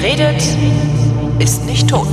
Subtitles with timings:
[0.00, 0.56] Wer redet,
[1.40, 2.06] ist nicht tot.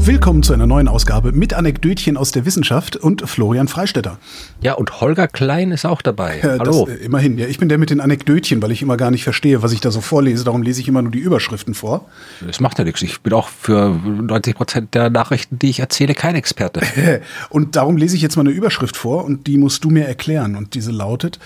[0.00, 4.18] Willkommen zu einer neuen Ausgabe mit Anekdötchen aus der Wissenschaft und Florian Freistetter.
[4.62, 6.38] Ja, und Holger Klein ist auch dabei.
[6.38, 6.86] Äh, Hallo.
[6.86, 7.46] Das, äh, immerhin, ja.
[7.46, 9.90] Ich bin der mit den Anekdötchen, weil ich immer gar nicht verstehe, was ich da
[9.90, 10.44] so vorlese.
[10.44, 12.06] Darum lese ich immer nur die Überschriften vor.
[12.46, 13.02] Das macht ja nichts.
[13.02, 16.80] Ich bin auch für 90 Prozent der Nachrichten, die ich erzähle, kein Experte.
[17.50, 20.56] und darum lese ich jetzt mal eine Überschrift vor und die musst du mir erklären.
[20.56, 21.38] Und diese lautet,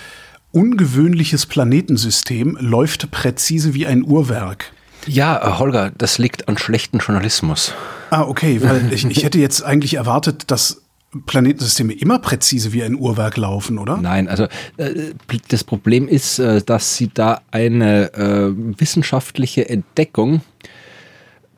[0.52, 4.72] ungewöhnliches Planetensystem läuft präzise wie ein Uhrwerk.
[5.06, 7.74] Ja, äh, Holger, das liegt an schlechten Journalismus.
[8.10, 10.82] Ah, okay, weil ich, ich hätte jetzt eigentlich erwartet, dass
[11.26, 13.96] Planetensysteme immer präzise wie ein Uhrwerk laufen, oder?
[13.96, 14.44] Nein, also
[14.76, 15.14] äh,
[15.48, 20.42] das Problem ist, äh, dass sie da eine äh, wissenschaftliche Entdeckung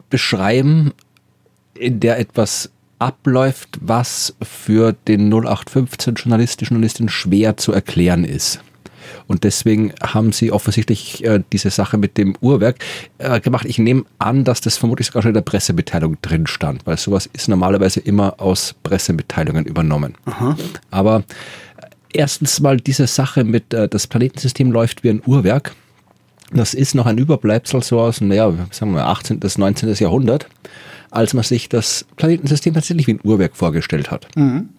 [0.08, 0.92] beschreiben,
[1.74, 2.70] in der etwas
[3.00, 8.60] abläuft, was für den 0815 Journalisten, Journalistin schwer zu erklären ist.
[9.26, 12.76] Und deswegen haben sie offensichtlich äh, diese Sache mit dem Uhrwerk
[13.18, 13.66] äh, gemacht.
[13.66, 17.28] Ich nehme an, dass das vermutlich sogar schon in der Pressemitteilung drin stand, weil sowas
[17.32, 20.14] ist normalerweise immer aus Pressemitteilungen übernommen.
[20.24, 20.56] Aha.
[20.90, 21.18] Aber
[21.76, 25.74] äh, erstens mal diese Sache mit äh, das Planetensystem läuft wie ein Uhrwerk.
[26.52, 29.38] Das ist noch ein Überbleibsel so aus, naja, sagen wir 18.
[29.38, 29.94] bis 19.
[29.94, 30.48] Jahrhundert,
[31.10, 34.26] als man sich das Planetensystem tatsächlich wie ein Uhrwerk vorgestellt hat.
[34.36, 34.70] Mhm.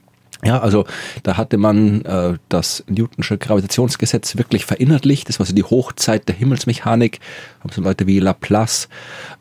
[0.44, 0.86] Ja, also
[1.22, 5.30] da hatte man äh, das Newtonsche Gravitationsgesetz wirklich verinnerlicht.
[5.30, 7.20] Das war so die Hochzeit der Himmelsmechanik.
[7.60, 8.90] Haben so Leute wie Laplace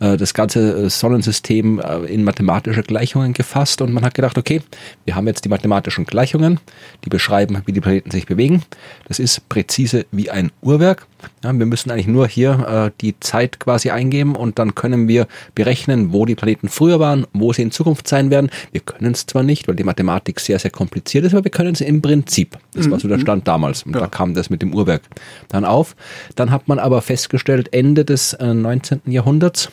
[0.00, 4.62] äh, das ganze äh, Sonnensystem äh, in mathematische Gleichungen gefasst und man hat gedacht, okay,
[5.06, 6.60] wir haben jetzt die mathematischen Gleichungen,
[7.04, 8.62] die beschreiben, wie die Planeten sich bewegen.
[9.08, 11.06] Das ist präzise wie ein Uhrwerk.
[11.42, 15.26] Ja, wir müssen eigentlich nur hier äh, die Zeit quasi eingeben und dann können wir
[15.54, 18.50] berechnen, wo die Planeten früher waren, wo sie in Zukunft sein werden.
[18.72, 21.72] Wir können es zwar nicht, weil die Mathematik sehr, sehr kompliziert ist, aber wir können
[21.72, 22.58] es im Prinzip.
[22.74, 23.22] Das war so der mhm.
[23.22, 23.82] Stand damals.
[23.82, 24.00] Und ja.
[24.00, 25.02] da kam das mit dem Uhrwerk
[25.48, 25.96] dann auf.
[26.36, 29.00] Dann hat man aber festgestellt, Ende des äh, 19.
[29.06, 29.70] Jahrhunderts,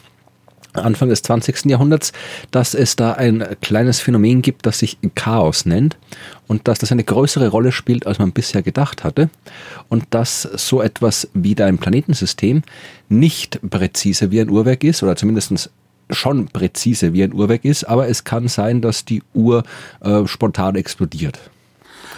[0.79, 1.65] Anfang des 20.
[1.65, 2.13] Jahrhunderts,
[2.51, 5.97] dass es da ein kleines Phänomen gibt, das sich Chaos nennt
[6.47, 9.29] und dass das eine größere Rolle spielt, als man bisher gedacht hatte
[9.89, 12.63] und dass so etwas wie dein Planetensystem
[13.09, 15.69] nicht präzise wie ein Uhrwerk ist oder zumindest
[16.09, 19.63] schon präzise wie ein Uhrwerk ist, aber es kann sein, dass die Uhr
[20.01, 21.39] äh, spontan explodiert.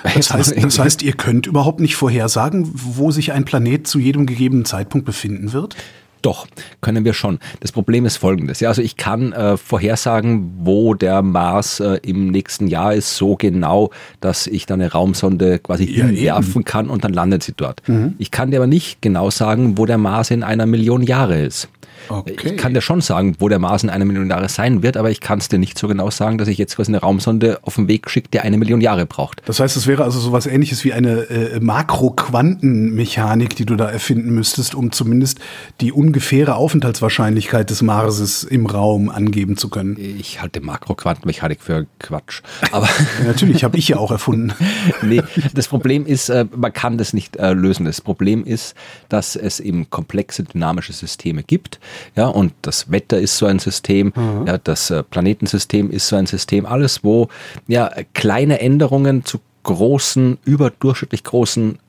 [0.03, 4.25] Das heißt, das heißt, ihr könnt überhaupt nicht vorhersagen, wo sich ein Planet zu jedem
[4.25, 5.75] gegebenen Zeitpunkt befinden wird?
[6.21, 6.47] Doch,
[6.81, 7.39] können wir schon.
[7.59, 8.59] Das Problem ist folgendes.
[8.59, 13.35] Ja, also ich kann äh, vorhersagen, wo der Mars äh, im nächsten Jahr ist, so
[13.35, 17.87] genau, dass ich dann eine Raumsonde quasi ja, hinwerfen kann und dann landet sie dort.
[17.87, 18.15] Mhm.
[18.17, 21.69] Ich kann dir aber nicht genau sagen, wo der Mars in einer Million Jahre ist.
[22.07, 22.35] Okay.
[22.43, 25.11] Ich kann dir schon sagen, wo der Mars in einer Million Jahre sein wird, aber
[25.11, 27.75] ich kann es dir nicht so genau sagen, dass ich jetzt quasi eine Raumsonde auf
[27.75, 29.41] den Weg schicke, die eine Million Jahre braucht.
[29.45, 34.31] Das heißt, es wäre also sowas ähnliches wie eine äh, Makroquantenmechanik, die du da erfinden
[34.31, 35.39] müsstest, um zumindest
[35.81, 39.97] die ungefähre Aufenthaltswahrscheinlichkeit des Marses im Raum angeben zu können.
[39.99, 42.41] Ich halte Makroquantenmechanik für Quatsch.
[42.71, 44.53] Aber ja, natürlich, habe ich ja auch erfunden.
[45.01, 45.21] nee,
[45.53, 47.85] das Problem ist, äh, man kann das nicht äh, lösen.
[47.85, 48.75] Das Problem ist,
[49.09, 51.79] dass es eben komplexe dynamische Systeme gibt
[52.15, 54.47] ja, und das Wetter ist so ein System, mhm.
[54.47, 57.29] ja, das äh, Planetensystem ist so ein System, alles, wo
[57.67, 61.79] ja kleine Änderungen zu großen, überdurchschnittlich großen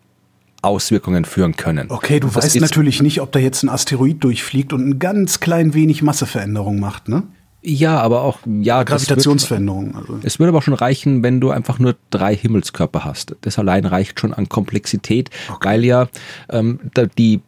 [0.62, 1.90] Auswirkungen führen können.
[1.90, 5.40] Okay, du das weißt natürlich nicht, ob da jetzt ein Asteroid durchfliegt und ein ganz
[5.40, 7.22] klein wenig Masseveränderung macht, ne?
[7.62, 8.82] Ja, aber auch, ja.
[8.84, 9.94] Gravitationsveränderungen.
[9.94, 10.18] Also.
[10.22, 13.36] Es würde aber schon reichen, wenn du einfach nur drei Himmelskörper hast.
[13.42, 15.68] Das allein reicht schon an Komplexität, okay.
[15.68, 16.08] weil ja
[16.48, 16.80] ähm,
[17.18, 17.40] die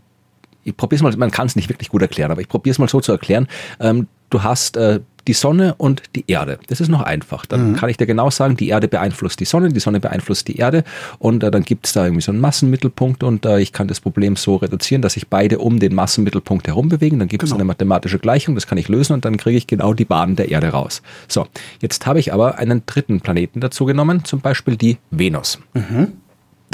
[0.64, 2.78] ich probiere es mal, man kann es nicht wirklich gut erklären, aber ich probiere es
[2.78, 3.48] mal so zu erklären.
[3.80, 6.58] Ähm, du hast äh, die Sonne und die Erde.
[6.68, 7.46] Das ist noch einfach.
[7.46, 7.76] Dann mhm.
[7.76, 10.84] kann ich dir genau sagen, die Erde beeinflusst die Sonne, die Sonne beeinflusst die Erde
[11.18, 14.00] und äh, dann gibt es da irgendwie so einen Massenmittelpunkt und äh, ich kann das
[14.00, 17.18] Problem so reduzieren, dass sich beide um den Massenmittelpunkt herum bewegen.
[17.18, 17.58] Dann gibt es genau.
[17.58, 20.50] eine mathematische Gleichung, das kann ich lösen und dann kriege ich genau die Bahn der
[20.50, 21.02] Erde raus.
[21.28, 21.46] So,
[21.80, 25.60] jetzt habe ich aber einen dritten Planeten dazu genommen, zum Beispiel die Venus.
[25.75, 26.14] Mhm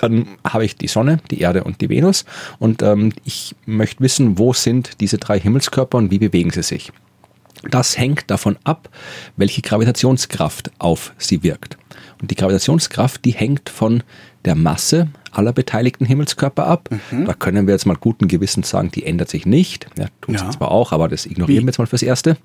[0.02, 2.24] dann habe ich die Sonne, die Erde und die Venus
[2.58, 6.92] und ähm, ich möchte wissen, wo sind diese drei Himmelskörper und wie bewegen sie sich.
[7.70, 8.88] Das hängt davon ab,
[9.36, 11.76] welche Gravitationskraft auf sie wirkt.
[12.20, 14.02] Und die Gravitationskraft, die hängt von
[14.44, 16.88] der Masse aller beteiligten Himmelskörper ab.
[17.10, 17.26] Mhm.
[17.26, 19.86] Da können wir jetzt mal guten Gewissens sagen, die ändert sich nicht.
[19.96, 20.46] Ja, tut ja.
[20.46, 21.66] sie zwar auch, aber das ignorieren Wie?
[21.66, 22.36] wir jetzt mal fürs Erste.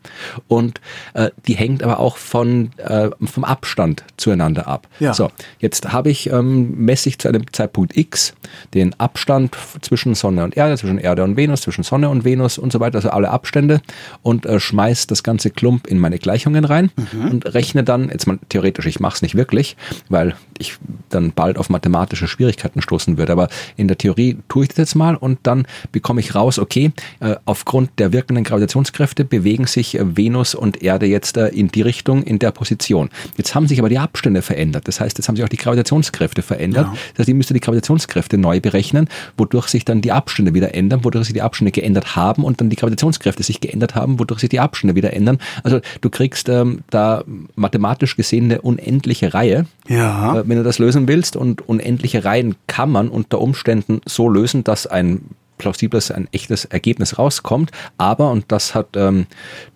[0.48, 0.82] Und
[1.14, 4.88] äh, die hängt aber auch von, äh, vom Abstand zueinander ab.
[5.00, 5.14] Ja.
[5.14, 8.34] So, jetzt habe ich, ähm, messe ich zu einem Zeitpunkt X
[8.74, 12.72] den Abstand zwischen Sonne und Erde, zwischen Erde und Venus, zwischen Sonne und Venus und
[12.72, 13.82] so weiter, also alle Abstände
[14.22, 17.32] und äh, schmeiß das ganze Klump in meine Gleichungen rein mhm.
[17.32, 19.76] und rechne dann, jetzt mal theoretisch, ich mache es nicht wirklich,
[20.10, 20.78] weil ich
[21.10, 23.32] dann bald auf mathematische Schwierigkeiten Schatten stoßen würde.
[23.32, 23.48] Aber
[23.78, 27.36] in der Theorie tue ich das jetzt mal und dann bekomme ich raus, okay, äh,
[27.46, 32.24] aufgrund der wirkenden Gravitationskräfte bewegen sich äh, Venus und Erde jetzt äh, in die Richtung,
[32.24, 33.10] in der Position.
[33.38, 34.88] Jetzt haben sich aber die Abstände verändert.
[34.88, 36.88] Das heißt, jetzt haben sich auch die Gravitationskräfte verändert.
[36.88, 36.98] Ja.
[37.12, 41.04] Das heißt, ich müsste die Gravitationskräfte neu berechnen, wodurch sich dann die Abstände wieder ändern,
[41.04, 44.50] wodurch sich die Abstände geändert haben und dann die Gravitationskräfte sich geändert haben, wodurch sich
[44.50, 45.38] die Abstände wieder ändern.
[45.64, 47.24] Also du kriegst ähm, da
[47.56, 50.40] mathematisch gesehen eine unendliche Reihe, ja.
[50.40, 51.36] äh, wenn du das lösen willst.
[51.36, 55.22] Und unendliche Reihen kann man unter Umständen so lösen, dass ein
[55.58, 57.72] plausibles, ein echtes Ergebnis rauskommt.
[57.98, 59.28] Aber, und das hat ähm,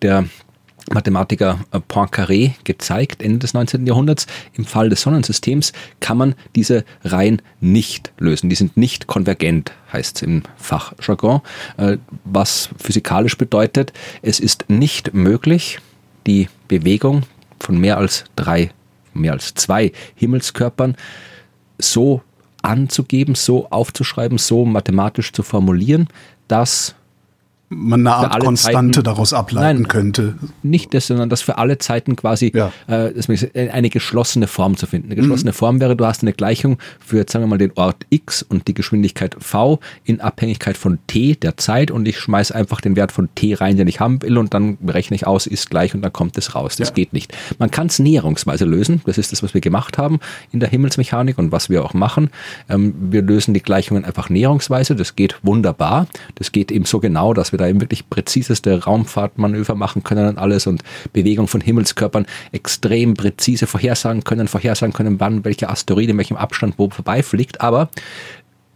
[0.02, 0.24] der
[0.92, 3.86] Mathematiker äh, Poincaré gezeigt, Ende des 19.
[3.86, 8.50] Jahrhunderts, im Fall des Sonnensystems kann man diese Reihen nicht lösen.
[8.50, 11.40] Die sind nicht konvergent, heißt es im Fachjargon,
[11.76, 13.92] äh, was physikalisch bedeutet,
[14.22, 15.78] es ist nicht möglich,
[16.26, 17.22] die Bewegung
[17.60, 18.70] von mehr als drei,
[19.14, 20.96] mehr als zwei Himmelskörpern
[21.78, 22.22] so
[22.62, 26.08] anzugeben, so aufzuschreiben, so mathematisch zu formulieren,
[26.48, 26.94] dass
[27.70, 30.34] man eine Art Konstante Zeiten, daraus ableiten nein, könnte.
[30.62, 32.72] Nicht das, sondern das für alle Zeiten quasi ja.
[32.86, 35.08] äh, eine geschlossene Form zu finden.
[35.08, 35.54] Eine geschlossene mhm.
[35.54, 38.74] Form wäre, du hast eine Gleichung für, sagen wir mal, den Ort x und die
[38.74, 43.28] Geschwindigkeit v in Abhängigkeit von t, der Zeit, und ich schmeiße einfach den Wert von
[43.34, 46.12] t rein, den ich haben will, und dann berechne ich aus, ist gleich und dann
[46.12, 46.76] kommt es raus.
[46.76, 46.94] Das ja.
[46.94, 47.36] geht nicht.
[47.58, 49.02] Man kann es näherungsweise lösen.
[49.04, 50.20] Das ist das, was wir gemacht haben
[50.52, 52.30] in der Himmelsmechanik und was wir auch machen.
[52.68, 54.96] Ähm, wir lösen die Gleichungen einfach näherungsweise.
[54.96, 56.06] Das geht wunderbar.
[56.34, 60.28] Das geht eben so genau, dass wir wir da eben wirklich präziseste Raumfahrtmanöver machen können
[60.28, 60.82] und alles und
[61.12, 66.74] Bewegung von Himmelskörpern extrem präzise vorhersagen können, vorhersagen können, wann welcher Asteroid in welchem Abstand
[66.78, 67.60] wo vorbeifliegt.
[67.60, 67.88] Aber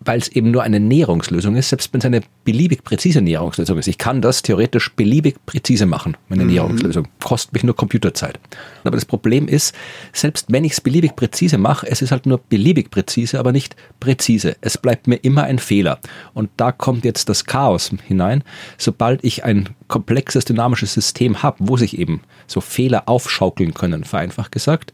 [0.04, 3.86] weil es eben nur eine Näherungslösung ist, selbst wenn es eine beliebig präzise Näherungslösung ist.
[3.86, 6.50] Ich kann das theoretisch beliebig präzise machen, meine mhm.
[6.50, 7.08] Näherungslösung.
[7.22, 8.38] Kostet mich nur Computerzeit.
[8.84, 9.74] Aber das Problem ist,
[10.12, 13.76] selbst wenn ich es beliebig präzise mache, es ist halt nur beliebig präzise, aber nicht
[14.00, 14.56] präzise.
[14.60, 15.98] Es bleibt mir immer ein Fehler.
[16.34, 18.42] Und da kommt jetzt das Chaos hinein.
[18.78, 24.52] Sobald ich ein komplexes dynamisches System habe, wo sich eben so Fehler aufschaukeln können, vereinfacht
[24.52, 24.92] gesagt,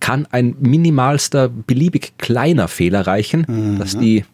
[0.00, 3.78] kann ein minimalster, beliebig kleiner Fehler reichen, mhm.
[3.78, 4.24] dass die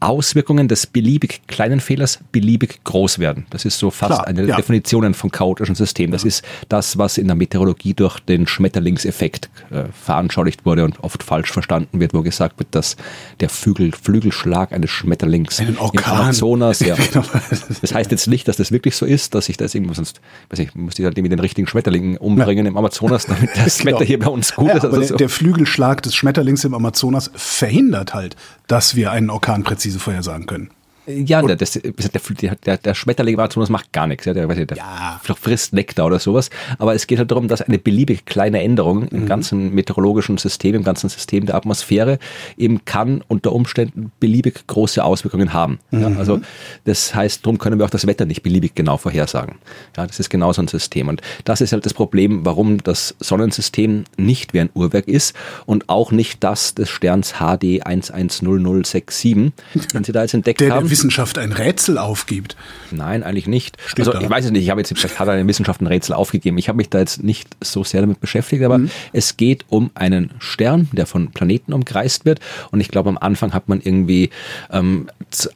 [0.00, 3.46] Auswirkungen des beliebig kleinen Fehlers beliebig groß werden.
[3.50, 4.56] Das ist so fast Klar, eine ja.
[4.56, 6.10] Definition von chaotischen System.
[6.10, 6.28] Das ja.
[6.28, 11.50] ist das, was in der Meteorologie durch den Schmetterlingseffekt äh, veranschaulicht wurde und oft falsch
[11.50, 12.96] verstanden wird, wo gesagt wird, dass
[13.40, 16.96] der Flügel, Flügelschlag eines Schmetterlings im Amazonas, ja.
[17.80, 20.20] das heißt jetzt nicht, dass das wirklich so ist, dass ich das irgendwie sonst,
[20.50, 22.70] weiß ich, muss ich halt irgendwie den richtigen Schmetterling umbringen ja.
[22.70, 23.96] im Amazonas, damit das genau.
[23.96, 24.84] Wetter hier bei uns gut ist.
[24.84, 25.16] Also der, so.
[25.16, 30.70] der Flügelschlag des Schmetterlings im Amazonas verhindert halt, dass wir einen Orkan präzise vorhersagen können.
[31.06, 34.24] Ja, der, das, der, der, der Schmetterling im Amazonas macht gar nichts.
[34.24, 35.20] Ja, der, der ja.
[35.22, 36.50] frisst Nektar oder sowas.
[36.78, 39.26] Aber es geht halt darum, dass eine beliebig kleine Änderung im mhm.
[39.26, 42.18] ganzen meteorologischen System, im ganzen System der Atmosphäre
[42.56, 45.78] eben kann unter Umständen beliebig große Auswirkungen haben.
[45.90, 46.00] Mhm.
[46.00, 46.40] Ja, also
[46.84, 49.56] das heißt, darum können wir auch das Wetter nicht beliebig genau vorhersagen.
[49.96, 51.08] Ja, das ist genau so ein System.
[51.08, 55.36] Und das ist halt das Problem, warum das Sonnensystem nicht wie ein Uhrwerk ist
[55.66, 59.52] und auch nicht das des Sterns HD 110067,
[59.94, 62.56] den Sie da jetzt entdeckt der, haben Wissenschaft ein Rätsel aufgibt.
[62.90, 63.76] Nein, eigentlich nicht.
[63.86, 64.24] Steht also da.
[64.24, 66.56] ich weiß es nicht, ich habe jetzt vielleicht hat eine Wissenschaft ein Rätsel aufgegeben.
[66.56, 68.90] Ich habe mich da jetzt nicht so sehr damit beschäftigt, aber mhm.
[69.12, 72.40] es geht um einen Stern, der von Planeten umkreist wird.
[72.70, 74.30] Und ich glaube, am Anfang hat man irgendwie
[74.70, 75.08] ähm,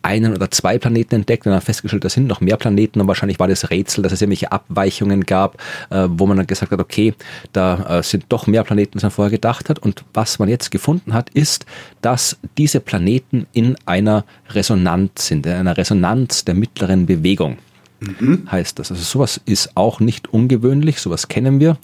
[0.02, 3.38] einen oder zwei Planeten entdeckt und dann festgestellt, da sind noch mehr Planeten und wahrscheinlich
[3.38, 5.56] war das Rätsel, dass es irgendwelche Abweichungen gab,
[5.90, 7.14] äh, wo man dann gesagt hat, okay,
[7.52, 9.78] da äh, sind doch mehr Planeten, als man vorher gedacht hat.
[9.78, 11.64] Und was man jetzt gefunden hat, ist,
[12.02, 17.58] dass diese Planeten in einer Resonanz sind, in einer Resonanz der mittleren Bewegung.
[18.00, 18.48] Mhm.
[18.50, 18.90] heißt das.
[18.90, 21.76] Also sowas ist auch nicht ungewöhnlich, sowas kennen wir.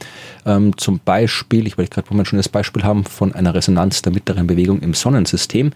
[0.46, 4.12] Ähm, zum Beispiel, ich wollte gerade mal ein schönes Beispiel haben von einer Resonanz der
[4.12, 5.72] mittleren Bewegung im Sonnensystem.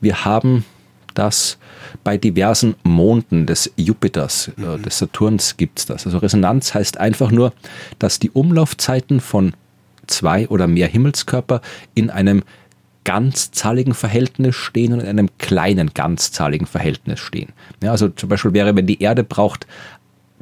[0.00, 0.64] Wir haben
[1.14, 1.58] das
[2.04, 4.82] bei diversen Monden des Jupiters, äh, mhm.
[4.82, 6.06] des Saturns gibt es das.
[6.06, 7.52] Also Resonanz heißt einfach nur,
[7.98, 9.52] dass die Umlaufzeiten von
[10.06, 11.60] zwei oder mehr Himmelskörper
[11.94, 12.42] in einem
[13.04, 17.50] ganzzahligen Verhältnis stehen und in einem kleinen ganzzahligen Verhältnis stehen.
[17.82, 19.66] Ja, also zum Beispiel wäre, wenn die Erde braucht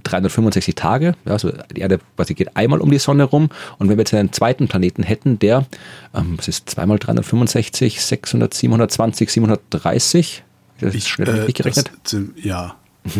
[0.03, 3.97] 365 Tage, ja, also die Erde quasi geht einmal um die Sonne rum und wenn
[3.97, 5.67] wir jetzt einen zweiten Planeten hätten, der,
[6.15, 10.43] ähm, was ist zweimal 365, 600, 720, 730,
[10.81, 11.91] das ist schnell äh, gerechnet.
[12.05, 12.77] Das, ja,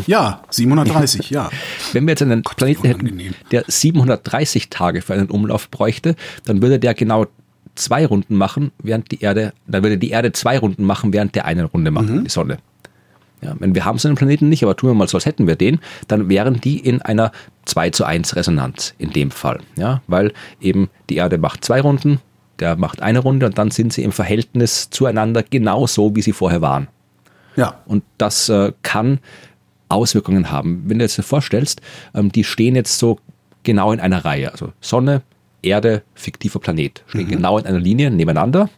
[0.07, 1.51] ja, 730, ja.
[1.93, 6.63] Wenn wir jetzt einen Gott, Planeten hätten, der 730 Tage für einen Umlauf bräuchte, dann
[6.63, 7.27] würde der genau
[7.75, 11.45] zwei Runden machen, während die Erde, dann würde die Erde zwei Runden machen, während der
[11.45, 12.25] eine Runde macht, mhm.
[12.25, 12.59] die Sonne.
[13.43, 15.47] Ja, wenn wir haben so einen Planeten nicht, aber tun wir mal so, als hätten
[15.47, 17.33] wir den, dann wären die in einer
[17.65, 19.61] 2 zu 1 Resonanz in dem Fall.
[19.77, 22.21] Ja, weil eben die Erde macht zwei Runden,
[22.59, 26.33] der macht eine Runde und dann sind sie im Verhältnis zueinander genau so, wie sie
[26.33, 26.89] vorher waren.
[27.57, 27.81] Ja.
[27.87, 29.19] Und das äh, kann
[29.89, 30.83] Auswirkungen haben.
[30.87, 31.81] Wenn du jetzt dir vorstellst,
[32.15, 33.19] ähm, die stehen jetzt so
[33.63, 34.53] genau in einer Reihe.
[34.53, 35.23] Also Sonne,
[35.63, 37.31] Erde, fiktiver Planet stehen Mhm.
[37.31, 38.69] genau in einer Linie nebeneinander.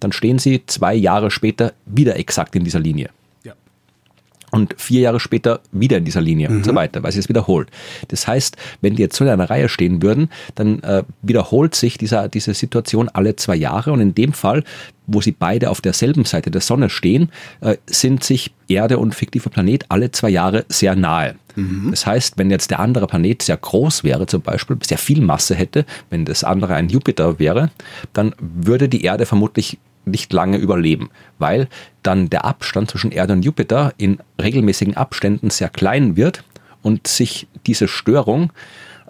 [0.00, 3.10] Dann stehen sie zwei Jahre später wieder exakt in dieser Linie.
[3.44, 3.54] Ja.
[4.50, 6.64] Und vier Jahre später wieder in dieser Linie und Mhm.
[6.64, 7.68] so weiter, weil sich es wiederholt.
[8.08, 11.98] Das heißt, wenn die jetzt so in einer Reihe stehen würden, dann äh, wiederholt sich
[11.98, 13.92] dieser, diese Situation alle zwei Jahre.
[13.92, 14.62] Und in dem Fall,
[15.06, 19.50] wo sie beide auf derselben Seite der Sonne stehen, äh, sind sich Erde und fiktiver
[19.50, 21.36] Planet alle zwei Jahre sehr nahe.
[21.90, 25.54] Das heißt, wenn jetzt der andere Planet sehr groß wäre, zum Beispiel sehr viel Masse
[25.54, 27.70] hätte, wenn das andere ein Jupiter wäre,
[28.12, 31.68] dann würde die Erde vermutlich nicht lange überleben, weil
[32.02, 36.44] dann der Abstand zwischen Erde und Jupiter in regelmäßigen Abständen sehr klein wird
[36.82, 38.52] und sich diese Störung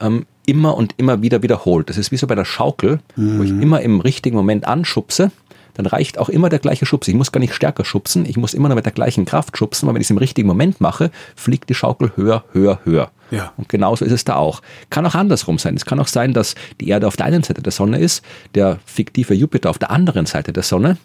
[0.00, 1.88] ähm, immer und immer wieder wiederholt.
[1.88, 5.32] Das ist wie so bei der Schaukel, wo ich immer im richtigen Moment anschubse,
[5.74, 7.08] dann reicht auch immer der gleiche Schubs.
[7.08, 9.86] Ich muss gar nicht stärker schubsen, ich muss immer nur mit der gleichen Kraft schubsen,
[9.86, 13.10] weil wenn ich es im richtigen Moment mache, fliegt die Schaukel höher, höher, höher.
[13.30, 13.52] Ja.
[13.56, 14.62] Und genauso ist es da auch.
[14.90, 15.74] Kann auch andersrum sein.
[15.74, 18.78] Es kann auch sein, dass die Erde auf der einen Seite der Sonne ist, der
[18.84, 20.98] fiktive Jupiter auf der anderen Seite der Sonne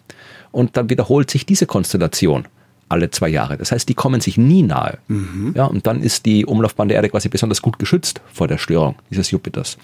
[0.52, 2.46] und dann wiederholt sich diese Konstellation
[2.90, 3.56] alle zwei Jahre.
[3.56, 4.98] Das heißt, die kommen sich nie nahe.
[5.54, 8.96] Ja, und dann ist die Umlaufbahn der Erde quasi besonders gut geschützt vor der Störung
[9.10, 9.78] dieses Jupiters.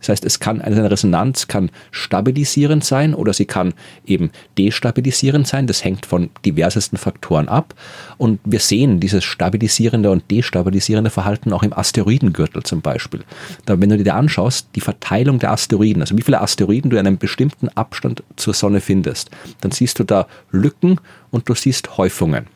[0.00, 3.74] Das heißt, es kann eine Resonanz kann stabilisierend sein oder sie kann
[4.06, 5.66] eben destabilisierend sein.
[5.66, 7.74] Das hängt von diversesten Faktoren ab.
[8.18, 13.24] Und wir sehen dieses stabilisierende und destabilisierende Verhalten auch im Asteroidengürtel zum Beispiel.
[13.64, 16.96] Da, wenn du dir da anschaust, die Verteilung der Asteroiden, also wie viele Asteroiden du
[16.96, 21.00] in einem bestimmten Abstand zur Sonne findest, dann siehst du da Lücken
[21.30, 22.46] und du siehst Häufungen.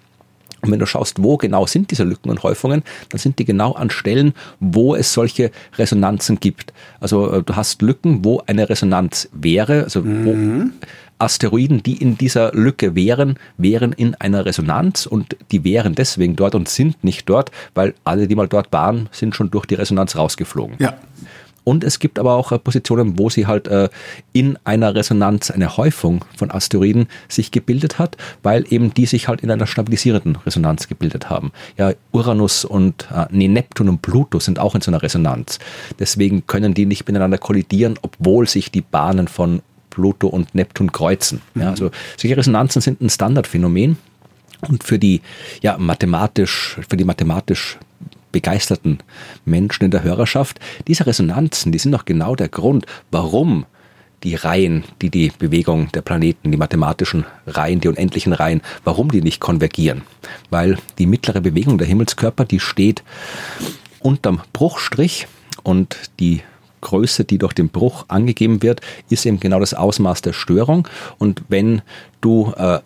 [0.66, 3.72] Und wenn du schaust, wo genau sind diese Lücken und Häufungen, dann sind die genau
[3.72, 6.72] an Stellen, wo es solche Resonanzen gibt.
[7.00, 10.70] Also äh, du hast Lücken, wo eine Resonanz wäre, also wo
[11.18, 16.54] Asteroiden, die in dieser Lücke wären, wären in einer Resonanz und die wären deswegen dort
[16.54, 20.16] und sind nicht dort, weil alle, die mal dort waren, sind schon durch die Resonanz
[20.16, 20.76] rausgeflogen.
[20.78, 20.94] Ja.
[21.68, 23.88] Und es gibt aber auch äh, Positionen, wo sie halt äh,
[24.32, 29.40] in einer Resonanz eine Häufung von Asteroiden sich gebildet hat, weil eben die sich halt
[29.40, 31.50] in einer stabilisierenden Resonanz gebildet haben.
[31.76, 35.58] Ja, Uranus und äh, nee, Neptun und Pluto sind auch in so einer Resonanz.
[35.98, 41.42] Deswegen können die nicht miteinander kollidieren, obwohl sich die Bahnen von Pluto und Neptun kreuzen.
[41.56, 43.98] Ja, also solche Resonanzen sind ein Standardphänomen.
[44.68, 45.20] Und für die
[45.62, 47.76] ja, mathematisch, für die mathematisch
[48.36, 48.98] begeisterten
[49.46, 53.64] Menschen in der Hörerschaft, diese Resonanzen, die sind doch genau der Grund, warum
[54.24, 59.22] die Reihen, die die Bewegung der Planeten, die mathematischen Reihen, die unendlichen Reihen, warum die
[59.22, 60.02] nicht konvergieren.
[60.50, 63.02] Weil die mittlere Bewegung der Himmelskörper, die steht
[64.00, 65.28] unterm Bruchstrich
[65.62, 66.42] und die
[66.82, 70.86] Größe, die durch den Bruch angegeben wird, ist eben genau das Ausmaß der Störung.
[71.16, 71.80] Und wenn
[72.20, 72.80] du äh,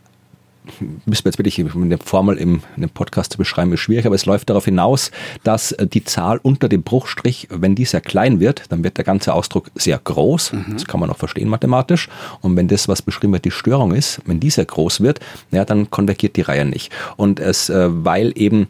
[0.81, 4.15] müssen wir jetzt wirklich eine Formel im, in dem Podcast zu beschreiben, ist schwierig, aber
[4.15, 5.11] es läuft darauf hinaus,
[5.45, 9.05] dass äh, die Zahl unter dem Bruchstrich, wenn die sehr klein wird, dann wird der
[9.05, 10.53] ganze Ausdruck sehr groß.
[10.73, 12.09] Das kann man auch verstehen mathematisch.
[12.41, 15.65] Und wenn das, was beschrieben wird, die Störung ist, wenn die sehr groß wird, ja,
[15.65, 16.93] dann konvergiert die Reihe nicht.
[17.17, 18.69] Und es, äh, weil eben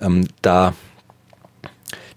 [0.00, 0.74] ähm, da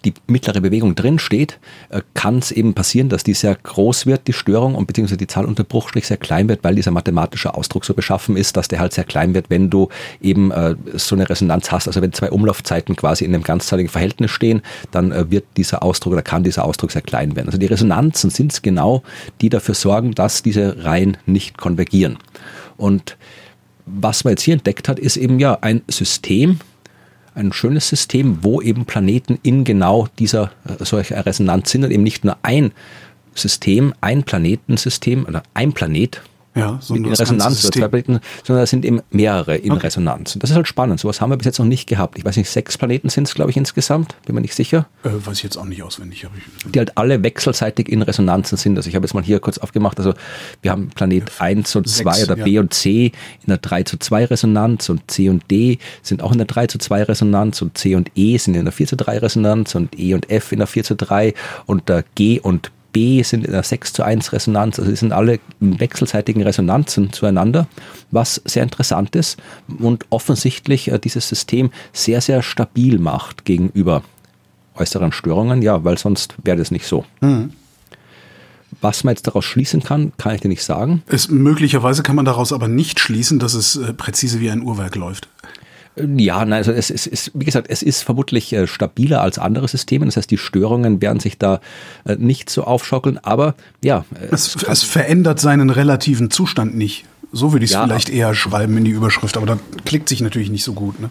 [0.06, 4.28] die mittlere Bewegung drin steht, äh, kann es eben passieren, dass die sehr groß wird,
[4.28, 7.86] die Störung, und beziehungsweise die Zahl unter Bruchstrich sehr klein wird, weil dieser mathematische Ausdruck
[7.86, 9.90] so beschaffen ist, dass der halt sehr klein wird, wenn du
[10.22, 11.88] eben äh, so eine Resonanz hast.
[11.88, 16.14] Also wenn zwei Umlaufzeiten quasi in einem ganzzahligen Verhältnis stehen, dann äh, wird dieser Ausdruck
[16.14, 17.48] oder kann dieser Ausdruck sehr klein werden.
[17.48, 19.04] Also die Resonanzen sind es genau,
[19.42, 22.18] die dafür sorgen, dass diese Reihen nicht konvergieren.
[22.78, 23.18] Und
[23.86, 26.60] was man jetzt hier entdeckt hat, ist eben ja ein System,
[27.36, 32.04] ein schönes System, wo eben Planeten in genau dieser äh, solcher Resonanz sind und eben
[32.04, 32.72] nicht nur ein
[33.36, 36.22] System, ein Planetensystem oder ein Planet
[36.56, 39.88] Ja, so in das ganze Resonanz zwei Planeten, sondern es sind eben mehrere in Okay.
[39.88, 40.36] Resonanz.
[40.36, 41.00] Und das ist halt spannend.
[41.00, 42.18] Sowas haben wir bis jetzt noch nicht gehabt.
[42.18, 44.16] Ich weiß nicht, sechs Planeten sind es, glaube ich, insgesamt.
[44.26, 44.86] Bin mir nicht sicher.
[45.04, 46.28] Äh, weiß ich jetzt auch nicht auswendig.
[46.66, 48.78] Die halt alle wechselseitig in Resonanzen sind.
[48.78, 49.98] Also ich habe jetzt mal hier kurz aufgemacht.
[49.98, 50.14] Also
[50.62, 52.44] wir haben Planet 1 und Sechs, 2 oder ja.
[52.44, 53.12] B und C in
[53.48, 56.78] der 3 zu 2 Resonanz und C und D sind auch in der 3 zu
[56.78, 60.14] 2 Resonanz und C und E sind in der 4 zu 3 Resonanz und E
[60.14, 61.34] und F in der 4 zu 3
[61.66, 64.80] und der G und B sind in der 6 zu 1 Resonanz.
[64.80, 67.68] Also sie sind alle in wechselseitigen Resonanzen zueinander,
[68.12, 69.38] was sehr interessant ist
[69.80, 74.04] und offensichtlich äh, dieses System sehr, sehr stabil macht gegenüber
[74.76, 77.06] äußeren Störungen, ja, weil sonst wäre das nicht so.
[78.82, 81.04] Was man jetzt daraus schließen kann, kann ich dir nicht sagen.
[81.08, 84.96] es, möglicherweise kann man daraus aber nicht schließen, dass es äh, präzise wie ein Uhrwerk
[84.96, 85.30] läuft.
[85.96, 89.68] Ja, nein, also es, es ist, wie gesagt, es ist vermutlich äh, stabiler als andere
[89.68, 90.06] Systeme.
[90.06, 91.62] Das heißt, die Störungen werden sich da
[92.06, 94.06] äh, nicht so aufschaukeln, aber ja.
[94.32, 97.06] Es, es, es verändert seinen relativen Zustand nicht.
[97.32, 100.22] So würde ich es ja, vielleicht eher schreiben in die Überschrift, aber da klickt sich
[100.22, 101.00] natürlich nicht so gut.
[101.00, 101.10] Ne?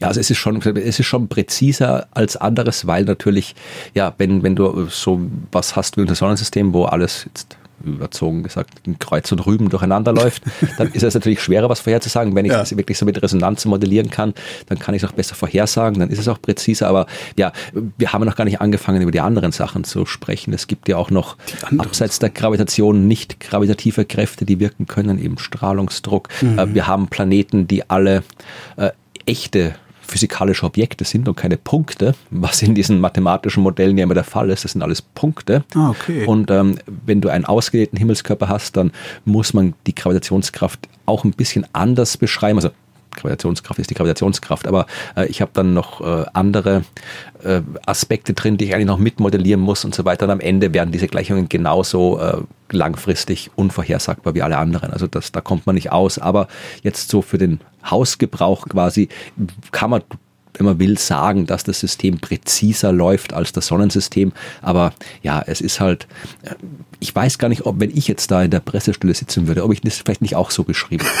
[0.00, 3.54] Ja, also es ist schon, es ist schon präziser als anderes, weil natürlich,
[3.94, 5.20] ja, wenn, wenn du so
[5.52, 10.12] was hast wie ein Sonnensystem, wo alles jetzt überzogen gesagt, in Kreuz und Rüben durcheinander
[10.12, 10.42] läuft,
[10.78, 12.34] dann ist es natürlich schwerer, was vorherzusagen.
[12.34, 12.58] Wenn ich ja.
[12.58, 14.34] das wirklich so mit Resonanz modellieren kann,
[14.66, 16.88] dann kann ich es auch besser vorhersagen, dann ist es auch präziser.
[16.88, 17.06] Aber
[17.36, 17.52] ja,
[17.98, 20.52] wir haben noch gar nicht angefangen, über die anderen Sachen zu sprechen.
[20.52, 21.36] Es gibt ja auch noch
[21.78, 26.28] abseits der Gravitation nicht gravitative Kräfte, die wirken können, eben Strahlungsdruck.
[26.40, 26.58] Mhm.
[26.58, 28.22] Äh, wir haben Planeten, die alle
[28.76, 28.90] äh,
[29.26, 29.74] echte
[30.10, 34.50] physikalische Objekte sind und keine Punkte, was in diesen mathematischen Modellen ja immer der Fall
[34.50, 34.64] ist.
[34.64, 35.64] Das sind alles Punkte.
[35.74, 36.26] Ah, okay.
[36.26, 38.90] Und ähm, wenn du einen ausgedehnten Himmelskörper hast, dann
[39.24, 42.58] muss man die Gravitationskraft auch ein bisschen anders beschreiben.
[42.58, 42.70] Also
[43.16, 44.86] Gravitationskraft ist die Gravitationskraft, aber
[45.16, 46.82] äh, ich habe dann noch äh, andere
[47.42, 50.26] äh, Aspekte drin, die ich eigentlich noch mitmodellieren muss und so weiter.
[50.26, 52.38] Und am Ende werden diese Gleichungen genauso äh,
[52.70, 54.92] langfristig unvorhersagbar wie alle anderen.
[54.92, 56.18] Also das, da kommt man nicht aus.
[56.18, 56.48] Aber
[56.82, 59.08] jetzt so für den Hausgebrauch quasi
[59.72, 60.02] kann man
[60.60, 64.32] wenn man will, sagen, dass das System präziser läuft als das Sonnensystem.
[64.62, 66.06] Aber ja, es ist halt,
[66.42, 66.54] äh,
[67.00, 69.72] ich weiß gar nicht, ob, wenn ich jetzt da in der Pressestelle sitzen würde, ob
[69.72, 71.06] ich das vielleicht nicht auch so beschrieben.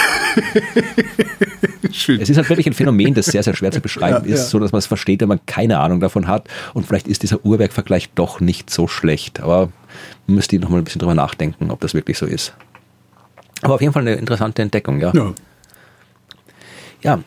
[1.92, 2.20] Schön.
[2.20, 4.46] Es ist halt wirklich ein Phänomen, das sehr, sehr schwer zu beschreiben ja, ist, ja.
[4.46, 6.48] so dass man es versteht, wenn man keine Ahnung davon hat.
[6.74, 9.40] Und vielleicht ist dieser Uhrwerkvergleich doch nicht so schlecht.
[9.40, 9.70] Aber
[10.26, 12.54] müsste ich noch mal ein bisschen drüber nachdenken, ob das wirklich so ist.
[13.62, 15.12] Aber auf jeden Fall eine interessante Entdeckung, ja.
[15.14, 15.32] Ja.
[17.02, 17.18] ja.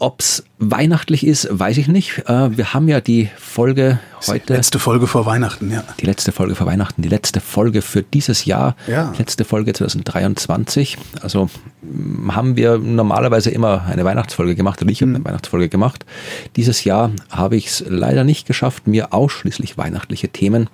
[0.00, 2.22] Ob es weihnachtlich ist, weiß ich nicht.
[2.28, 4.46] Äh, wir haben ja die Folge heute.
[4.46, 5.82] Die letzte Folge vor Weihnachten, ja.
[5.98, 8.76] Die letzte Folge vor Weihnachten, die letzte Folge für dieses Jahr.
[8.86, 9.12] Ja.
[9.18, 10.98] Letzte Folge 2023.
[11.20, 11.50] Also
[11.82, 15.24] mm, haben wir normalerweise immer eine Weihnachtsfolge gemacht, oder ich habe eine mhm.
[15.24, 16.06] Weihnachtsfolge gemacht.
[16.54, 20.70] Dieses Jahr habe ich es leider nicht geschafft, mir ausschließlich weihnachtliche Themen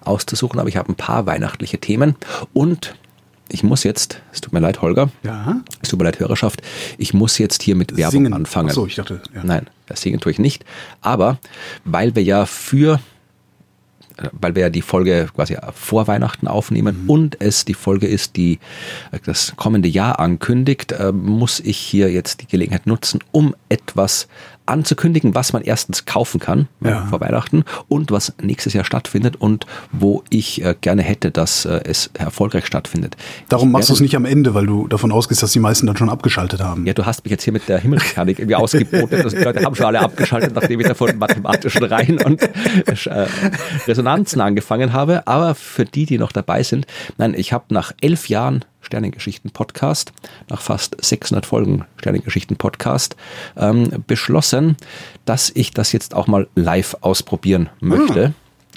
[0.00, 2.16] auszusuchen, aber ich habe ein paar weihnachtliche Themen
[2.54, 2.96] und
[3.50, 5.60] ich muss jetzt, es tut mir leid, Holger, ja.
[5.80, 6.62] es tut mir leid, Hörerschaft,
[6.98, 8.32] ich muss jetzt hier mit Werbung singen.
[8.32, 8.70] anfangen.
[8.70, 9.42] Ach so, ich dachte, ja.
[9.44, 10.64] Nein, das singen tue ich nicht.
[11.00, 11.38] Aber
[11.84, 13.00] weil wir ja für
[14.32, 17.10] weil wir ja die Folge quasi vor Weihnachten aufnehmen mhm.
[17.10, 18.58] und es die Folge ist, die
[19.24, 24.26] das kommende Jahr ankündigt, äh, muss ich hier jetzt die Gelegenheit nutzen, um etwas
[24.68, 27.06] anzukündigen, was man erstens kaufen kann ja.
[27.06, 31.80] vor Weihnachten und was nächstes Jahr stattfindet und wo ich äh, gerne hätte, dass äh,
[31.84, 33.16] es erfolgreich stattfindet.
[33.48, 35.86] Darum ich machst du es nicht am Ende, weil du davon ausgehst, dass die meisten
[35.86, 36.86] dann schon abgeschaltet haben.
[36.86, 39.24] Ja, du hast mich jetzt hier mit der Himmelsmechanik irgendwie ausgebotet.
[39.24, 43.26] Also die Leute haben schon alle abgeschaltet, nachdem ich da von mathematischen Reihen und äh,
[43.86, 45.26] Resonanzen angefangen habe.
[45.26, 50.12] Aber für die, die noch dabei sind, nein, ich habe nach elf Jahren Sternengeschichten-Podcast,
[50.48, 53.16] nach fast 600 Folgen Sternengeschichten-Podcast,
[53.56, 54.76] ähm, beschlossen,
[55.24, 58.28] dass ich das jetzt auch mal live ausprobieren möchte.
[58.28, 58.34] Mhm.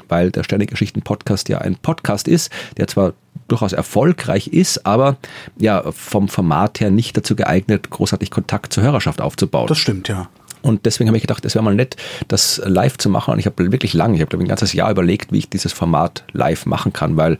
[0.10, 3.14] Weil der Sternengeschichten-Podcast ja ein Podcast ist, der zwar
[3.48, 5.18] durchaus erfolgreich ist, aber
[5.58, 9.68] ja vom Format her nicht dazu geeignet, großartig Kontakt zur Hörerschaft aufzubauen.
[9.68, 10.28] Das stimmt, ja.
[10.62, 11.96] Und deswegen habe ich gedacht, es wäre mal nett,
[12.28, 13.34] das live zu machen.
[13.34, 16.24] Und ich habe wirklich lange, ich habe ein ganzes Jahr überlegt, wie ich dieses Format
[16.34, 17.38] live machen kann, weil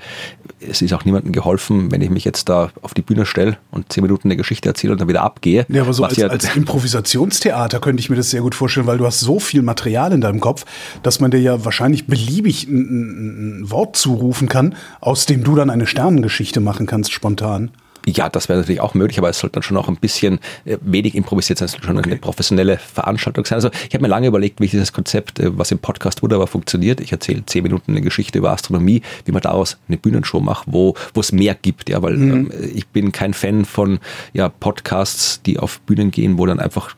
[0.60, 3.92] es ist auch niemandem geholfen, wenn ich mich jetzt da auf die Bühne stelle und
[3.92, 5.66] zehn Minuten eine Geschichte erzähle und dann wieder abgehe.
[5.70, 8.98] Ja, aber so als, ja als Improvisationstheater könnte ich mir das sehr gut vorstellen, weil
[8.98, 10.66] du hast so viel Material in deinem Kopf,
[11.04, 15.70] dass man dir ja wahrscheinlich beliebig ein, ein Wort zurufen kann, aus dem du dann
[15.70, 17.72] eine Sternengeschichte machen kannst, spontan.
[18.08, 20.78] Ja, das wäre natürlich auch möglich, aber es sollte dann schon auch ein bisschen äh,
[20.82, 22.12] wenig improvisiert sein, es sollte schon okay.
[22.12, 23.56] eine professionelle Veranstaltung sein.
[23.58, 27.00] Also ich habe mir lange überlegt, wie dieses Konzept, äh, was im Podcast wunderbar funktioniert,
[27.00, 30.96] ich erzähle zehn Minuten eine Geschichte über Astronomie, wie man daraus eine Bühnenshow macht, wo
[31.14, 32.52] wo es mehr gibt, ja, weil mhm.
[32.52, 34.00] ähm, ich bin kein Fan von
[34.34, 36.96] ja, Podcasts, die auf Bühnen gehen, wo dann einfach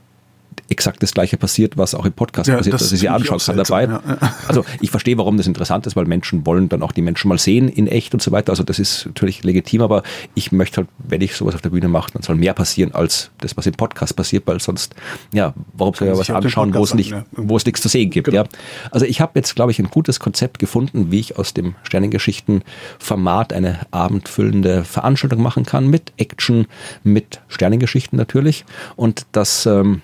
[0.69, 3.57] exakt das gleiche passiert, was auch im Podcast ja, passiert, dass ich sie anschauen kann
[3.57, 3.83] dabei.
[3.85, 4.01] Ja.
[4.47, 7.37] Also ich verstehe, warum das interessant ist, weil Menschen wollen dann auch die Menschen mal
[7.37, 8.51] sehen in echt und so weiter.
[8.51, 10.03] Also das ist natürlich legitim, aber
[10.35, 13.31] ich möchte halt, wenn ich sowas auf der Bühne mache, dann soll mehr passieren als
[13.39, 14.95] das, was im Podcast passiert, weil sonst,
[15.31, 18.09] ja, warum soll ich ja was anschauen, wo es nicht, wo es nichts zu sehen
[18.09, 18.25] gibt.
[18.25, 18.43] Genau.
[18.43, 18.49] Ja.
[18.91, 23.53] Also ich habe jetzt, glaube ich, ein gutes Konzept gefunden, wie ich aus dem Sternengeschichten-Format
[23.53, 26.67] eine abendfüllende Veranstaltung machen kann mit Action,
[27.03, 28.65] mit Sternengeschichten natürlich.
[28.95, 30.01] Und das ähm,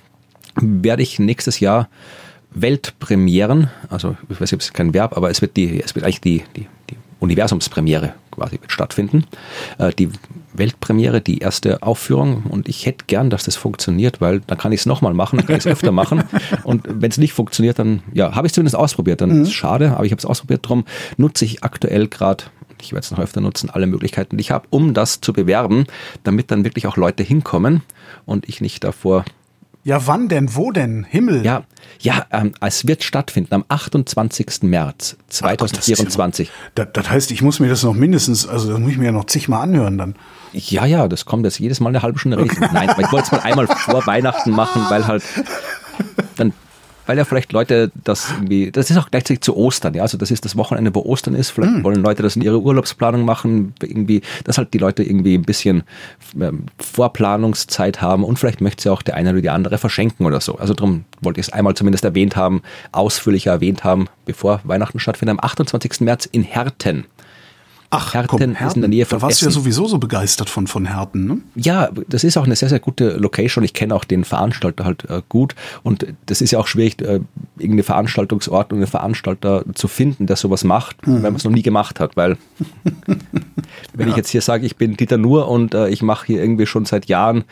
[0.62, 1.90] werde ich nächstes Jahr
[2.52, 6.04] Weltpremieren, also ich weiß nicht, ob es kein Verb, aber es wird die, es wird
[6.04, 9.26] eigentlich die, die, die Universumspremiere quasi wird stattfinden.
[9.78, 10.10] Äh, die
[10.54, 12.44] Weltpremiere, die erste Aufführung.
[12.50, 15.46] Und ich hätte gern, dass das funktioniert, weil dann kann ich es nochmal machen, dann
[15.46, 16.24] kann ich es öfter machen.
[16.64, 19.42] Und wenn es nicht funktioniert, dann ja, habe ich es zumindest ausprobiert, dann mhm.
[19.44, 20.86] ist es schade, aber ich habe es ausprobiert, darum
[21.18, 22.46] nutze ich aktuell gerade
[22.82, 25.86] ich werde es noch öfter nutzen, alle Möglichkeiten, die ich habe, um das zu bewerben,
[26.24, 27.82] damit dann wirklich auch Leute hinkommen
[28.26, 29.26] und ich nicht davor
[29.86, 30.56] Ja, wann denn?
[30.56, 31.06] Wo denn?
[31.10, 31.46] Himmel?
[31.46, 31.64] Ja,
[32.02, 34.64] ja, ähm, es wird stattfinden am 28.
[34.64, 36.50] März Ach Gott, das ist ja 2024.
[36.50, 39.06] noch- Das, das heißt, ich muss mir das noch mindestens, also das muss ich mir
[39.06, 40.16] ja noch zigmal anhören dann.
[40.54, 42.58] Ja, ja, das kommt jetzt jedes Mal eine halbe Stunde reden.
[42.74, 45.24] Nein, ich wollte es mal einmal vor Weihnachten machen, weil halt
[46.38, 46.54] dann,
[47.10, 50.30] weil ja vielleicht Leute das irgendwie, das ist auch gleichzeitig zu Ostern, ja, also das
[50.30, 51.50] ist das Wochenende, wo Ostern ist.
[51.50, 55.42] Vielleicht wollen Leute das in ihre Urlaubsplanung machen, irgendwie, dass halt die Leute irgendwie ein
[55.42, 55.82] bisschen
[56.40, 60.40] ähm, Vorplanungszeit haben und vielleicht möchte sie auch der eine oder die andere verschenken oder
[60.40, 60.60] so.
[60.60, 65.40] Also darum wollte ich es einmal zumindest erwähnt haben, ausführlicher erwähnt haben, bevor Weihnachten stattfindet,
[65.40, 66.02] am 28.
[66.02, 67.06] März in Herten.
[67.92, 69.62] Ach, Herten komm, ist in der Nähe von Da warst du ja Essen.
[69.62, 71.38] sowieso so begeistert von, von Herten, ne?
[71.56, 73.64] Ja, das ist auch eine sehr, sehr gute Location.
[73.64, 75.56] Ich kenne auch den Veranstalter halt äh, gut.
[75.82, 77.20] Und das ist ja auch schwierig, äh,
[77.58, 81.64] irgendeine Veranstaltungsort und einen Veranstalter zu finden, der sowas macht, wenn man es noch nie
[81.64, 82.16] gemacht hat.
[82.16, 82.38] Weil,
[83.94, 86.68] wenn ich jetzt hier sage, ich bin Dieter Nuhr und äh, ich mache hier irgendwie
[86.68, 87.44] schon seit Jahren,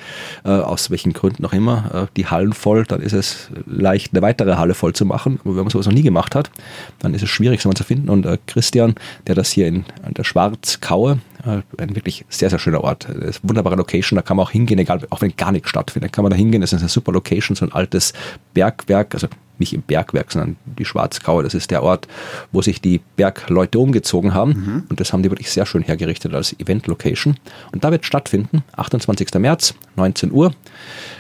[0.46, 4.22] äh, aus welchen Gründen auch immer, äh, die Hallen voll, dann ist es leicht, eine
[4.22, 5.40] weitere Halle voll zu machen.
[5.44, 6.52] Aber wenn man sowas noch nie gemacht hat,
[7.00, 8.10] dann ist es schwierig, sowas zu finden.
[8.10, 8.94] Und äh, Christian,
[9.26, 13.08] der das hier in an der Schwarzkaue, äh, ein wirklich sehr, sehr schöner Ort.
[13.44, 16.32] Wunderbare Location, da kann man auch hingehen, egal, auch wenn gar nichts stattfindet, kann man
[16.32, 16.62] da hingehen.
[16.62, 18.14] Das ist eine super Location, so ein altes
[18.54, 19.28] Bergwerk, also
[19.60, 21.44] nicht im Bergwerk, sondern die Schwarzkaue.
[21.44, 22.08] Das ist der Ort,
[22.52, 24.86] wo sich die Bergleute umgezogen haben.
[24.90, 27.38] Und das haben die wirklich sehr schön hergerichtet als Event-Location.
[27.72, 29.34] Und da wird stattfinden, 28.
[29.36, 30.54] März, 19 Uhr.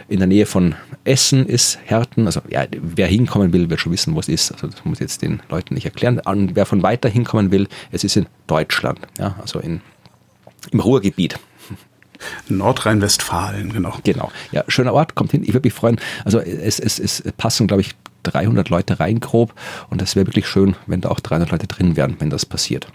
[0.08, 2.26] In der Nähe von Essen ist Herten.
[2.26, 4.52] Also ja, wer hinkommen will, wird schon wissen, wo es ist.
[4.52, 6.20] Also das muss ich jetzt den Leuten nicht erklären.
[6.20, 9.00] Und wer von weiter hinkommen will, es ist in Deutschland.
[9.18, 9.82] Ja, also in,
[10.72, 11.40] im Ruhrgebiet.
[12.50, 13.98] Nordrhein-Westfalen, genau.
[14.04, 14.32] Genau.
[14.52, 15.44] Ja, schöner Ort, kommt hin.
[15.44, 16.00] Ich würde mich freuen.
[16.26, 19.54] Also es, es, es passen, glaube ich, 300 Leute rein grob.
[19.90, 22.88] Und das wäre wirklich schön, wenn da auch 300 Leute drin wären, wenn das passiert.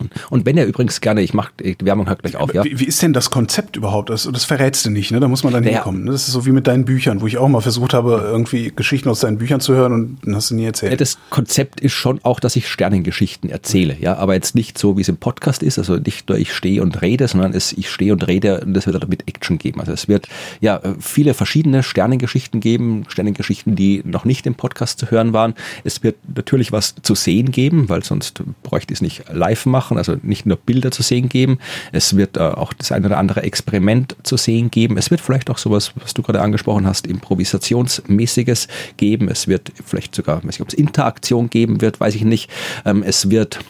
[0.00, 2.64] Und- Und wenn ihr übrigens gerne, ich mache die Werbung hört gleich auf, ja.
[2.64, 4.10] Wie, wie ist denn das Konzept überhaupt?
[4.10, 5.20] Das, das verrätst du nicht, ne?
[5.20, 5.76] Da muss man dann Naja.
[5.78, 6.04] hinkommen.
[6.04, 6.12] ne?
[6.12, 9.08] Das ist so wie mit deinen Büchern, wo ich auch mal versucht habe, irgendwie Geschichten
[9.08, 11.00] aus deinen Büchern zu hören und dann hast du nie Ja, erzählt.
[11.00, 15.00] das Konzept ist schon auch, dass ich Sternengeschichten erzähle, ja, aber jetzt nicht so, wie
[15.02, 18.12] es im Podcast ist, also nicht nur ich stehe und rede, sondern es, ich stehe
[18.12, 19.80] und rede und das wird damit Action geben.
[19.80, 20.28] Also es wird
[20.60, 25.54] ja viele verschiedene Sternengeschichten geben, Sternengeschichten, die noch nicht im Podcast zu hören waren.
[25.84, 29.87] Es wird natürlich was zu sehen geben, weil sonst bräuchte ich es nicht live machen,
[29.96, 31.58] also nicht nur Bilder zu sehen geben.
[31.92, 34.98] Es wird äh, auch das eine oder andere Experiment zu sehen geben.
[34.98, 39.28] Es wird vielleicht auch sowas, was du gerade angesprochen hast, Improvisationsmäßiges geben.
[39.28, 42.50] Es wird vielleicht sogar, weiß ich, ob es Interaktion geben wird, weiß ich nicht.
[42.84, 43.60] Ähm, es wird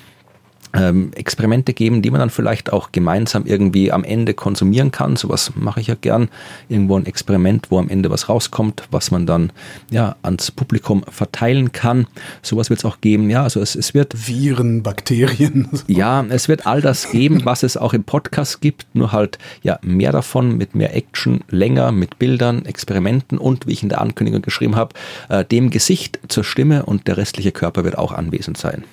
[0.74, 5.16] ähm, Experimente geben, die man dann vielleicht auch gemeinsam irgendwie am Ende konsumieren kann.
[5.16, 6.28] Sowas mache ich ja gern.
[6.68, 9.52] Irgendwo ein Experiment, wo am Ende was rauskommt, was man dann
[9.90, 12.06] ja ans Publikum verteilen kann.
[12.42, 13.30] Sowas wird es auch geben.
[13.30, 15.68] Ja, also es, es wird Viren, Bakterien.
[15.86, 19.78] ja, es wird all das geben, was es auch im Podcast gibt, nur halt ja
[19.82, 24.42] mehr davon mit mehr Action, länger mit Bildern, Experimenten und wie ich in der Ankündigung
[24.42, 24.94] geschrieben habe,
[25.28, 28.84] äh, dem Gesicht zur Stimme und der restliche Körper wird auch anwesend sein.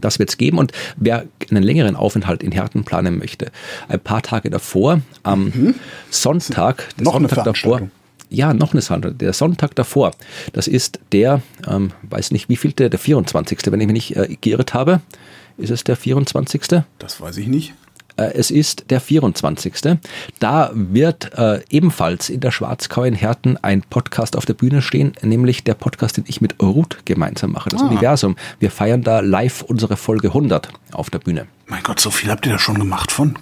[0.00, 3.50] Das wird es geben und wer einen längeren Aufenthalt in Herten planen möchte,
[3.88, 5.74] ein paar Tage davor, am
[6.10, 7.04] Sonntag, der Mhm.
[7.04, 7.88] Noch eine Sonntag davor,
[8.30, 9.12] ja, noch eine Sache.
[9.12, 10.12] Der Sonntag davor,
[10.52, 14.16] das ist der, ähm, weiß nicht wie viel, der, der 24., wenn ich mich nicht
[14.16, 15.00] äh, geirrt habe.
[15.58, 16.82] Ist es der 24.?
[16.98, 17.74] Das weiß ich nicht.
[18.20, 19.98] Äh, es ist der 24.
[20.38, 25.12] Da wird äh, ebenfalls in der Schwarzkau in Herten ein Podcast auf der Bühne stehen,
[25.22, 28.36] nämlich der Podcast, den ich mit Ruth gemeinsam mache, das Universum.
[28.58, 31.46] Wir feiern da live unsere Folge 100 auf der Bühne.
[31.66, 33.38] Mein Gott, so viel habt ihr da schon gemacht von?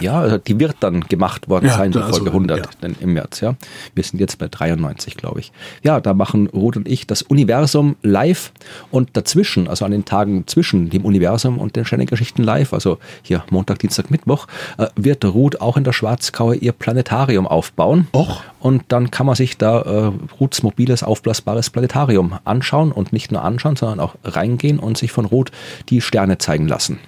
[0.00, 2.64] Ja, also die wird dann gemacht worden Ja, sein, die also, Folge 100 ja.
[2.80, 3.56] dann im März, ja.
[3.94, 5.52] Wir sind jetzt bei 93, glaube ich.
[5.82, 8.52] Ja, da machen Ruth und ich das Universum live
[8.90, 13.44] und dazwischen, also an den Tagen zwischen dem Universum und den Sternengeschichten live, also hier
[13.50, 14.46] Montag, Dienstag, Mittwoch,
[14.78, 18.08] äh, wird Ruth auch in der Schwarzkaue ihr Planetarium aufbauen.
[18.14, 18.42] Och.
[18.60, 23.42] Und dann kann man sich da äh, Ruths mobiles, aufblasbares Planetarium anschauen und nicht nur
[23.42, 25.50] anschauen, sondern auch reingehen und sich von Ruth
[25.88, 26.98] die Sterne zeigen lassen.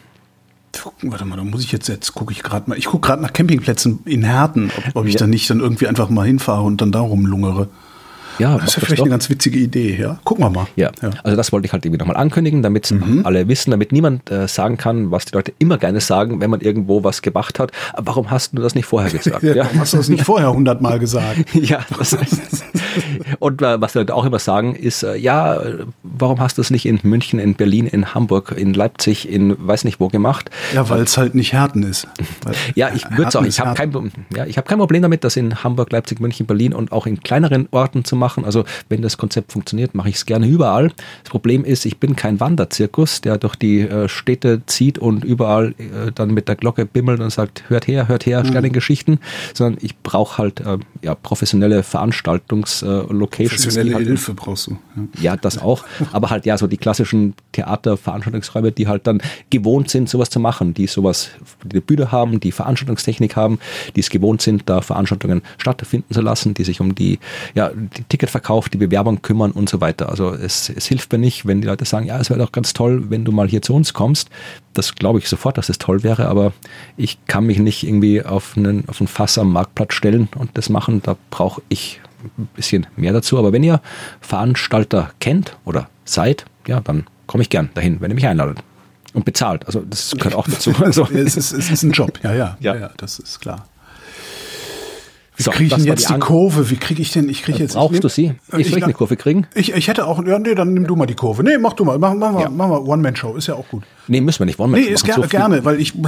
[1.02, 2.78] Warte mal, da muss ich jetzt, jetzt gucke ich gerade mal.
[2.78, 5.20] Ich gucke gerade nach Campingplätzen in Herten, ob, ob ich Ja.
[5.20, 7.68] da nicht dann irgendwie einfach mal hinfahre und dann da rumlungere.
[8.38, 9.04] Ja, Das ist ja vielleicht doch.
[9.04, 10.18] eine ganz witzige Idee, ja.
[10.24, 10.66] Gucken wir mal.
[10.76, 10.90] Ja,
[11.22, 12.92] also das wollte ich halt irgendwie nochmal ankündigen, damit
[13.24, 16.60] alle wissen, damit niemand äh, sagen kann, was die Leute immer gerne sagen, wenn man
[16.60, 17.72] irgendwo was gemacht hat.
[17.96, 19.42] Warum hast du das nicht vorher gesagt?
[19.42, 21.44] Ja, warum Hast du das nicht vorher hundertmal gesagt?
[21.62, 22.16] Ja, das
[23.38, 25.60] und äh, was die Leute auch immer sagen, ist, äh, ja,
[26.02, 29.84] warum hast du es nicht in München, in Berlin, in Hamburg, in Leipzig, in weiß
[29.84, 30.50] nicht wo gemacht?
[30.74, 32.06] Ja, weil es halt nicht Herten ist.
[32.44, 35.24] Weil Ja, ich würde auch, Herten ich habe kein, ja, ich hab kein Problem damit,
[35.24, 38.21] das in Hamburg, Leipzig, München, Berlin und auch in kleineren Orten zu machen.
[38.44, 40.92] Also wenn das Konzept funktioniert, mache ich es gerne überall.
[41.22, 45.74] Das Problem ist, ich bin kein Wanderzirkus, der durch die äh, Städte zieht und überall
[45.78, 49.18] äh, dann mit der Glocke bimmelt und sagt, hört her, hört her, Sternengeschichten,
[49.54, 53.62] sondern ich brauche halt äh, ja, professionelle Veranstaltungslocations.
[53.62, 54.78] Professionelle halt, Hilfe brauchst du.
[55.20, 55.84] Ja, das auch.
[56.12, 60.74] Aber halt ja, so die klassischen Theater-Veranstaltungsräume, die halt dann gewohnt sind, sowas zu machen,
[60.74, 61.30] die sowas,
[61.64, 63.58] die eine Bühne haben, die Veranstaltungstechnik haben,
[63.96, 67.18] die es gewohnt sind, da Veranstaltungen stattfinden zu lassen, die sich um die,
[67.54, 70.08] ja, die Ticketverkauf, die Bewerbung kümmern und so weiter.
[70.08, 72.72] Also es, es hilft mir nicht, wenn die Leute sagen, ja, es wäre doch ganz
[72.72, 74.28] toll, wenn du mal hier zu uns kommst.
[74.74, 76.52] Das glaube ich sofort, dass es das toll wäre, aber
[76.96, 80.68] ich kann mich nicht irgendwie auf einen, auf ein Fass am Marktplatz stellen und das
[80.68, 81.02] machen.
[81.02, 82.00] Da brauche ich
[82.38, 83.38] ein bisschen mehr dazu.
[83.38, 83.80] Aber wenn ihr
[84.20, 88.58] Veranstalter kennt oder seid, ja, dann komme ich gern dahin, wenn ihr mich einladet.
[89.14, 89.66] Und bezahlt.
[89.66, 90.72] Also das gehört auch dazu.
[90.80, 92.74] Also, es, ist, es ist ein Job, ja, ja, Ja.
[92.74, 93.66] ja, ja das ist klar.
[95.36, 96.68] Wie So, kriege ich jetzt die die Kurve?
[96.70, 97.28] Wie kriege ich denn?
[97.30, 97.72] Ich kriege jetzt.
[97.74, 98.34] brauchst ich du sie?
[98.58, 99.46] Ich soll ich eine Kurve kriegen?
[99.54, 100.22] Ich, ich hätte auch.
[100.26, 101.42] Ja, nee, dann nimm du mal die Kurve.
[101.42, 101.98] Nee, mach du mal.
[101.98, 102.50] Mach, mach, mal, Ja.
[102.50, 103.34] mach mal One-Man-Show.
[103.36, 103.84] Ist ja auch gut.
[104.08, 104.58] Nee, müssen wir nicht.
[104.58, 105.94] Wir Nee, ist ger so viel, gerne, weil ich.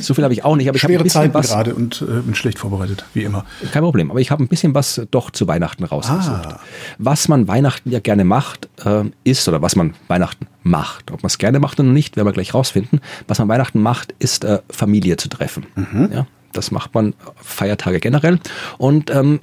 [0.00, 1.48] So viel habe ich auch nicht, aber ich schwere Zeiten was.
[1.48, 3.44] gerade und äh, bin schlecht vorbereitet, wie immer.
[3.72, 6.46] Kein Problem, aber ich habe ein bisschen was doch zu Weihnachten rausgesucht.
[6.46, 6.60] Ah.
[6.98, 11.10] Was man Weihnachten ja gerne macht, äh, ist, oder was man Weihnachten macht.
[11.10, 13.00] Ob man es gerne macht oder nicht, werden wir gleich rausfinden.
[13.28, 15.66] Was man Weihnachten macht, ist äh, Familie zu treffen.
[16.12, 18.38] Ja, das macht man Feiertage generell.
[18.78, 19.40] Und ähm,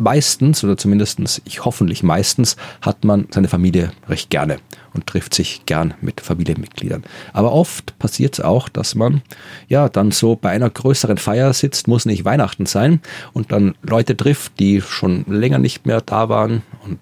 [0.00, 4.56] meistens, oder zumindestens ich hoffentlich meistens, hat man seine Familie recht gerne
[4.94, 7.04] und trifft sich gern mit Familienmitgliedern.
[7.32, 9.22] Aber oft passiert es auch, dass man
[9.68, 13.00] ja dann so bei einer größeren Feier sitzt, muss nicht Weihnachten sein,
[13.32, 16.98] und dann Leute trifft, die schon länger nicht mehr da waren und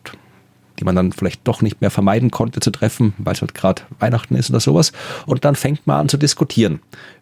[0.78, 3.82] die man dann vielleicht doch nicht mehr vermeiden konnte zu treffen, weil es halt gerade
[3.98, 4.92] Weihnachten ist oder sowas.
[5.26, 6.80] Und dann fängt man an zu diskutieren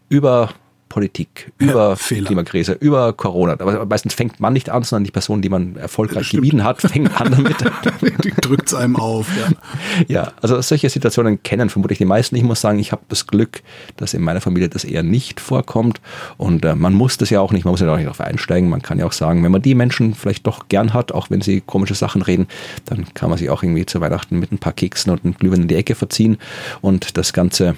[0.08, 0.50] über
[0.96, 2.28] Politik, über Fehler.
[2.28, 3.52] Klimakrise, über Corona.
[3.52, 6.44] Aber meistens fängt man nicht an, sondern die Person, die man erfolgreich Stimmt.
[6.44, 7.56] gemieden hat, fängt an damit.
[8.24, 9.28] Die drückt es einem auf.
[9.36, 9.48] Ja.
[10.08, 12.36] Ja, also solche Situationen kennen vermutlich die meisten.
[12.36, 13.62] Ich muss sagen, ich habe das Glück,
[13.96, 16.00] dass in meiner Familie das eher nicht vorkommt.
[16.38, 18.70] Und äh, man muss das ja auch nicht, man muss ja auch nicht darauf einsteigen.
[18.70, 21.42] Man kann ja auch sagen, wenn man die Menschen vielleicht doch gern hat, auch wenn
[21.42, 22.46] sie komische Sachen reden,
[22.86, 25.62] dann kann man sich auch irgendwie zu Weihnachten mit ein paar Keksen und einem Glühwein
[25.62, 26.38] in die Ecke verziehen
[26.80, 27.74] und das Ganze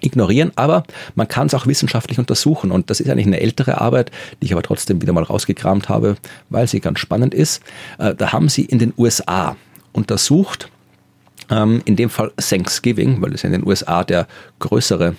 [0.00, 4.10] ignorieren, aber man kann es auch wissenschaftlich untersuchen und das ist eigentlich eine ältere Arbeit,
[4.40, 6.16] die ich aber trotzdem wieder mal rausgekramt habe,
[6.50, 7.62] weil sie ganz spannend ist.
[7.98, 9.56] Äh, Da haben sie in den USA
[9.92, 10.70] untersucht,
[11.50, 14.26] ähm, in dem Fall Thanksgiving, weil es in den USA der
[14.58, 15.16] größere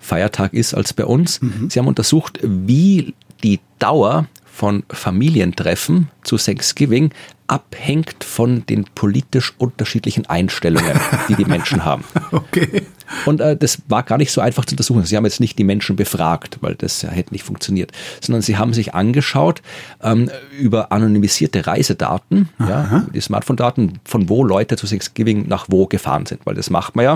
[0.00, 1.40] Feiertag ist als bei uns.
[1.68, 3.14] Sie haben untersucht, wie
[3.44, 7.10] die Dauer von Familientreffen zu Thanksgiving
[7.46, 12.04] abhängt von den politisch unterschiedlichen Einstellungen, die die Menschen haben.
[12.32, 12.82] Okay.
[13.26, 15.04] Und äh, das war gar nicht so einfach zu untersuchen.
[15.04, 18.56] Sie haben jetzt nicht die Menschen befragt, weil das ja hätte nicht funktioniert, sondern sie
[18.56, 19.62] haben sich angeschaut
[20.02, 26.26] ähm, über anonymisierte Reisedaten, ja, die Smartphone-Daten, von wo Leute zu Thanksgiving nach wo gefahren
[26.26, 26.44] sind.
[26.44, 27.14] Weil das macht man ja,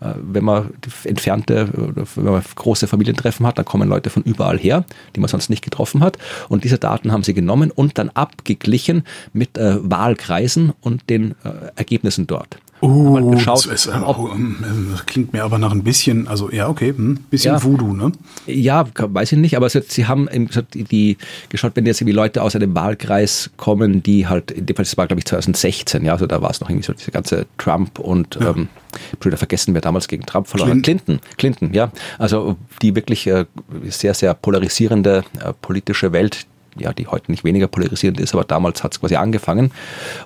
[0.00, 0.70] äh, wenn man
[1.04, 5.28] entfernte oder wenn man große Familientreffen hat, dann kommen Leute von überall her, die man
[5.28, 6.18] sonst nicht getroffen hat.
[6.48, 11.72] Und diese Daten haben sie genommen und dann abgeglichen mit äh, Wahlkreisen und den äh,
[11.76, 12.58] Ergebnissen dort.
[12.82, 14.56] Uh, Haben halt geschaut, das, ist, äh, auch, ähm,
[14.90, 17.62] das klingt mir aber nach ein bisschen, also ja, okay, hm, bisschen Ja.
[17.62, 18.10] Voodoo, ne?
[18.46, 20.28] Ja, weiß ich nicht, aber hat- sie haben
[20.74, 21.16] die,
[21.48, 24.96] geschaut, wenn jetzt irgendwie Leute aus einem Wahlkreis kommen, die halt, in dem Fall, das
[24.96, 28.00] war glaube ich 2016, ja, also da war es noch irgendwie so diese ganze Trump
[28.00, 30.82] und, ähm, ich habe wieder vergessen, wer damals gegen Trump verloren.
[30.82, 31.20] Clinton.
[31.36, 31.92] Clinton, Clinton, ja.
[32.18, 33.46] Also die wirklich äh,
[33.88, 36.46] sehr, sehr polarisierende äh, politische Welt,
[36.78, 39.72] ja, die heute nicht weniger polarisierend ist, aber damals hat es quasi angefangen.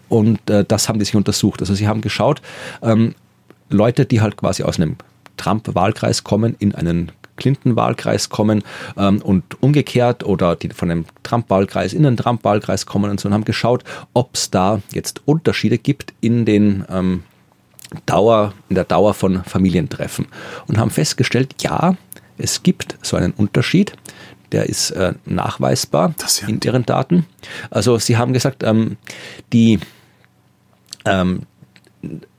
[0.09, 1.61] Und äh, das haben die sich untersucht.
[1.61, 2.43] Also sie haben geschaut,
[2.83, 3.15] ähm,
[3.69, 4.97] Leute, die halt quasi aus einem
[5.37, 8.65] Trump-Wahlkreis kommen, in einen Clinton-Wahlkreis kommen
[8.97, 13.35] ähm, und umgekehrt oder die von einem Trump-Wahlkreis in einen Trump-Wahlkreis kommen und so und
[13.35, 17.23] haben geschaut, ob es da jetzt Unterschiede gibt in den ähm,
[18.07, 20.27] Dauer, in der Dauer von Familientreffen
[20.67, 21.97] und haben festgestellt, ja,
[22.39, 23.93] es gibt so einen Unterschied.
[24.53, 27.27] Der ist äh, nachweisbar ja in ihren Daten.
[27.71, 28.97] Also sie haben gesagt, ähm,
[29.53, 29.81] die
[31.05, 31.43] ähm,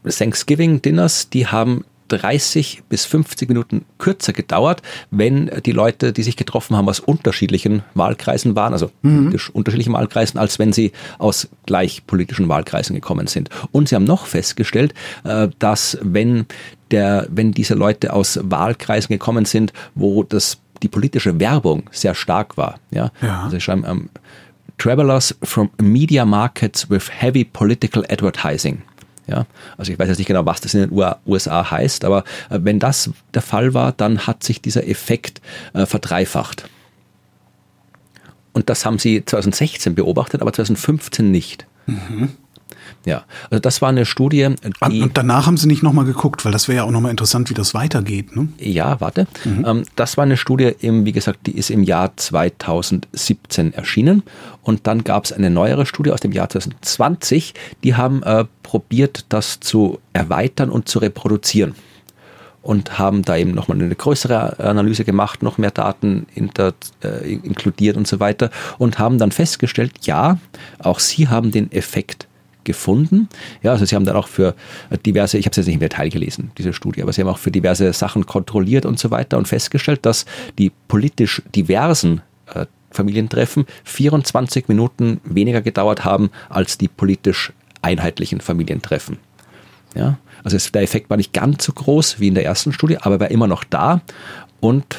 [0.08, 6.76] Thanksgiving-Dinners, die haben 30 bis 50 Minuten kürzer gedauert, wenn die Leute, die sich getroffen
[6.76, 12.48] haben, aus unterschiedlichen Wahlkreisen waren, also politisch unterschiedlichen Wahlkreisen, als wenn sie aus gleich politischen
[12.50, 13.50] Wahlkreisen gekommen sind.
[13.72, 14.94] Und sie haben noch festgestellt,
[15.24, 16.46] äh, dass wenn
[16.92, 22.58] der, wenn diese Leute aus Wahlkreisen gekommen sind, wo das die politische Werbung sehr stark
[22.58, 23.40] war, ja, Ja.
[23.44, 24.10] also sie schreiben, ähm,
[24.78, 28.84] Travelers from media markets with heavy political advertising.
[29.26, 29.46] Ja,
[29.78, 30.92] also ich weiß jetzt nicht genau, was das in den
[31.26, 35.42] USA heißt, aber äh, wenn das der Fall war, dann hat sich dieser Effekt
[35.74, 36.70] äh, verdreifacht.
[38.54, 41.68] Und das haben sie 2016 beobachtet, aber 2015 nicht.
[43.06, 44.48] Ja, also das war eine Studie,
[44.80, 44.88] Ah.
[44.88, 47.54] Und danach haben sie nicht nochmal geguckt, weil das wäre ja auch nochmal interessant, wie
[47.54, 48.36] das weitergeht.
[48.36, 48.50] Ne?
[48.60, 49.28] Ja, warte.
[49.66, 54.24] Ähm, das war eine Studie, im, wie gesagt, die ist im Jahr 2017 erschienen.
[54.62, 57.54] Und dann gab es eine neuere Studie aus dem Jahr 2020.
[57.84, 61.76] Die haben äh, probiert, das zu erweitern und zu reproduzieren.
[62.62, 67.96] Und haben da eben nochmal eine größere Analyse gemacht, noch mehr Daten inter, äh, inkludiert
[67.96, 68.50] und so weiter.
[68.78, 70.38] Und haben dann festgestellt, ja,
[70.80, 72.27] auch sie haben den Effekt
[72.68, 73.30] gefunden.
[73.64, 74.54] Ja, also sie haben dann auch für
[75.06, 77.40] diverse, ich habe es jetzt nicht im Detail gelesen, diese Studie, aber sie haben auch
[77.40, 80.26] für diverse Sachen kontrolliert und so weiter und festgestellt, dass
[80.60, 82.22] die politisch diversen
[82.54, 89.18] äh, Familientreffen 24 Minuten weniger gedauert haben als die politisch einheitlichen Familientreffen.
[89.96, 92.98] Ja, also es, der Effekt war nicht ganz so groß wie in der ersten Studie,
[92.98, 94.02] aber er war immer noch da
[94.60, 94.98] und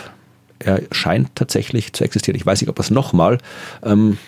[0.59, 2.37] er scheint tatsächlich zu existieren.
[2.37, 3.39] Ich weiß nicht, ob das nochmal
[3.85, 4.19] ähm,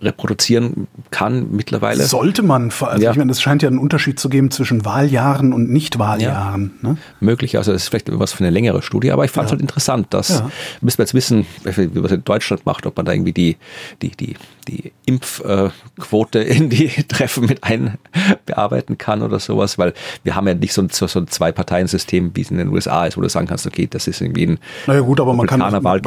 [0.00, 2.04] reproduzieren kann mittlerweile.
[2.04, 3.10] Sollte man, also Ja.
[3.10, 6.72] ich meine, es scheint ja einen Unterschied zu geben zwischen Wahljahren und Nicht-Wahljahren.
[6.82, 6.96] Ne?
[7.20, 7.56] möglich.
[7.56, 10.06] Also das ist vielleicht was für eine längere Studie, aber ich fand es halt interessant,
[10.10, 10.50] dass Ja.
[10.80, 13.56] müssen wir jetzt wissen, wie man es in Deutschland macht, ob man da irgendwie die,
[14.02, 14.36] die, die,
[14.68, 20.72] die Impfquote in die Treffen mit einbearbeiten kann oder sowas, weil wir haben ja nicht
[20.72, 23.46] so ein, so so ein Zwei-Parteien-System, wie es in den USA ist, wo du sagen
[23.46, 25.60] kannst, okay, das ist irgendwie ein Naja gut, aber man kann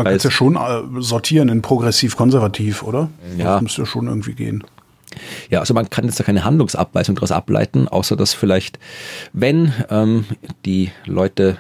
[0.08, 3.10] es ja schon äh, sortieren in progressiv-konservativ, oder?
[3.38, 3.56] Ja.
[3.56, 4.64] Das müsste ja schon irgendwie gehen.
[5.50, 8.80] Ja, also man kann jetzt da keine Handlungsabweisung daraus ableiten, außer dass vielleicht,
[9.34, 10.26] wenn ähm,
[10.66, 11.58] die Leute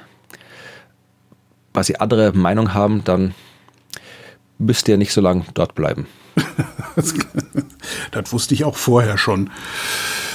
[1.73, 3.33] quasi andere Meinung haben, dann
[4.57, 6.07] müsste er nicht so lange dort bleiben.
[8.11, 9.49] Das wusste ich auch vorher schon.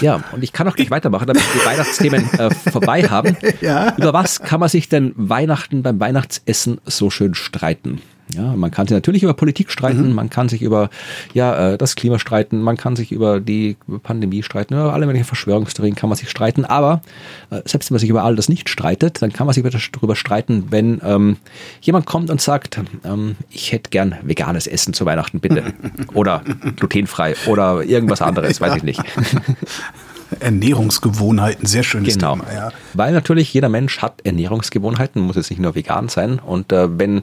[0.01, 3.37] Ja, und ich kann auch gleich weitermachen, damit wir die Weihnachtsthemen äh, vorbei haben.
[3.61, 3.97] Ja.
[3.97, 8.03] Über was kann man sich denn Weihnachten beim Weihnachtsessen so schön streiten?
[8.35, 10.91] Ja, man kann sich natürlich über Politik streiten, man kann sich über
[11.33, 15.27] ja, äh, das Klima streiten, man kann sich über die Pandemie streiten, über alle möglichen
[15.27, 17.03] Verschwörungstheorien kann man sich streiten, aber
[17.51, 19.63] äh, selbst wenn man sich über all das nicht streitet, dann kann man sich
[19.93, 21.37] darüber streiten, wenn ähm,
[21.81, 25.63] jemand kommt und sagt, ähm, ich hätte gern veganes Essen zu Weihnachten, bitte.
[26.15, 26.43] Oder
[26.77, 29.01] glutenfrei oder irgendwas anderes, weiß ich nicht.
[30.41, 32.35] Ernährungsgewohnheiten, sehr schönes Genau.
[32.35, 32.53] Thema.
[32.53, 32.73] Ja.
[32.95, 36.39] Weil natürlich jeder Mensch hat Ernährungsgewohnheiten, muss jetzt nicht nur vegan sein.
[36.39, 37.23] Und äh, wenn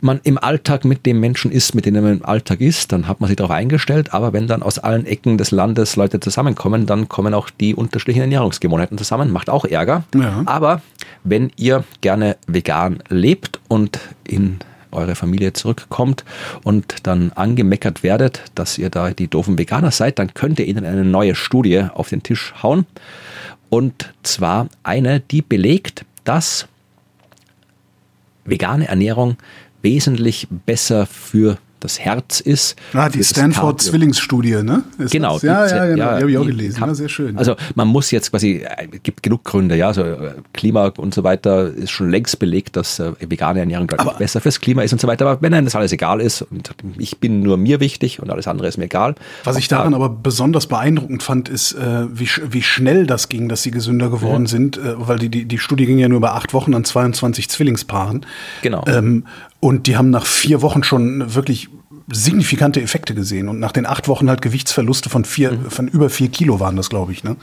[0.00, 3.20] man im Alltag mit dem Menschen ist, mit dem man im Alltag ist, dann hat
[3.20, 4.12] man sich darauf eingestellt.
[4.12, 8.22] Aber wenn dann aus allen Ecken des Landes Leute zusammenkommen, dann kommen auch die unterschiedlichen
[8.22, 9.30] Ernährungsgewohnheiten zusammen.
[9.30, 10.04] Macht auch Ärger.
[10.14, 10.42] Ja.
[10.46, 10.82] Aber
[11.24, 14.58] wenn ihr gerne vegan lebt und in
[14.92, 16.24] eure Familie zurückkommt
[16.64, 20.84] und dann angemeckert werdet, dass ihr da die doofen Veganer seid, dann könnt ihr ihnen
[20.84, 22.86] eine neue Studie auf den Tisch hauen.
[23.68, 26.66] Und zwar eine, die belegt, dass
[28.44, 29.36] vegane Ernährung
[29.86, 32.74] wesentlich besser für das Herz ist.
[32.94, 34.82] Ah, die für das Stanford-Zwillingsstudie, ne?
[34.98, 35.34] Ist Genau.
[35.34, 35.42] das?
[35.42, 35.94] Ja, ja, genau.
[36.16, 36.78] die habe ich auch gelesen.
[36.80, 37.36] kann- Ja, sehr schön.
[37.36, 41.22] Also man muss jetzt quasi, äh, gibt genug Gründe, ja, also äh, Klima und so
[41.22, 45.00] weiter ist schon längst belegt, dass äh, vegane Ernährung Aber- besser fürs Klima ist und
[45.02, 45.26] so weiter.
[45.26, 48.48] Aber wenn einem das alles egal ist und ich bin nur mir wichtig und alles
[48.48, 49.14] andere ist mir egal.
[49.44, 53.62] Was ich daran aber besonders beeindruckend fand, ist, äh, wie, wie schnell das ging, dass
[53.62, 54.46] sie gesünder geworden Mhm.
[54.48, 57.50] sind, äh, weil die, die, die Studie ging ja nur über acht Wochen an 22
[57.50, 58.24] Zwillingspaaren.
[58.62, 58.82] Genau.
[58.88, 59.24] Ähm,
[59.60, 61.68] und die haben nach vier Wochen schon wirklich
[62.12, 63.48] signifikante Effekte gesehen.
[63.48, 66.88] Und nach den acht Wochen halt Gewichtsverluste von vier, von über vier Kilo waren das,
[66.88, 67.24] glaube ich.
[67.24, 67.30] Ne?
[67.30, 67.36] Mhm.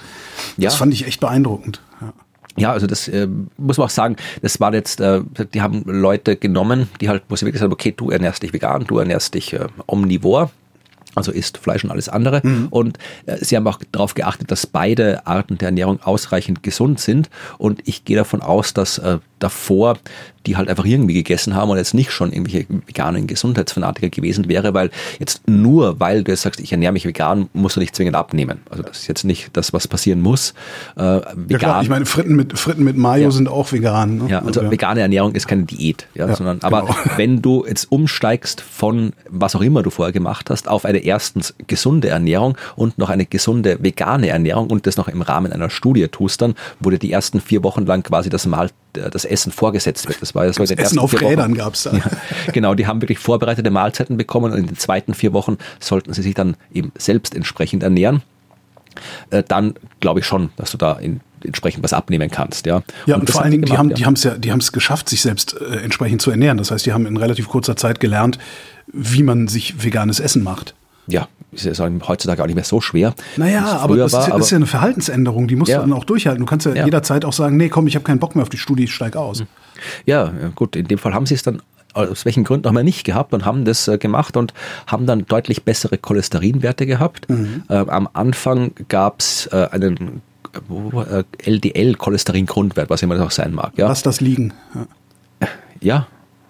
[0.58, 0.69] Ja.
[0.69, 1.82] Das fand ich echt beeindruckend.
[2.02, 2.13] Ja.
[2.56, 5.21] Ja, also das äh, muss man auch sagen, das war jetzt, äh,
[5.54, 8.86] die haben Leute genommen, die halt, wo sie wirklich sagen, okay, du ernährst dich vegan,
[8.86, 10.52] du ernährst dich äh, omnivor,
[11.15, 12.41] also isst Fleisch und alles andere.
[12.69, 17.30] Und äh, sie haben auch darauf geachtet, dass beide Arten der Ernährung ausreichend gesund sind.
[17.58, 19.97] Und ich gehe davon aus, dass äh, davor
[20.45, 24.73] die halt einfach irgendwie gegessen haben und jetzt nicht schon irgendwelche veganen Gesundheitsfanatiker gewesen wäre,
[24.73, 28.15] weil jetzt nur, weil du jetzt sagst, ich ernähre mich vegan, musst du nicht zwingend
[28.15, 28.60] abnehmen.
[28.69, 30.53] Also das ist jetzt nicht das, was passieren muss.
[30.95, 33.32] Äh, vegan, Ja klar, ich meine, Fritten mit, Fritten mit Mayo Ja.
[33.32, 34.17] sind auch vegan.
[34.17, 34.29] Ne?
[34.29, 36.95] ja, also vegane Ernährung ist keine Diät, ja, Ja, sondern aber genau.
[37.17, 41.53] wenn du jetzt umsteigst von was auch immer du vorher gemacht hast auf eine erstens
[41.67, 46.08] gesunde Ernährung und noch eine gesunde vegane Ernährung und das noch im Rahmen einer Studie
[46.08, 50.21] tust, dann wurde die ersten vier Wochen lang quasi das Mal das Essen vorgesetzt wird.
[50.21, 51.22] Das war das war in den Essen ersten auf.
[51.22, 51.93] Rädern gab's da.
[51.93, 56.13] Ja, genau, die haben wirklich vorbereitete Mahlzeiten bekommen und in den zweiten vier Wochen sollten
[56.13, 58.22] sie sich dann eben selbst entsprechend ernähren.
[59.29, 62.65] Äh, Dann glaube ich schon, dass du da in, entsprechend was abnehmen kannst.
[62.65, 63.96] Ja, Ja, und, das vor allen Dingen, die haben, ja.
[63.96, 66.58] die haben es ja, die haben es geschafft, sich selbst äh, entsprechend zu ernähren.
[66.58, 68.38] Das heißt, die haben in relativ kurzer Zeit gelernt,
[68.88, 70.73] wie man sich veganes Essen macht.
[71.08, 73.13] Ja, ist ja heutzutage auch nicht mehr so schwer.
[73.37, 75.77] Naja, aber das, ist, war, ist ja eine Verhaltensänderung, die musst Ja.
[75.81, 76.39] du dann auch durchhalten.
[76.41, 76.85] Du kannst ja, Ja.
[76.85, 79.15] jederzeit auch sagen, nee, komm, ich habe keinen Bock mehr auf die Studie, ich steig
[79.15, 79.43] aus.
[80.06, 81.62] ja, ja, gut, in dem Fall haben sie es dann
[81.93, 84.51] aus welchen Gründen haben wir nicht gehabt und haben das äh, gemacht und
[84.87, 87.29] haben dann deutlich bessere Cholesterinwerte gehabt.
[87.29, 87.63] Mhm.
[87.69, 90.23] Äh, am Anfang gab es äh, einen
[91.08, 93.73] äh, LDL-Cholesterin-Grundwert, was immer das auch sein mag.
[93.75, 93.87] Ja.
[93.89, 94.54] Lass das liegen.
[94.73, 95.47] Ja.
[95.81, 96.08] ja.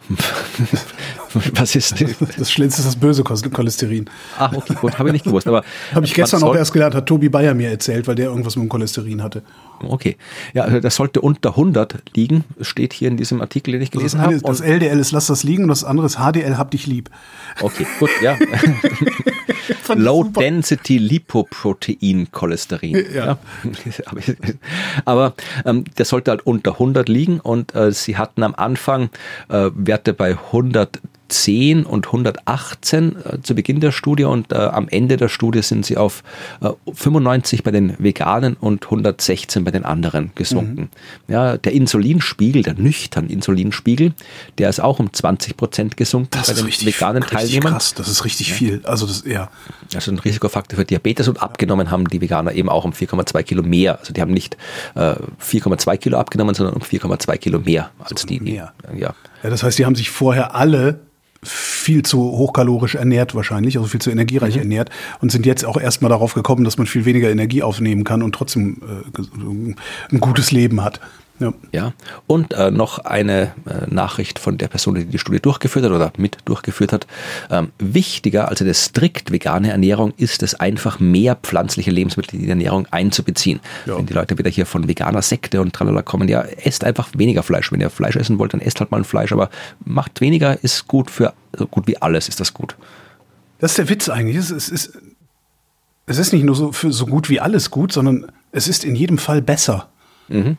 [1.56, 2.12] Was ist das?
[2.38, 4.10] Das Schlimmste ist das böse Cholesterin.
[4.38, 5.48] Ach, okay, gut, habe ich nicht gewusst.
[5.48, 5.64] Aber
[5.94, 8.64] habe ich gestern auch erst gelernt, hat Tobi Bayer mir erzählt, weil der irgendwas mit
[8.64, 9.44] dem Cholesterin hatte.
[9.82, 10.18] Okay,
[10.54, 14.22] ja, also das sollte unter 100 liegen, steht hier in diesem Artikel, den ich gelesen
[14.22, 14.40] habe.
[14.40, 17.10] Das LDL ist lass das liegen und das andere ist HDL, hab dich lieb.
[17.62, 18.38] Okay, gut, ja.
[19.96, 23.06] Low Density Lipoprotein Cholesterin.
[23.14, 23.26] Ja.
[23.26, 23.38] ja.
[25.06, 25.34] Aber
[25.66, 29.10] ähm, der sollte halt unter 100 liegen und äh, sie hatten am Anfang
[29.50, 31.02] äh, Werte bei 100
[31.34, 35.86] 110 und 118 äh, zu Beginn der Studie und äh, am Ende der Studie sind
[35.86, 36.24] sie auf
[36.62, 40.90] äh, 95 bei den Veganen und 116 bei den anderen gesunken.
[41.28, 41.34] Mhm.
[41.34, 44.14] Ja, der Insulinspiegel, der nüchtern Insulinspiegel,
[44.58, 47.74] der ist auch um 20 Prozent gesunken das bei den richtig, veganen richtig Teilnehmern.
[47.74, 48.56] Krass, das ist richtig ja.
[48.56, 48.82] viel.
[48.86, 49.50] Also das ja.
[49.94, 53.64] Also ein Risikofaktor für Diabetes und abgenommen haben die Veganer eben auch um 4,2 Kilo
[53.64, 54.00] mehr.
[54.00, 54.58] Also die haben nicht
[54.96, 58.40] äh, 4,2 Kilo abgenommen, sondern um 4,2 Kilo mehr als so die.
[58.40, 58.74] Mehr.
[58.96, 59.14] Ja.
[59.44, 61.00] ja, das heißt, die haben sich vorher alle
[61.44, 64.62] viel zu hochkalorisch ernährt wahrscheinlich, also viel zu energiereich mhm.
[64.62, 64.90] ernährt
[65.22, 68.34] und sind jetzt auch erstmal darauf gekommen, dass man viel weniger Energie aufnehmen kann und
[68.34, 71.00] trotzdem äh, ein gutes Leben hat.
[71.40, 71.54] Ja.
[71.72, 71.94] ja.
[72.28, 76.14] Und äh, noch eine äh, Nachricht von der Person, die die Studie durchgeführt hat oder
[76.18, 77.08] mit durchgeführt hat.
[77.50, 82.50] Ähm, wichtiger als eine strikt vegane Ernährung ist es einfach, mehr pflanzliche Lebensmittel in die
[82.50, 83.60] Ernährung einzubeziehen.
[83.86, 83.98] Ja.
[83.98, 87.44] Wenn die Leute wieder hier von veganer Sekte und tralala kommen, ja, esst einfach weniger
[87.44, 87.72] Fleisch.
[87.72, 89.50] Wenn ihr Fleisch essen wollt, dann esst halt mal ein Fleisch, aber
[89.84, 92.76] macht weniger, ist gut für, so gut wie alles ist das gut.
[93.60, 94.38] Das ist der Witz eigentlich.
[94.38, 95.00] Es ist,
[96.06, 98.96] es ist nicht nur so für so gut wie alles gut, sondern es ist in
[98.96, 99.90] jedem Fall besser.
[100.28, 100.58] Mhm.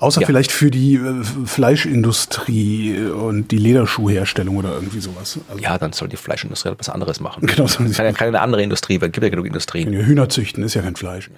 [0.00, 0.26] Außer ja.
[0.28, 5.40] vielleicht für die äh, Fleischindustrie und die Lederschuhherstellung oder irgendwie sowas.
[5.48, 7.46] Also ja, dann soll die Fleischindustrie etwas anderes machen.
[7.58, 7.66] Genau.
[7.66, 9.92] Kann ja keine andere Industrie, weil es gibt ja genug Industrien.
[9.92, 11.30] Hühner züchten ist ja kein Fleisch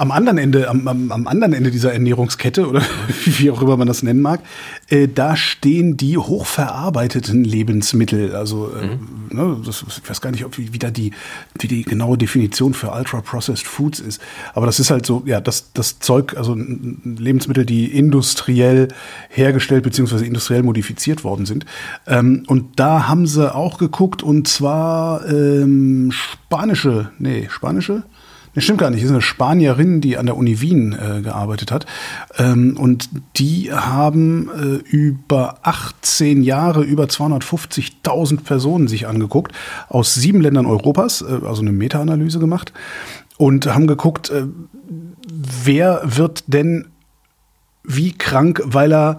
[0.00, 2.80] am anderen Ende, am, am, am, anderen Ende dieser Ernährungskette oder
[3.26, 4.40] wie auch immer man das nennen mag,
[4.88, 8.34] äh, da stehen die hochverarbeiteten Lebensmittel.
[8.34, 9.28] Also äh, mhm.
[9.30, 11.12] ne, das, ich weiß gar nicht, ob wie, wie da die,
[11.58, 14.22] wie die genaue Definition für ultra-processed Foods ist.
[14.54, 18.88] Aber das ist halt so, ja, das, das Zeug, also Lebensmittel, die industriell
[19.28, 20.24] hergestellt bzw.
[20.24, 21.66] industriell modifiziert worden sind.
[22.06, 28.02] Ähm, und da haben sie auch geguckt und zwar ähm, spanische, nee, spanische?
[28.54, 29.00] Das stimmt gar nicht.
[29.00, 31.86] Das ist eine Spanierin, die an der Uni Wien äh, gearbeitet hat.
[32.36, 39.52] Ähm, und die haben äh, über 18 Jahre über 250.000 Personen sich angeguckt,
[39.88, 42.72] aus sieben Ländern Europas, äh, also eine Meta-Analyse gemacht.
[43.36, 44.46] Und haben geguckt, äh,
[45.64, 46.88] wer wird denn
[47.84, 49.18] wie krank, weil er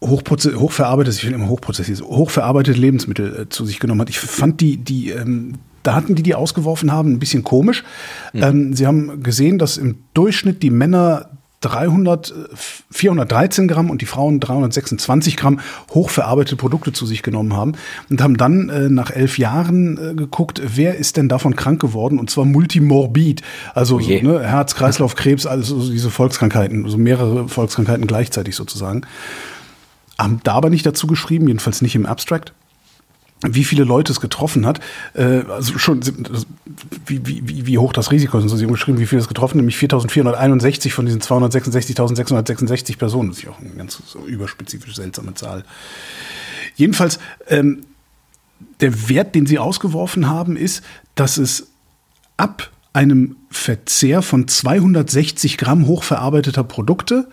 [0.00, 4.10] hochverarbeitetes, ich will immer hochprozessiert, hochverarbeitete Lebensmittel äh, zu sich genommen hat.
[4.10, 7.84] Ich fand die, die ähm, da hatten die, die ausgeworfen haben, ein bisschen komisch.
[8.32, 8.42] Mhm.
[8.42, 11.30] Ähm, sie haben gesehen, dass im Durchschnitt die Männer
[11.62, 12.34] 300,
[12.90, 15.60] 413 Gramm und die Frauen 326 Gramm
[15.90, 17.74] hochverarbeitete Produkte zu sich genommen haben
[18.10, 22.18] und haben dann äh, nach elf Jahren äh, geguckt, wer ist denn davon krank geworden
[22.18, 23.42] und zwar multimorbid,
[23.74, 29.02] also oh so, ne, Herz, Kreislauf, Krebs, also diese Volkskrankheiten, also mehrere Volkskrankheiten gleichzeitig sozusagen.
[30.18, 32.52] Haben da aber nicht dazu geschrieben, jedenfalls nicht im Abstract
[33.42, 34.80] wie viele Leute es getroffen hat,
[35.14, 36.00] äh, also schon
[37.06, 38.44] wie, wie, wie hoch das Risiko ist.
[38.44, 43.30] Also sie haben geschrieben, wie viele es getroffen, nämlich 4.461 von diesen 266.666 Personen.
[43.30, 45.64] Das ist ja auch eine ganz so überspezifisch seltsame Zahl.
[46.76, 47.18] Jedenfalls,
[47.48, 47.82] ähm,
[48.80, 50.82] der Wert, den sie ausgeworfen haben, ist,
[51.14, 51.68] dass es
[52.36, 57.28] ab einem Verzehr von 260 Gramm hochverarbeiteter Produkte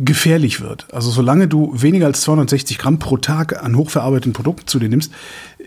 [0.00, 0.92] gefährlich wird.
[0.92, 5.12] Also solange du weniger als 260 Gramm pro Tag an hochverarbeiteten Produkten zu dir nimmst,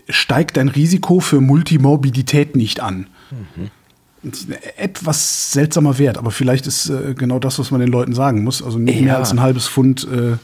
[0.08, 3.06] steigt dein Risiko für Multimorbidität nicht an.
[3.30, 3.70] Mhm.
[4.76, 8.62] Etwas seltsamer Wert, aber vielleicht ist äh, genau das, was man den Leuten sagen muss.
[8.62, 9.02] Also nicht ja.
[9.02, 10.36] mehr als ein halbes Pfund, äh,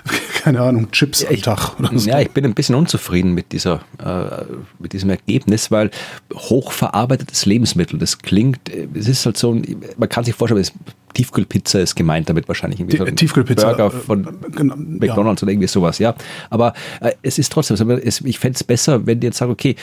[0.42, 1.78] keine Ahnung, Chips ja, am Tag.
[1.78, 2.08] Oder so.
[2.08, 4.44] Ja, ich bin ein bisschen unzufrieden mit, dieser, äh,
[4.78, 5.90] mit diesem Ergebnis, weil
[6.32, 9.60] hochverarbeitetes Lebensmittel, das klingt, äh, es ist halt so,
[9.96, 10.72] man kann sich vorstellen, es
[11.14, 15.46] Tiefkühlpizza ist gemeint damit wahrscheinlich irgendwie so ein Tiefkühlpizza Burger äh, von genau, McDonalds ja.
[15.46, 16.14] oder irgendwie sowas, ja.
[16.50, 19.74] Aber äh, es ist trotzdem, ich fände es besser, wenn die jetzt sagen, okay,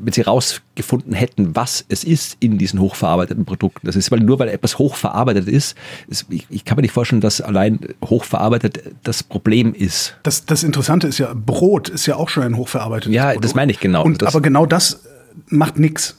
[0.00, 3.86] wenn sie rausgefunden hätten, was es ist in diesen hochverarbeiteten Produkten.
[3.86, 5.76] Das ist, weil nur weil etwas hochverarbeitet ist,
[6.08, 10.16] ist ich, ich, kann mir nicht vorstellen, dass allein hochverarbeitet das Problem ist.
[10.22, 13.36] Das, das Interessante ist ja, Brot ist ja auch schon ein hochverarbeitetes ja, Produkt.
[13.36, 14.04] Ja, das meine ich genau.
[14.04, 15.00] Und, aber genau das
[15.48, 16.16] macht nichts.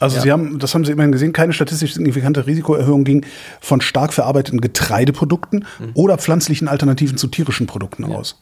[0.00, 0.22] Also ja.
[0.22, 3.26] Sie haben, das haben Sie immerhin gesehen, keine statistisch signifikante Risikoerhöhung ging
[3.60, 5.90] von stark verarbeiteten Getreideprodukten mhm.
[5.94, 8.16] oder pflanzlichen Alternativen zu tierischen Produkten ja.
[8.16, 8.40] aus.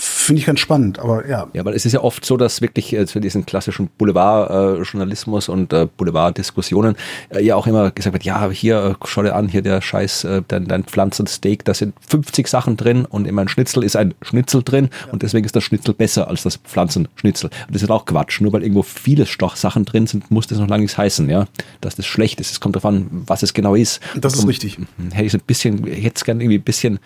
[0.00, 1.48] Finde ich ganz spannend, aber ja.
[1.54, 5.72] Ja, weil es ist ja oft so, dass wirklich äh, zu diesen klassischen Boulevard-Journalismus und
[5.72, 6.96] äh, Boulevard-Diskussionen
[7.30, 10.24] äh, ja auch immer gesagt wird, ja, hier, äh, schau dir an, hier der Scheiß,
[10.24, 14.14] äh, dein, dein Pflanzensteak, da sind 50 Sachen drin und in meinem Schnitzel ist ein
[14.22, 17.50] Schnitzel drin und deswegen ist das Schnitzel besser als das Pflanzenschnitzel.
[17.66, 18.40] Und das ist auch Quatsch.
[18.40, 21.46] Nur weil irgendwo viele Stochsachen drin sind, muss das noch lange nichts heißen, ja.
[21.80, 22.52] Dass das schlecht ist.
[22.52, 24.00] Es kommt darauf an, was es genau ist.
[24.16, 24.78] Das ist Und, richtig.
[25.12, 26.98] Hätte ich es ein bisschen, hätte es gerne irgendwie ein bisschen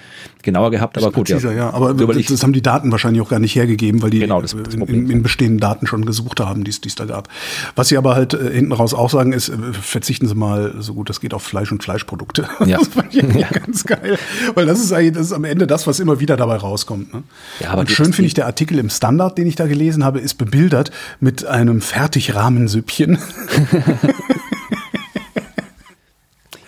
[0.42, 1.70] genauer gehabt, aber gut, Präziser, ja.
[1.70, 4.10] Aber Nur weil das, ich- das haben die Daten wahrscheinlich auch gar nicht hergegeben, weil
[4.10, 5.04] die Genau, das das in, Problem.
[5.04, 7.28] in, in bestehenden Daten schon gesucht haben, die es da gab.
[7.76, 10.94] Was sie aber halt äh, hinten raus auch sagen, ist, äh, verzichten Sie mal so
[10.94, 12.48] gut das geht auf Fleisch und Fleischprodukte.
[12.66, 12.78] Ja.
[12.78, 13.48] Das fand ich Ja.
[13.48, 14.18] ganz geil.
[14.54, 17.12] Weil das ist eigentlich, das ist am Ende das, was immer wieder dabei rauskommt.
[17.12, 17.22] Ne?
[17.60, 20.20] Ja, aber und schön finde ich, der Artikel im Standard, den ich da gelesen habe,
[20.20, 23.18] ist bebildert mit einem Fertigrahmensüppchen.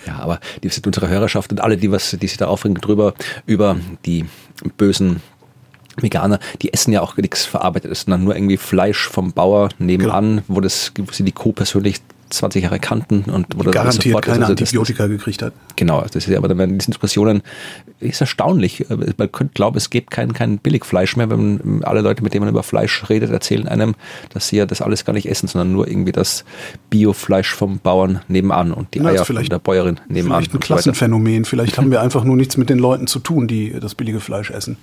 [0.06, 3.14] Ja, aber die sind unsere Hörerschaft und alle, die was, die sich da aufregen drüber,
[3.46, 4.26] über die
[4.76, 5.22] bösen
[5.96, 10.60] Veganer, die essen ja auch nichts Verarbeitetes, sondern nur irgendwie Fleisch vom Bauer nebenan, wo
[10.60, 14.40] das, wo sie die Kuh persönlich 20 Jahre kannten und wo das Garantiert sofort keine
[14.46, 15.52] Also das- Antibiotika gekriegt hat.
[15.76, 17.42] Genau, das ist ja aber dann in diesen Diskussionen
[18.00, 18.86] ist erstaunlich.
[18.88, 22.48] Man könnte glauben, es gibt kein, kein Billigfleisch mehr, wenn alle Leute, mit denen man
[22.52, 23.94] über Fleisch redet, erzählen einem,
[24.32, 26.44] dass sie ja das alles gar nicht essen, sondern nur irgendwie das
[26.90, 30.38] Biofleisch vom Bauern nebenan und die Na, Eier von vielleicht- der Bäuerin nebenan.
[30.42, 30.60] Vielleicht ein.
[30.60, 31.44] Klassenphänomen.
[31.44, 34.50] Vielleicht haben wir einfach nur nichts mit den Leuten zu tun, die das billige Fleisch
[34.50, 34.76] essen.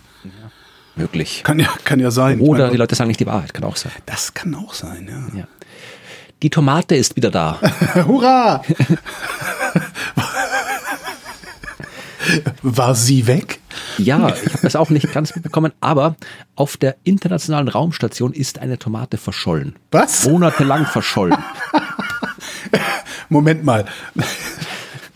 [0.95, 1.41] Möglich.
[1.43, 2.39] Kann ja, kann ja sein.
[2.39, 3.91] Ich Oder die Leute sagen nicht die Wahrheit, kann auch sein.
[4.05, 5.39] das kann auch sein, ja.
[5.39, 5.47] Ja.
[6.41, 7.59] Die Tomate ist wieder da.
[8.07, 8.61] Hurra!
[12.61, 13.59] War sie weg?
[13.97, 16.15] Ja, ich habe das auch nicht ganz mitbekommen, aber
[16.55, 19.75] auf der internationalen Raumstation ist eine Tomate verschollen.
[19.91, 20.27] Was?
[20.27, 21.37] Monatelang verschollen.
[23.29, 23.85] Moment mal.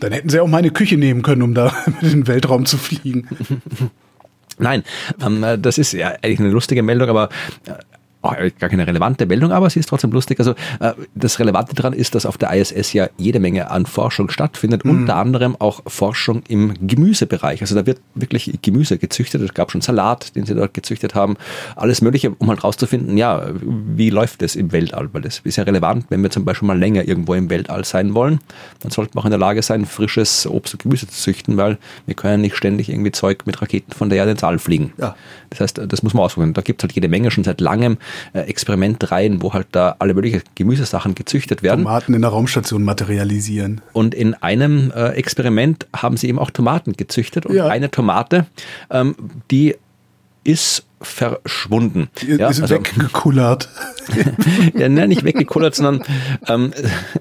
[0.00, 3.28] Dann hätten sie auch meine Küche nehmen können, um da in den Weltraum zu fliegen.
[4.58, 4.84] Nein,
[5.24, 7.28] ähm, äh, das ist ja eigentlich eine lustige Meldung, aber
[7.66, 7.72] äh,
[8.58, 10.38] gar keine relevante Meldung, aber sie ist trotzdem lustig.
[10.38, 14.30] Also äh, das Relevante daran ist, dass auf der ISS ja jede Menge an Forschung
[14.30, 17.60] stattfindet, unter anderem auch Forschung im Gemüsebereich.
[17.60, 19.42] Also da wird wirklich Gemüse gezüchtet.
[19.42, 21.36] Es gab schon Salat, den sie dort gezüchtet haben,
[21.74, 25.08] alles Mögliche, um halt rauszufinden, ja, wie läuft es im Weltall?
[25.12, 28.14] Weil das ist ja relevant, wenn wir zum Beispiel mal länger irgendwo im Weltall sein
[28.14, 28.40] wollen,
[28.80, 31.78] dann sollten wir auch in der Lage sein, frisches Obst und Gemüse zu züchten, weil
[32.06, 34.92] wir können nicht ständig irgendwie Zeug mit Raketen von der Erde ins All fliegen.
[34.98, 35.16] Ja.
[35.50, 36.54] Das heißt, das muss man ausprobieren.
[36.54, 37.98] Da gibt es halt jede Menge schon seit langem
[38.32, 41.84] äh, Experimentreihen, wo halt da alle möglichen Gemüsesachen gezüchtet werden.
[41.84, 43.80] Tomaten in der Raumstation materialisieren.
[43.92, 47.46] Und in einem äh, Experiment haben sie eben auch Tomaten gezüchtet.
[47.46, 47.66] Und Ja.
[47.68, 48.46] eine Tomate,
[48.90, 49.14] ähm,
[49.50, 49.76] die
[50.44, 52.08] ist verschwunden.
[52.22, 53.68] Die ist also- weggekullert.
[54.78, 56.04] ja, ne, nicht weggekullert, sondern
[56.48, 56.72] ähm,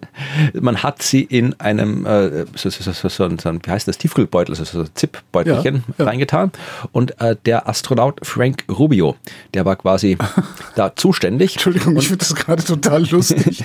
[0.54, 4.54] man hat sie in einem, äh, so, so, so, so, so, wie heißt das, Tiefkühlbeutel,
[4.54, 6.06] also so ein Zip-Beutelchen Ja, ja.
[6.06, 6.52] reingetan.
[6.92, 9.16] Und äh, der Astronaut Frank Rubio,
[9.54, 10.18] der war quasi
[10.76, 11.54] da zuständig.
[11.54, 13.64] Entschuldigung, ich finde das gerade total lustig.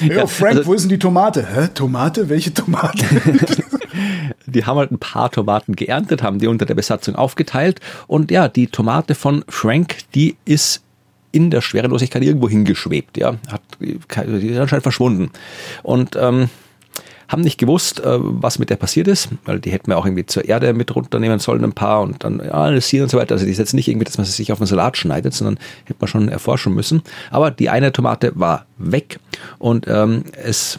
[0.00, 1.46] ja, Ja, Frank, also- wo ist denn die Tomate?
[1.52, 1.68] Hä?
[1.74, 2.28] Tomate?
[2.28, 3.04] Welche Tomate?
[4.46, 7.80] Die haben halt ein paar Tomaten geerntet, haben die unter der Besatzung aufgeteilt.
[8.06, 10.82] Und ja, die Tomate von Frank, die ist
[11.32, 13.98] in der Schwerelosigkeit irgendwo hingeschwebt, ja, hat die
[14.46, 15.30] ist anscheinend verschwunden.
[15.82, 16.50] Und ähm,
[17.32, 20.26] haben nicht gewusst, äh, was mit der passiert ist, weil die hätten wir auch irgendwie
[20.26, 23.32] zur Erde mit runternehmen sollen, ein paar und dann analysieren und so weiter.
[23.32, 25.58] Also die ist jetzt nicht irgendwie, dass man sie sich auf den Salat schneidet, sondern
[25.84, 27.02] hätte man schon erforschen müssen.
[27.30, 29.18] Aber die eine Tomate war weg
[29.58, 30.78] und ähm, es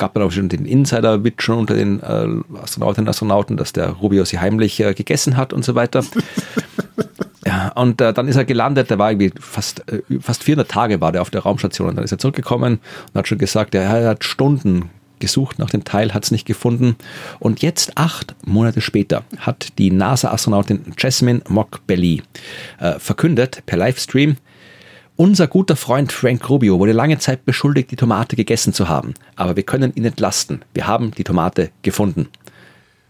[0.00, 2.26] gab dann auch schon den Insider-Witz schon unter den äh,
[2.60, 6.04] Astronautinnen und Astronauten, dass der Rubio sie heimlich äh, gegessen hat und so weiter.
[7.46, 11.00] Ja, und äh, dann ist er gelandet, der war irgendwie fast, äh, fast 400 Tage
[11.00, 12.80] war der auf der Raumstation und dann ist er zurückgekommen
[13.12, 14.90] und hat schon gesagt, er hat Stunden
[15.20, 16.96] gesucht nach dem Teil, hat es nicht gefunden.
[17.38, 22.22] Und jetzt, acht Monate später, hat die NASA-Astronautin Jasmine Mock-Belly
[22.78, 24.36] äh, verkündet per Livestream,
[25.20, 29.12] unser guter Freund Frank Rubio wurde lange Zeit beschuldigt, die Tomate gegessen zu haben.
[29.36, 30.62] Aber wir können ihn entlasten.
[30.72, 32.28] Wir haben die Tomate gefunden.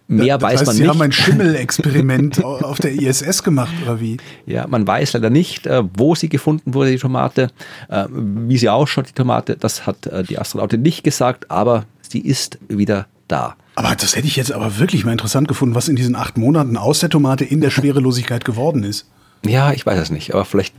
[0.09, 0.91] Mehr das weiß heißt, man Sie nicht.
[0.91, 4.17] haben ein Schimmelexperiment au- auf der ISS gemacht, oder wie?
[4.45, 7.53] Ja, man weiß leider nicht, äh, wo sie gefunden wurde, die Tomate,
[7.89, 9.57] äh, wie sie ausschaut, die Tomate.
[9.57, 13.55] Das hat äh, die Astronautin nicht gesagt, aber sie ist wieder da.
[13.77, 16.77] Aber das hätte ich jetzt aber wirklich mal interessant gefunden, was in diesen acht Monaten
[16.77, 19.07] aus der Tomate in der Schwerelosigkeit geworden ist.
[19.47, 20.75] Ja, ich weiß es nicht, aber vielleicht,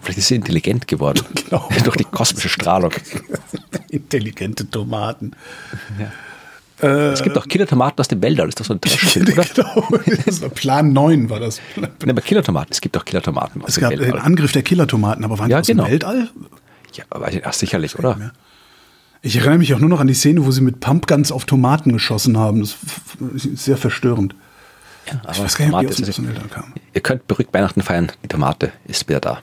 [0.00, 1.22] vielleicht ist sie intelligent geworden.
[1.44, 1.68] Genau.
[1.84, 2.92] Durch die kosmische Strahlung.
[3.90, 5.32] Intelligente Tomaten.
[6.78, 9.44] Es gibt auch Killer-Tomaten aus dem Weltall, ist doch so ein Trashfilm, oder?
[9.44, 9.88] genau.
[10.26, 11.60] Das war Plan 9 war das.
[11.76, 14.20] Nein, aber Killer-Tomaten, es gibt auch Killer-Tomaten aus Es dem gab den Weltall.
[14.20, 15.84] Angriff der Killertomaten, aber waren Ja, die aus genau.
[15.84, 16.28] dem Weltall?
[16.94, 18.32] Ja, weiß ich, ach, sicherlich, oder?
[19.20, 21.92] Ich erinnere mich auch nur noch an die Szene, wo sie mit Pumpguns auf Tomaten
[21.92, 22.60] geschossen haben.
[22.60, 22.76] Das
[23.44, 24.34] ist sehr verstörend.
[25.06, 26.72] Ja, aber ich weiß gar nicht, wie aus Eltern kam.
[26.94, 28.12] Ihr könnt beruhigt Weihnachten feiern.
[28.22, 29.42] Die Tomate ist wieder da.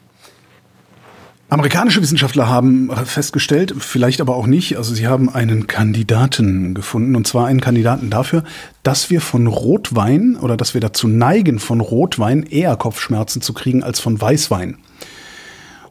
[1.50, 7.26] Amerikanische Wissenschaftler haben festgestellt, vielleicht aber auch nicht, also sie haben einen Kandidaten gefunden, und
[7.26, 8.44] zwar einen Kandidaten dafür,
[8.84, 13.82] dass wir von Rotwein oder dass wir dazu neigen, von Rotwein eher Kopfschmerzen zu kriegen
[13.82, 14.78] als von Weißwein.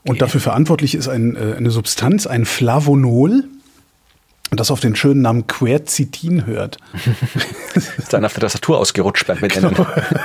[0.04, 3.44] Und dafür verantwortlich ist ein, äh, eine Substanz, ein Flavonol,
[4.50, 6.78] das auf den schönen Namen Quercetin hört.
[7.74, 9.74] Ist dann auf der Tastatur ausgerutscht beim Benennen.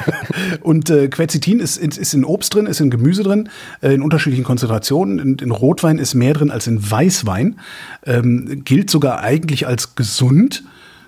[0.62, 3.50] Und äh, Quercetin ist, ist, ist in Obst drin, ist in Gemüse drin,
[3.82, 5.20] äh, in unterschiedlichen Konzentrationen.
[5.20, 7.60] In, in Rotwein ist mehr drin als in Weißwein.
[8.06, 10.64] Ähm, gilt sogar eigentlich als gesund.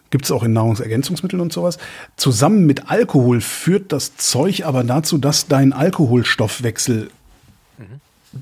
[0.09, 1.77] Gibt es auch in Nahrungsergänzungsmitteln und sowas.
[2.17, 7.09] Zusammen mit Alkohol führt das Zeug aber dazu, dass dein Alkoholstoffwechsel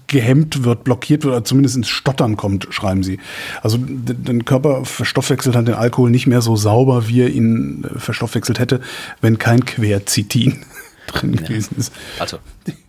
[0.08, 3.20] gehemmt wird, blockiert wird oder zumindest ins Stottern kommt, schreiben sie.
[3.62, 7.84] Also d- dein Körper verstoffwechselt dann den Alkohol nicht mehr so sauber, wie er ihn
[7.84, 8.82] äh, verstoffwechselt hätte,
[9.22, 10.64] wenn kein Quercetin
[11.08, 11.94] drin gewesen ist.
[12.20, 12.40] Also,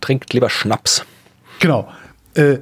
[0.01, 1.05] trinkt lieber Schnaps.
[1.59, 1.87] Genau.
[2.33, 2.59] Äh,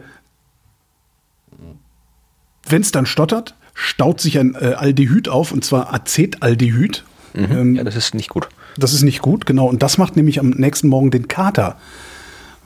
[2.67, 7.03] Wenn es dann stottert, staut sich ein äh, Aldehyd auf, und zwar Acetaldehyd.
[7.35, 8.47] Ähm, Ja, das ist nicht gut.
[8.77, 9.67] Das ist nicht gut, genau.
[9.67, 11.77] Und das macht nämlich am nächsten Morgen den Kater.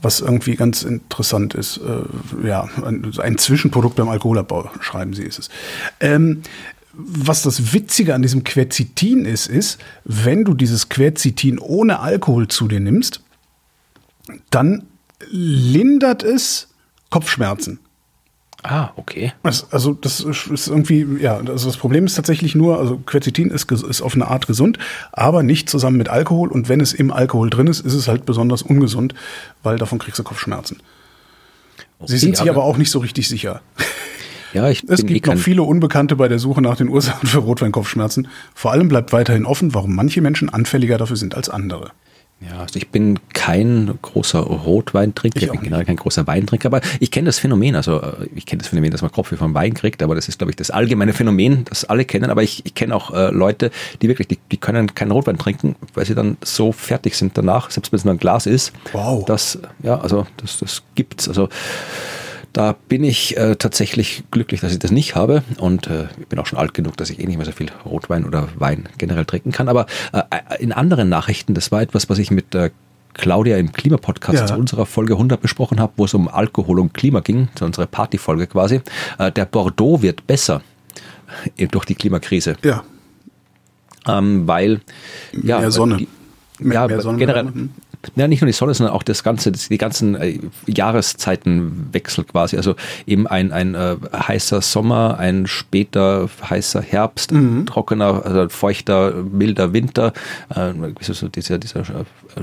[0.01, 1.77] Was irgendwie ganz interessant ist.
[1.77, 5.49] Äh, ja, ein, ein Zwischenprodukt beim Alkoholabbau, schreiben sie, ist es.
[5.99, 6.43] Ähm,
[6.93, 12.67] was das Witzige an diesem Quercetin ist, ist, wenn du dieses Quercetin ohne Alkohol zu
[12.67, 13.21] dir nimmst,
[14.49, 14.87] dann
[15.29, 16.69] lindert es
[17.09, 17.79] Kopfschmerzen.
[18.69, 19.31] Ah, okay.
[19.43, 23.71] Das, also das ist irgendwie, ja, also das Problem ist tatsächlich nur, also Quercetin ist,
[23.71, 24.77] ist auf eine Art gesund,
[25.13, 26.49] aber nicht zusammen mit Alkohol.
[26.49, 29.13] Und wenn es im Alkohol drin ist, ist es halt besonders ungesund,
[29.63, 30.81] weil davon kriegst du Kopfschmerzen.
[32.05, 33.61] Sie sind sich aber auch nicht so richtig sicher.
[34.53, 37.29] Ja, ich Es eh gibt noch kein, viele Unbekannte bei der Suche nach den Ursachen
[37.29, 38.27] für Rotweinkopfschmerzen.
[38.53, 41.91] Vor allem bleibt weiterhin offen, warum manche Menschen anfälliger dafür sind als andere.
[42.39, 47.09] Ja, also ich bin kein großer Rotweintrinker, Ich bin generell kein großer Weintrinker, aber ich
[47.09, 50.03] kenne das Phänomen, also äh, ich kenne das Phänomen, dass man Kopfweh vom Wein kriegt,
[50.03, 52.95] aber das ist, glaube ich, das allgemeine Phänomen, das alle kennen, aber ich, ich kenne
[52.95, 53.71] auch äh, Leute,
[54.03, 57.71] die wirklich, die, die können keinen Rotwein trinken, weil sie dann so fertig sind danach,
[57.71, 58.71] selbst wenn es nur ein Glas ist.
[58.93, 59.25] Wow.
[59.25, 61.49] Das, ja, also das, das gibt's, also
[62.57, 66.39] da bin ich äh, tatsächlich glücklich, dass ich das nicht habe und äh, ich bin
[66.39, 69.25] auch schon alt genug, dass ich eh nicht mehr so viel Rotwein oder Wein generell
[69.25, 69.69] trinken kann.
[69.69, 70.23] Aber äh,
[70.59, 72.71] in anderen Nachrichten, das war etwas, was ich mit äh,
[73.13, 74.45] Claudia im Klimapodcast Ja.
[74.47, 77.85] zu unserer Folge 100 besprochen habe, wo es um Alkohol und Klima ging, zu unserer
[77.85, 78.81] Partyfolge quasi.
[79.19, 80.61] Äh, der Bordeaux wird besser
[81.57, 82.83] äh, durch die Klimakrise, Ja,
[84.07, 84.81] ähm, weil
[85.43, 85.97] ja, Mehr Sonne.
[85.97, 86.07] Die,
[86.59, 87.53] Mehr- ja, mehr Sonne, generell.
[88.15, 92.57] Ja, nicht nur die Sonne, sondern auch das ganze, die ganzen äh, Jahreszeitenwechsel quasi.
[92.57, 97.65] Also eben ein, ein äh, heißer Sommer, ein später heißer Herbst, Mhm.
[97.65, 100.13] trockener, also feuchter, milder Winter,
[100.53, 101.83] äh, so dieser, dieser äh,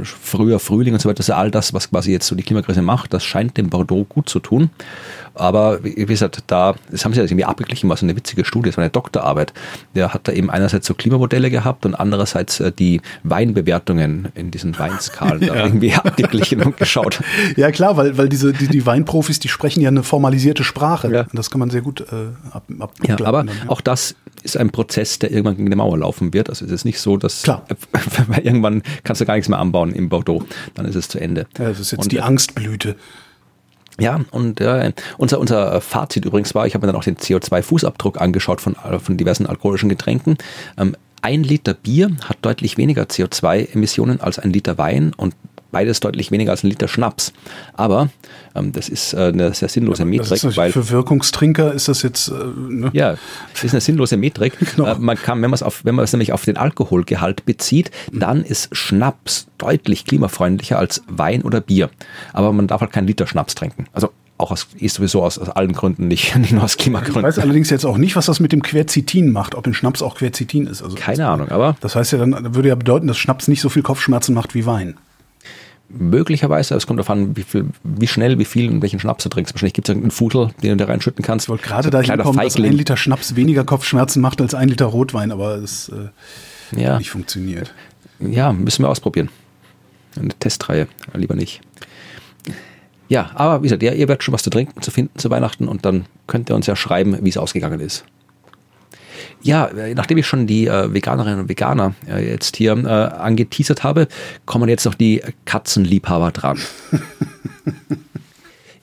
[0.02, 1.20] früher Frühling und so weiter.
[1.20, 3.12] Ist all das, was quasi jetzt so die Klimakrise macht.
[3.14, 4.70] Das scheint dem Bordeaux gut zu tun.
[5.34, 8.70] Aber wie gesagt, da, das haben sie ja irgendwie abgeglichen, war so eine witzige Studie,
[8.70, 9.52] das war eine Doktorarbeit.
[9.94, 14.78] Der hat da eben einerseits so Klimamodelle gehabt und andererseits äh, die Weinbewertungen in diesen
[14.78, 17.20] Weinskalen da irgendwie abgeglichen und geschaut.
[17.56, 21.12] Ja, klar, weil, weil diese, die, die Weinprofis, die sprechen ja eine formalisierte Sprache.
[21.12, 21.20] Ja.
[21.22, 23.68] Und das kann man sehr gut äh, ab, ab Ja, aber dann, ja.
[23.68, 26.48] auch das ist ein Prozess, der irgendwann gegen die Mauer laufen wird.
[26.48, 27.64] Also es ist nicht so, dass Klar.
[28.42, 31.46] irgendwann kannst du gar nichts mehr anbauen im Bordeaux, dann ist es zu Ende.
[31.58, 32.96] ja, das ist jetzt Und, die äh, Angstblüte.
[34.00, 38.18] Ja, und äh, unser, unser Fazit übrigens war, ich habe mir dann auch den CO2-Fußabdruck
[38.18, 40.36] angeschaut von, äh, von diversen alkoholischen Getränken.
[40.76, 45.34] Ähm, ein Liter Bier hat deutlich weniger CO2-Emissionen als ein Liter Wein und
[45.74, 47.32] beides deutlich weniger als ein Liter Schnaps.
[47.74, 48.08] Aber
[48.54, 51.88] ähm, das ist äh, eine sehr sinnlose Das Metrik, ist natürlich weil für Wirkungstrinker ist
[51.88, 52.32] das jetzt, äh,
[52.68, 52.90] ne?
[52.92, 53.16] ja,
[53.52, 54.54] das ist eine sinnlose Metrik.
[54.76, 54.88] Genau.
[54.88, 57.90] Äh, Man kann, wenn man es auf, wenn man es nämlich auf den Alkoholgehalt bezieht,
[58.12, 61.90] dann ist Schnaps deutlich klimafreundlicher als Wein oder Bier.
[62.32, 63.86] Aber man darf halt keinen Liter Schnaps trinken.
[63.92, 67.22] Also auch aus, ist sowieso aus, aus allen Gründen nicht, nicht nur aus Ich Klimagründen.
[67.22, 70.16] weiß allerdings jetzt auch nicht, was das mit dem Quercetin macht, ob in Schnaps auch
[70.16, 70.82] Quercetin ist.
[70.82, 73.68] Also Keine Ahnung, aber Das heißt ja dann, würde ja bedeuten, dass Schnaps nicht so
[73.68, 74.96] viel Kopfschmerzen macht wie Wein.
[75.88, 79.28] Möglicherweise, es kommt darauf an, wie, viel, wie schnell, wie viel und welchen Schnaps du
[79.28, 79.54] trinkst.
[79.54, 81.46] Wahrscheinlich gibt es irgendeinen Fudel, den du da reinschütten kannst.
[81.46, 84.40] Ich wollte gerade So ein dahin kleiner kommen, dass ein Liter Schnaps weniger Kopfschmerzen macht
[84.40, 86.98] als ein Liter Rotwein, aber es äh, ja.
[86.98, 87.72] nicht funktioniert.
[88.20, 89.28] Ja, müssen wir ausprobieren.
[90.16, 91.60] Eine Testreihe, lieber nicht.
[93.08, 95.68] Ja, aber wie gesagt, ja, ihr werdet schon was zu trinken zu finden zu Weihnachten
[95.68, 98.04] und dann könnt ihr uns ja schreiben, wie es ausgegangen ist.
[99.42, 103.84] Ja, äh, nachdem ich schon die äh, Veganerinnen und Veganer äh, jetzt hier äh, angeteasert
[103.84, 104.08] habe,
[104.46, 106.58] kommen jetzt noch die Katzenliebhaber dran.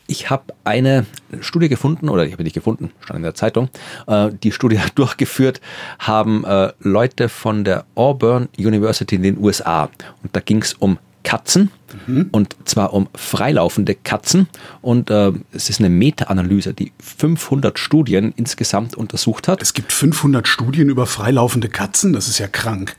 [0.08, 1.06] ich habe eine
[1.40, 3.70] Studie gefunden, oder ich habe nicht gefunden, stand in der Zeitung.
[4.08, 5.62] Äh, die Studie durchgeführt
[6.00, 9.90] haben äh, Leute von der Auburn University in den USA.
[10.24, 11.72] Und da ging es um Katzen
[12.08, 12.30] mhm.
[12.32, 14.48] und zwar um freilaufende Katzen.
[14.82, 19.62] Und äh, es ist eine Meta-Analyse, die 500 Studien insgesamt untersucht hat.
[19.62, 22.96] Es gibt 500 Studien über freilaufende Katzen, das ist ja krank.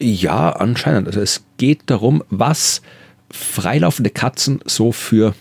[0.00, 1.06] Ja, anscheinend.
[1.06, 2.82] Also es geht darum, was
[3.30, 5.34] freilaufende Katzen so für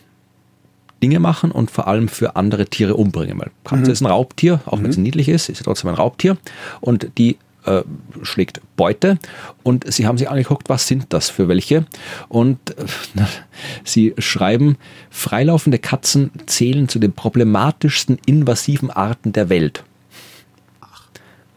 [1.01, 3.37] Dinge machen und vor allem für andere Tiere umbringen.
[3.37, 3.91] Weil Katze mhm.
[3.91, 5.03] ist ein Raubtier, auch wenn es mhm.
[5.03, 6.37] niedlich ist, ist sie trotzdem ein Raubtier.
[6.79, 7.83] Und die äh,
[8.21, 9.17] schlägt Beute
[9.63, 11.85] und sie haben sich angeguckt, was sind das für welche.
[12.29, 12.85] Und äh,
[13.83, 14.77] sie schreiben,
[15.09, 19.83] freilaufende Katzen zählen zu den problematischsten invasiven Arten der Welt.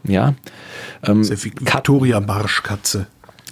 [0.04, 0.34] Ja.
[1.02, 3.06] Ähm, Victoria Marschkatze.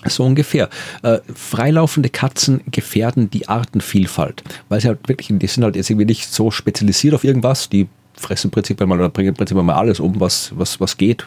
[0.06, 0.68] So ungefähr.
[1.02, 6.06] Äh, freilaufende Katzen gefährden die Artenvielfalt, weil sie halt wirklich, die sind halt jetzt irgendwie
[6.06, 10.20] nicht so spezialisiert auf irgendwas, die fressen prinzipiell mal oder bringen prinzipiell mal alles um,
[10.20, 11.26] was, was, was geht.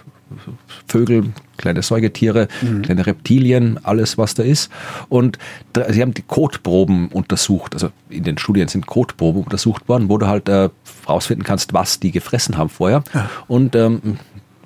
[0.88, 2.82] Vögel, kleine Säugetiere, mhm.
[2.82, 4.72] kleine Reptilien, alles was da ist.
[5.10, 5.38] Und
[5.74, 10.18] da, sie haben die Kotproben untersucht, also in den Studien sind Kotproben untersucht worden, wo
[10.18, 10.70] du halt äh,
[11.08, 13.04] rausfinden kannst, was die gefressen haben vorher.
[13.14, 13.30] Ja.
[13.48, 14.20] Und ähm,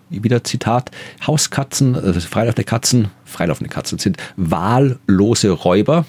[0.09, 0.91] wieder Zitat,
[1.25, 6.05] Hauskatzen, also freilaufende Katzen, freilaufende Katzen sind wahllose Räuber,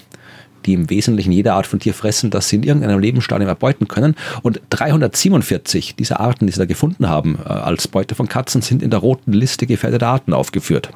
[0.65, 4.15] die im Wesentlichen jede Art von Tier fressen, das sie in irgendeinem Lebensstadium erbeuten können.
[4.41, 8.81] Und 347 dieser Arten, die sie da gefunden haben äh, als Beute von Katzen, sind
[8.81, 10.89] in der roten Liste gefährdeter Arten aufgeführt.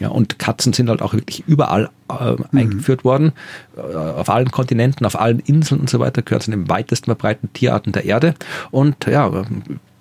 [0.00, 2.44] Ja, und Katzen sind halt auch wirklich überall äh, mhm.
[2.52, 3.32] eingeführt worden,
[3.76, 7.52] äh, auf allen Kontinenten, auf allen Inseln und so weiter, gehört zu den weitesten verbreiteten
[7.52, 8.34] Tierarten der Erde.
[8.70, 9.44] Und ja,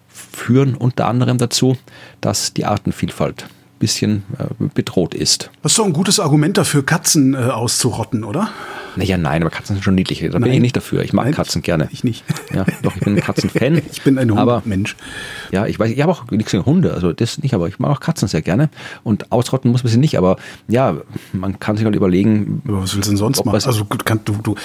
[0.07, 1.77] führen unter anderem dazu,
[2.21, 3.47] dass die Artenvielfalt
[3.79, 5.49] bisschen äh, bedroht ist.
[5.63, 8.49] Das ist doch ein gutes Argument dafür, Katzen äh, auszurotten, oder?
[8.95, 10.19] Naja, nein, aber Katzen sind schon niedlich.
[10.19, 10.43] Da nein.
[10.43, 11.03] bin ich nicht dafür.
[11.03, 11.87] Ich mag nein, Katzen gerne.
[11.91, 12.23] Ich nicht.
[12.53, 13.81] Ja, doch, ich bin ein Katzenfan.
[13.91, 14.95] ich bin ein Hundmensch.
[15.51, 17.91] Ja, ich weiß, ich habe auch nichts gegen Hunde, also das nicht, aber ich mag
[17.91, 18.69] auch Katzen sehr gerne.
[19.03, 20.97] Und ausrotten muss man sie nicht, aber ja,
[21.31, 22.61] man kann sich halt überlegen.
[22.67, 23.55] Aber was willst du denn sonst machen?
[23.55, 24.55] Also du, du,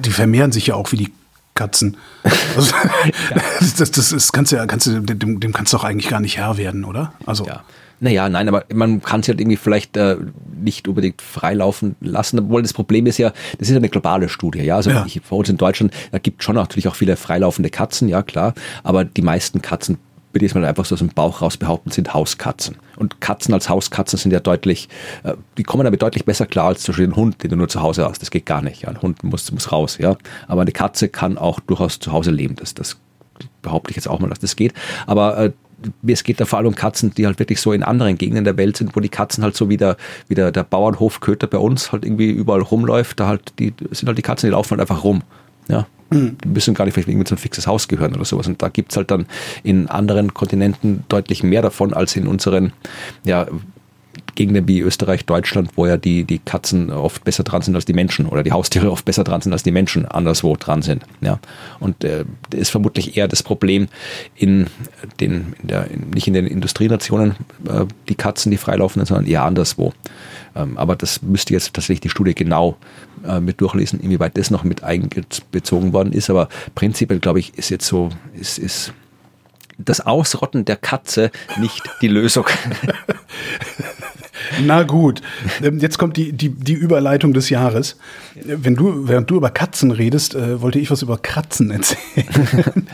[0.00, 1.12] die vermehren sich ja auch wie die
[1.54, 1.96] Katzen.
[2.54, 2.74] Also,
[3.60, 6.10] das, das, das ist, kannst du ja, kannst du, dem, dem kannst du doch eigentlich
[6.10, 7.14] gar nicht Herr werden, oder?
[7.24, 7.46] Also.
[7.46, 7.62] Ja.
[8.02, 10.16] Naja, nein, aber man kann sie halt irgendwie vielleicht äh,
[10.60, 12.40] nicht unbedingt freilaufen lassen.
[12.40, 14.74] Obwohl das Problem ist ja, das ist ja eine globale Studie, ja.
[14.74, 15.04] Also ja.
[15.06, 18.54] Ich, bei uns in Deutschland, da gibt schon natürlich auch viele freilaufende Katzen, ja klar.
[18.82, 19.98] Aber die meisten Katzen
[20.32, 22.76] würde ich mal einfach so aus dem Bauch raus behaupten, sind Hauskatzen.
[22.96, 24.88] Und Katzen als Hauskatzen sind ja deutlich,
[25.22, 27.68] äh, die kommen damit deutlich besser klar als zum Beispiel ein Hund, den du nur
[27.68, 28.20] zu Hause hast.
[28.20, 28.82] Das geht gar nicht.
[28.82, 28.88] Ja.
[28.88, 30.16] Ein Hund muss, muss raus, ja.
[30.48, 32.56] Aber eine Katze kann auch durchaus zu Hause leben.
[32.56, 32.96] Das, das
[33.62, 34.74] behaupte ich jetzt auch mal, dass das geht.
[35.06, 35.52] Aber äh,
[36.06, 38.56] es geht da vor allem um Katzen, die halt wirklich so in anderen Gegenden der
[38.56, 39.96] Welt sind, wo die Katzen halt so wie der,
[40.28, 43.20] wie der, der Bauernhofköter bei uns halt irgendwie überall rumläuft.
[43.20, 45.22] Da halt, die sind halt die Katzen, die laufen halt einfach rum.
[45.68, 48.46] Ja, die müssen gar nicht vielleicht irgendwie zu ein fixes Haus gehören oder sowas.
[48.46, 49.26] Und da gibt es halt dann
[49.62, 52.72] in anderen Kontinenten deutlich mehr davon als in unseren
[53.24, 53.46] ja,
[54.34, 57.92] Gegenden wie Österreich, Deutschland, wo ja die, die Katzen oft besser dran sind als die
[57.92, 61.04] Menschen oder die Haustiere oft besser dran sind als die Menschen anderswo dran sind.
[61.20, 61.38] Ja.
[61.80, 62.24] Und äh,
[62.54, 63.88] ist vermutlich eher das Problem
[64.34, 64.66] in
[65.20, 67.36] den, in der, in, nicht in den Industrienationen,
[67.68, 69.92] äh, die Katzen, die freilaufenden, sondern eher anderswo.
[70.54, 72.76] Ähm, aber das müsste jetzt tatsächlich die Studie genau
[73.26, 76.30] äh, mit durchlesen, inwieweit das noch mit einbezogen worden ist.
[76.30, 78.92] Aber prinzipiell, glaube ich, ist jetzt so, ist, ist
[79.78, 82.46] das Ausrotten der Katze nicht die Lösung.
[84.66, 85.20] Na gut,
[85.62, 87.96] ähm, jetzt kommt die, die, die Überleitung des Jahres.
[88.44, 91.98] Wenn du, während du über Katzen redest, äh, wollte ich was über Kratzen erzählen.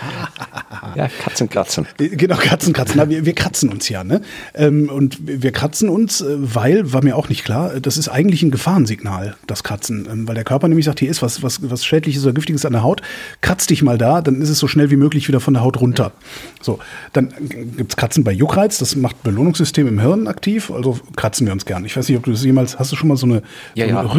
[0.96, 1.86] ja, Katzen kratzen.
[1.98, 2.96] Äh, genau, Katzen kratzen.
[2.96, 4.20] Na, wir, wir kratzen uns ja, ne?
[4.54, 8.42] Ähm, und wir kratzen uns, äh, weil, war mir auch nicht klar, das ist eigentlich
[8.42, 10.08] ein Gefahrensignal, das Kratzen.
[10.10, 12.72] Ähm, weil der Körper nämlich sagt, hier ist was, was, was Schädliches oder Giftiges an
[12.72, 13.02] der Haut,
[13.40, 15.80] kratz dich mal da, dann ist es so schnell wie möglich wieder von der Haut
[15.80, 16.12] runter.
[16.60, 16.78] So,
[17.12, 17.32] dann
[17.76, 21.84] gibt's Kratzen bei Juckreiz, das macht Belohnungssystem im Hirn aktiv, also kratzen wir uns gern.
[21.84, 23.42] Ich weiß nicht, ob du das jemals, hast du schon mal so eine,
[23.74, 24.14] ja, so eine ja.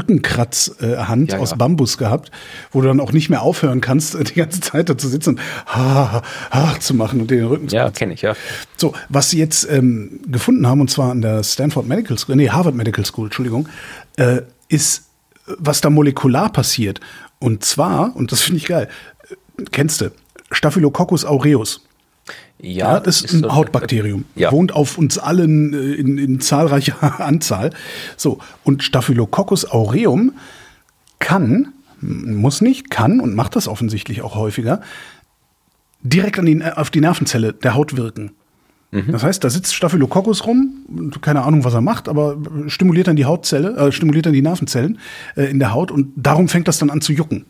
[1.19, 2.31] Rückenkratzhand ja, aus Bambus gehabt,
[2.71, 5.41] wo du dann auch nicht mehr aufhören kannst, die ganze Zeit da zu sitzen und
[5.67, 8.35] ha, ha, zu machen und den Rücken zu Ja, kenne ich, ja.
[8.77, 12.49] So, was sie jetzt ähm, gefunden haben, und zwar an der Stanford Medical School, nee,
[12.49, 13.67] Harvard Medical School, Entschuldigung,
[14.17, 15.05] äh, ist,
[15.45, 16.99] was da molekular passiert.
[17.39, 18.89] Und zwar, und das finde ich geil,
[19.29, 20.11] äh, kennst du,
[20.51, 21.81] Staphylococcus aureus.
[22.61, 24.25] Ja, ja, das ist ein Hautbakterium.
[24.35, 24.51] Ja.
[24.51, 27.71] Wohnt auf uns allen äh, in, in zahlreicher Anzahl.
[28.17, 30.33] So, und Staphylococcus aureum
[31.19, 34.81] kann, muss nicht, kann und macht das offensichtlich auch häufiger,
[36.01, 38.31] direkt an die, auf die Nervenzelle der Haut wirken.
[38.91, 39.11] Mhm.
[39.11, 43.25] Das heißt, da sitzt Staphylococcus rum, keine Ahnung, was er macht, aber stimuliert dann die
[43.25, 44.99] Hautzelle, äh, stimuliert dann die Nervenzellen
[45.35, 47.45] äh, in der Haut und darum fängt das dann an zu jucken.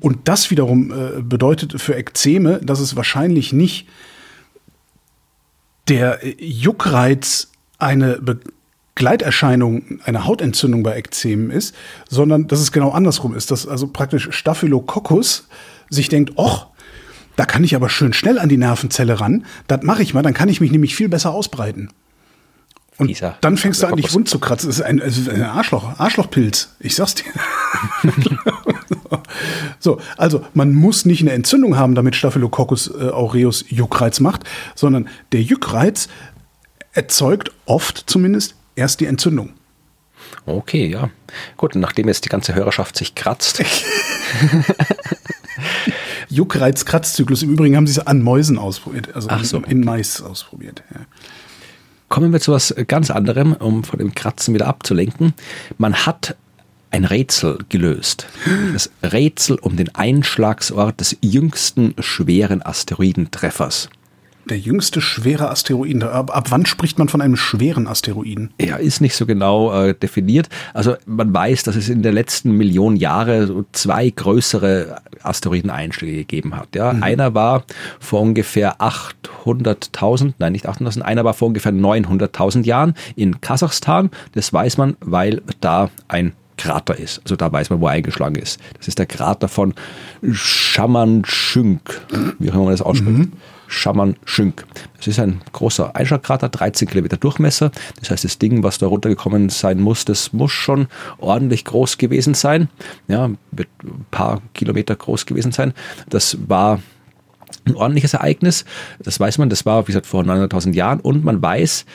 [0.00, 3.88] Und das wiederum äh, bedeutet für Ekzeme, dass es wahrscheinlich nicht
[5.88, 8.20] der Juckreiz eine
[9.00, 11.74] Begleiterscheinung einer Hautentzündung bei Ekzemen ist,
[12.10, 15.48] sondern dass es genau andersrum ist, dass also praktisch Staphylococcus
[15.88, 16.66] sich denkt, och,
[17.34, 20.34] da kann ich aber schön schnell an die Nervenzelle ran, das mache ich mal, dann
[20.34, 21.88] kann ich mich nämlich viel besser ausbreiten.
[22.98, 24.68] Und Dieser dann fängst du an, dich wund zu kratzen.
[24.68, 26.76] Das ist ein, das ist ein Arschloch, Arschlochpilz.
[26.78, 27.24] Ich sag's dir.
[29.78, 34.44] so, also man muss nicht eine Entzündung haben, damit Staphylococcus äh, aureus Juckreiz macht,
[34.74, 36.10] sondern der Juckreiz
[36.92, 39.50] erzeugt oft zumindest erst die Entzündung.
[40.46, 41.10] Okay, ja.
[41.56, 43.62] Gut, nachdem jetzt die ganze Hörerschaft sich kratzt.
[46.28, 47.42] Juckreiz-Kratzzyklus.
[47.42, 50.82] Im Übrigen haben sie es an Mäusen ausprobiert, also Ach so, in, in Mais ausprobiert.
[50.94, 51.00] Ja.
[52.08, 55.34] Kommen wir zu was ganz anderem, um von dem Kratzen wieder abzulenken.
[55.78, 56.36] Man hat
[56.90, 58.26] ein Rätsel gelöst.
[58.72, 63.90] Das Rätsel um den Einschlagsort des jüngsten schweren Asteroidentreffers
[64.50, 66.02] der jüngste schwere Asteroiden.
[66.02, 68.50] Ab, ab, wann spricht man von einem schweren Asteroiden?
[68.60, 70.48] Ja, ist nicht so genau äh, definiert.
[70.74, 76.56] Also man weiß, dass es in den letzten Millionen Jahre so zwei größere Asteroideneinschläge gegeben
[76.56, 76.74] hat.
[76.74, 77.02] Ja, mhm.
[77.02, 77.64] einer war
[78.00, 84.10] vor ungefähr 800.000, nein nicht 800.000, einer war vor ungefähr 900.000 Jahren in Kasachstan.
[84.32, 87.22] Das weiß man, weil da ein Krater ist.
[87.24, 88.60] Also da weiß man, wo er eingeschlagen ist.
[88.76, 89.74] Das ist der Krater von
[90.30, 91.80] Shamanshunk,
[92.38, 93.18] wie auch immer man das ausspricht.
[93.18, 93.32] Mhm.
[93.70, 94.66] Schaman Schünk.
[94.98, 97.70] Es ist ein großer Einschlagkrater, 13 Kilometer Durchmesser.
[98.00, 102.34] Das heißt, das Ding, was da runtergekommen sein muss, das muss schon ordentlich groß gewesen
[102.34, 102.68] sein.
[103.06, 105.72] Ja, wird ein paar Kilometer groß gewesen sein.
[106.08, 106.82] Das war
[107.64, 108.64] ein ordentliches Ereignis.
[108.98, 110.98] Das weiß man, das war, wie gesagt, vor 900.000 Jahren.
[110.98, 111.86] Und man weiß,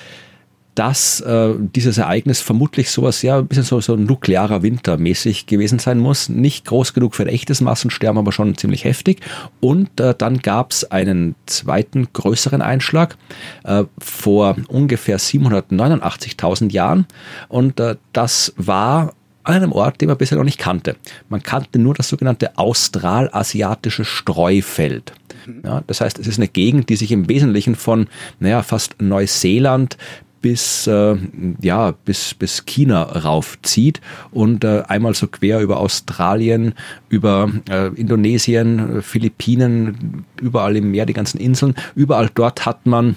[0.76, 5.80] dass äh, dieses Ereignis vermutlich sowas ja ein bisschen so, so nuklearer Winter mäßig gewesen
[5.80, 6.28] sein muss.
[6.28, 9.22] Nicht groß genug für ein echtes Massensterben, aber schon ziemlich heftig.
[9.62, 13.18] Und äh, dann gab es einen zweiten größeren Einschlag
[13.64, 17.08] äh, vor ungefähr 789.000 Jahren.
[17.48, 19.14] Und äh, das war
[19.46, 20.98] an einem Ort, den man bisher noch nicht kannte.
[21.30, 25.14] Man kannte nur das sogenannte australasiatische Streufeld.
[25.46, 25.62] Mhm.
[25.64, 28.08] Ja, das heißt, es ist eine Gegend, die sich im Wesentlichen von
[28.40, 29.98] naja, fast Neuseeland
[30.46, 31.16] bis, äh,
[31.60, 36.76] ja, bis, bis China raufzieht und äh, einmal so quer über Australien,
[37.10, 43.16] über äh, Indonesien, Philippinen, überall im Meer, die ganzen Inseln, überall dort hat man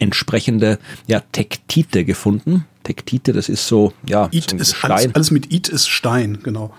[0.00, 2.64] entsprechende ja, Tektite gefunden.
[2.82, 4.90] Tektite, das ist so, ja, It so ist Stein.
[4.90, 6.74] Alles, alles mit It ist Stein, genau.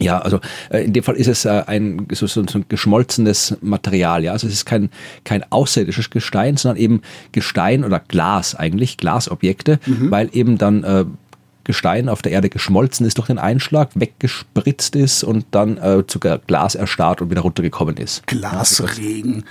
[0.00, 0.40] Ja, also
[0.70, 4.24] äh, in dem Fall ist es äh, ein so, so, so ein geschmolzenes Material.
[4.24, 4.90] Ja, also es ist kein
[5.24, 10.10] kein außerirdisches Gestein, sondern eben Gestein oder Glas eigentlich Glasobjekte, mhm.
[10.10, 11.04] weil eben dann äh,
[11.64, 16.18] Gestein auf der Erde geschmolzen ist durch den Einschlag, weggespritzt ist und dann äh, zu
[16.18, 18.26] Glas erstarrt und wieder runtergekommen ist.
[18.26, 19.36] Glasregen.
[19.36, 19.42] Ja,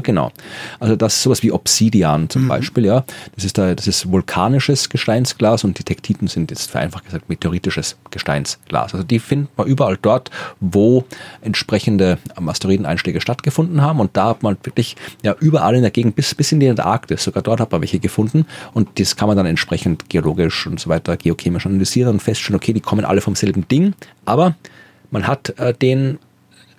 [0.00, 0.32] genau.
[0.80, 2.48] Also das ist sowas wie Obsidian zum mhm.
[2.48, 3.04] Beispiel, ja.
[3.34, 7.96] Das ist da, das ist vulkanisches Gesteinsglas und die Tektiten sind jetzt vereinfacht gesagt meteoritisches
[8.10, 8.94] Gesteinsglas.
[8.94, 11.04] Also die findet man überall dort, wo
[11.40, 14.00] entsprechende Asteroideneinschläge stattgefunden haben.
[14.00, 17.24] Und da hat man wirklich ja überall in der Gegend bis, bis in die Antarktis,
[17.24, 18.46] sogar dort hat man welche gefunden.
[18.74, 22.72] Und das kann man dann entsprechend geologisch und so weiter, geochemisch analysieren und feststellen, okay,
[22.72, 23.94] die kommen alle vom selben Ding,
[24.24, 24.54] aber
[25.10, 26.18] man hat äh, den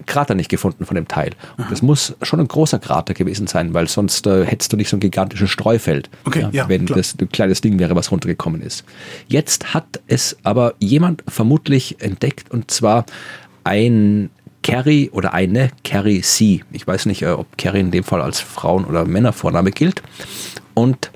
[0.06, 1.32] Krater nicht gefunden von dem Teil.
[1.58, 4.90] Und das muss schon ein großer Krater gewesen sein, weil sonst äh, hättest du nicht
[4.90, 6.98] so ein gigantisches Streufeld, okay, ja, ja, wenn klar.
[6.98, 8.84] das ein kleines Ding wäre, was runtergekommen ist.
[9.28, 13.06] Jetzt hat es aber jemand vermutlich entdeckt und zwar
[13.64, 14.30] ein
[14.64, 16.64] Carrie oder eine Carrie C.
[16.72, 20.02] Ich weiß nicht, äh, ob Carrie in dem Fall als Frauen- oder Männervorname gilt.
[20.74, 21.12] Und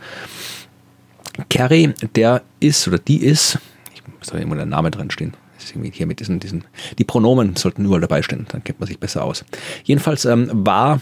[1.50, 3.60] Carrie, der ist oder die ist,
[3.94, 5.34] ich muss da immer der Name drin stehen,
[5.74, 6.64] hier mit diesen, diesen,
[6.98, 9.46] die Pronomen sollten überall dabei stehen, dann kennt man sich besser aus.
[9.84, 11.02] Jedenfalls ähm, war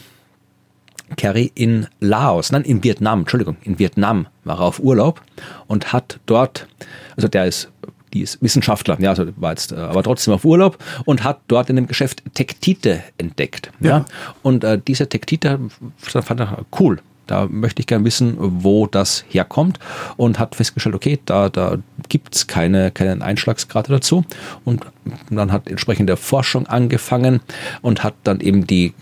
[1.17, 5.21] Kerry in Laos, nein, in Vietnam, Entschuldigung, in Vietnam war er auf Urlaub
[5.67, 6.67] und hat dort,
[7.15, 7.71] also der ist,
[8.13, 11.69] die ist Wissenschaftler, ja, also war jetzt, äh, aber trotzdem auf Urlaub und hat dort
[11.69, 14.05] in dem Geschäft Tektite entdeckt, ja, ja.
[14.41, 15.59] und äh, diese Tektite
[15.97, 19.79] fand er cool, da möchte ich gerne wissen, wo das herkommt
[20.17, 21.77] und hat festgestellt, okay, da, da
[22.09, 24.25] gibt es keine, keinen Einschlagsgrad dazu.
[24.63, 24.85] Und
[25.29, 27.41] dann hat entsprechende Forschung angefangen
[27.81, 28.93] und hat dann eben die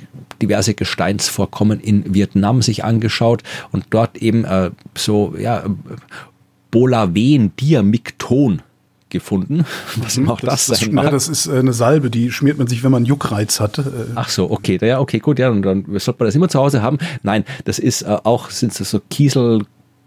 [0.41, 5.63] diverse Gesteinsvorkommen in Vietnam sich angeschaut und dort eben äh, so, ja,
[6.71, 8.61] Bolaven-Diamikton
[9.14, 9.64] gefunden.
[9.95, 11.05] Was immer auch das, das sein mag.
[11.05, 13.78] Ja, das ist äh, eine Salbe, die schmiert man sich, wenn man Juckreiz hat.
[13.78, 13.84] Äh.
[14.16, 16.82] Ach so, okay, ja, okay, gut, ja, und dann sollte man das immer zu Hause
[16.82, 16.97] haben.
[17.22, 19.61] Nein, das ist äh, auch, sind das so Kiesel,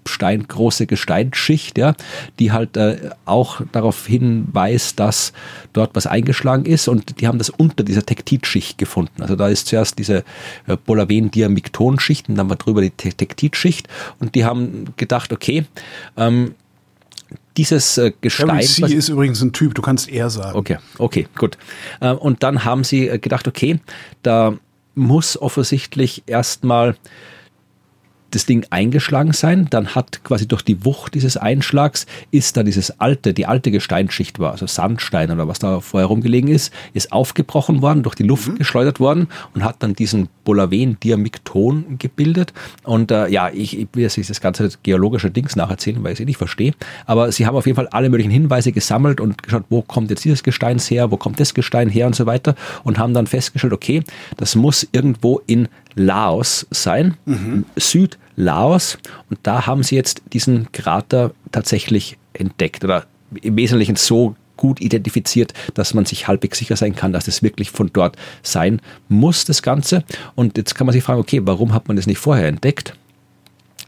[0.09, 1.95] Stein, große Gesteinsschicht, ja,
[2.39, 5.33] die halt äh, auch darauf hinweist, dass
[5.73, 9.23] dort was eingeschlagen ist und die haben das unter dieser Tektitschicht gefunden.
[9.23, 10.25] Also da ist zuerst diese
[10.67, 13.89] äh, Bolaven-Diamikton-Schicht und dann war drüber die Tektitschicht
[14.19, 15.65] und die haben gedacht, okay,
[16.17, 16.55] ähm,
[17.57, 18.51] dieses äh, Gestein.
[18.51, 18.85] Harry C.
[18.85, 20.59] ist übrigens ein Typ, du kannst eher sagen.
[20.59, 21.57] Okay, okay, gut.
[22.01, 23.81] Äh, und dann haben sie äh, gedacht, okay,
[24.23, 24.55] da
[24.95, 26.97] muss offensichtlich erstmal
[28.31, 33.01] das Ding eingeschlagen sein, dann hat quasi durch die Wucht dieses Einschlags ist da dieses
[33.01, 37.83] alte, die alte Gesteinsschicht war, also Sandstein oder was da vorher rumgelegen ist, ist aufgebrochen
[37.83, 38.57] worden, durch die Luft mhm.
[38.57, 42.53] geschleudert worden und hat dann diesen Bolaven-Diamikton gebildet.
[42.83, 46.19] Und äh, ja, ich, ich will jetzt nicht das ganze geologische Dings nacherzählen, weil ich
[46.19, 46.73] es eh nicht verstehe,
[47.07, 50.25] aber sie haben auf jeden Fall alle möglichen Hinweise gesammelt und geschaut, wo kommt jetzt
[50.25, 52.55] dieses Gestein her, wo kommt das Gestein her und so weiter
[52.85, 54.03] und haben dann festgestellt, okay,
[54.37, 57.65] das muss irgendwo in Laos sein, mhm.
[57.75, 58.99] Südlaos.
[59.29, 63.07] Und da haben sie jetzt diesen Krater tatsächlich entdeckt oder
[63.43, 67.71] im Wesentlichen so gut identifiziert, dass man sich halbwegs sicher sein kann, dass es wirklich
[67.71, 70.05] von dort sein muss, das Ganze.
[70.35, 72.95] Und jetzt kann man sich fragen, okay, warum hat man das nicht vorher entdeckt?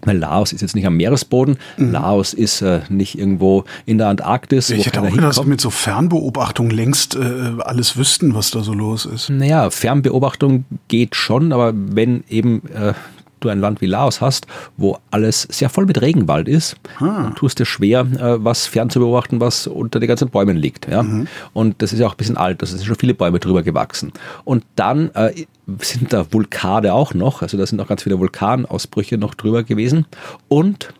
[0.05, 1.93] Weil Laos ist jetzt nicht am Meeresboden, mhm.
[1.93, 4.71] Laos ist äh, nicht irgendwo in der Antarktis.
[4.71, 8.63] Ich hätte auch gedacht, dass wir mit so Fernbeobachtung längst äh, alles wüssten, was da
[8.63, 9.29] so los ist.
[9.31, 12.95] Naja, Fernbeobachtung geht schon, aber wenn eben äh,
[13.41, 17.23] du ein Land wie Laos hast, wo alles sehr voll mit Regenwald ist, ah.
[17.23, 20.89] dann tust dir schwer, äh, was fern zu beobachten, was unter den ganzen Bäumen liegt.
[20.89, 21.03] Ja?
[21.03, 21.29] Mhm.
[21.53, 23.63] Und das ist ja auch ein bisschen alt, also es sind schon viele Bäume drüber
[23.63, 24.13] gewachsen.
[24.45, 25.45] Und dann äh,
[25.81, 30.07] sind da Vulkane auch noch, also da sind auch ganz viele Vulkanausbrüche noch drüber gewesen.
[30.49, 30.93] Und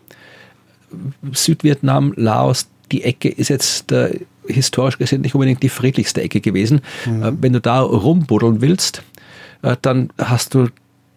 [1.33, 6.81] Südvietnam, Laos, die Ecke ist jetzt äh, historisch gesehen nicht unbedingt die friedlichste Ecke gewesen.
[7.07, 7.23] Mhm.
[7.23, 9.03] Äh, wenn du da rumbuddeln willst,
[9.63, 10.69] äh, dann hast du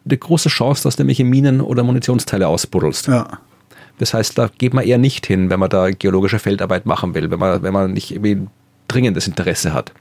[0.06, 3.08] eine große Chance, dass du nämlich Minen oder Munitionsteile ausbuddelst.
[3.08, 3.40] Ja.
[4.00, 7.30] Das heißt, da geht man eher nicht hin, wenn man da geologische Feldarbeit machen will,
[7.30, 8.48] wenn man, wenn man nicht irgendwie
[8.88, 9.94] dringendes Interesse hat.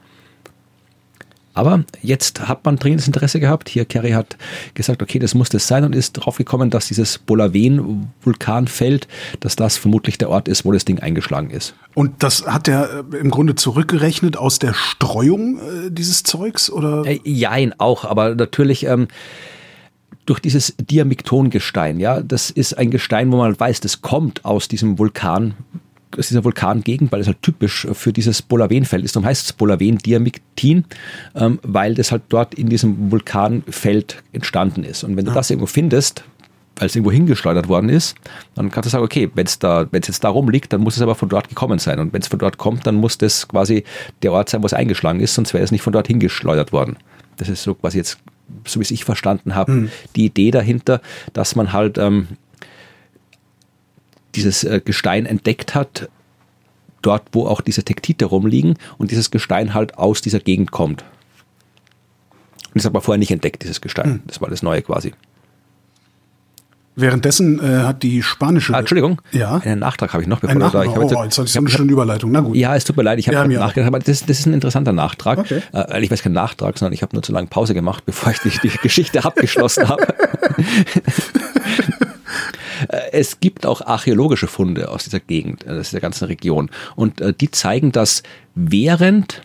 [1.53, 3.67] Aber jetzt hat man dringendes Interesse gehabt.
[3.67, 4.37] Hier, Kerry hat
[4.73, 9.07] gesagt, okay, das muss das sein und ist drauf gekommen, dass dieses Bolaven-Vulkanfeld,
[9.41, 11.75] dass das vermutlich der Ort ist, wo das Ding eingeschlagen ist.
[11.93, 16.71] Und das hat er äh, im Grunde zurückgerechnet aus der Streuung äh, dieses Zeugs?
[16.71, 17.05] Oder?
[17.05, 18.85] Äh, jein, auch, aber natürlich.
[18.85, 19.07] Ähm,
[20.25, 21.99] durch dieses Diamiktongestein.
[21.99, 25.55] Ja, das ist ein Gestein, wo man weiß, das kommt aus diesem Vulkan,
[26.17, 29.15] aus dieser Vulkangegend, weil es halt typisch für dieses Bolavenfeld ist.
[29.15, 30.85] Darum heißt es Bolaven-Diamiktin,
[31.35, 35.03] ähm, weil das halt dort in diesem Vulkanfeld entstanden ist.
[35.03, 35.35] Und wenn du ja.
[35.35, 36.23] das irgendwo findest,
[36.77, 38.15] weil es irgendwo hingeschleudert worden ist,
[38.55, 40.95] dann kannst du sagen, okay, wenn es da, wenn es jetzt da rumliegt, dann muss
[40.95, 41.99] es aber von dort gekommen sein.
[41.99, 43.83] Und wenn es von dort kommt, dann muss das quasi
[44.21, 46.97] der Ort sein, wo es eingeschlagen ist, sonst wäre es nicht von dort hingeschleudert worden.
[47.37, 48.19] Das ist so quasi jetzt
[48.65, 49.91] so wie es ich verstanden habe, mhm.
[50.15, 51.01] die Idee dahinter,
[51.33, 52.27] dass man halt ähm,
[54.35, 56.09] dieses äh, Gestein entdeckt hat,
[57.01, 61.03] dort, wo auch diese Tektite rumliegen und dieses Gestein halt aus dieser Gegend kommt.
[62.67, 64.09] Und das hat man vorher nicht entdeckt, dieses Gestein.
[64.09, 64.21] Mhm.
[64.27, 65.13] Das war das Neue quasi.
[66.95, 68.73] Währenddessen äh, hat die spanische.
[68.73, 69.21] Ah, Entschuldigung.
[69.31, 69.61] Ja.
[69.63, 70.41] Einen Nachtrag habe ich noch.
[70.41, 70.87] Bevor Ein Nachtrag.
[70.87, 72.31] Ich oh, jetzt, jetzt hatte ich so eine schöne Überleitung.
[72.31, 72.55] Na gut.
[72.55, 74.91] Ja, es tut mir leid, ich habe ja, nachgedacht, aber das, das, ist ein interessanter
[74.91, 75.39] Nachtrag.
[75.39, 75.61] Okay.
[75.73, 78.39] Äh, ich weiß kein Nachtrag, sondern ich habe nur zu lange Pause gemacht, bevor ich
[78.39, 80.05] die, die Geschichte abgeschlossen habe.
[82.87, 86.71] Äh, es gibt auch archäologische Funde aus dieser Gegend, aus dieser ganzen Region.
[86.95, 88.23] Und äh, die zeigen, dass
[88.55, 89.43] während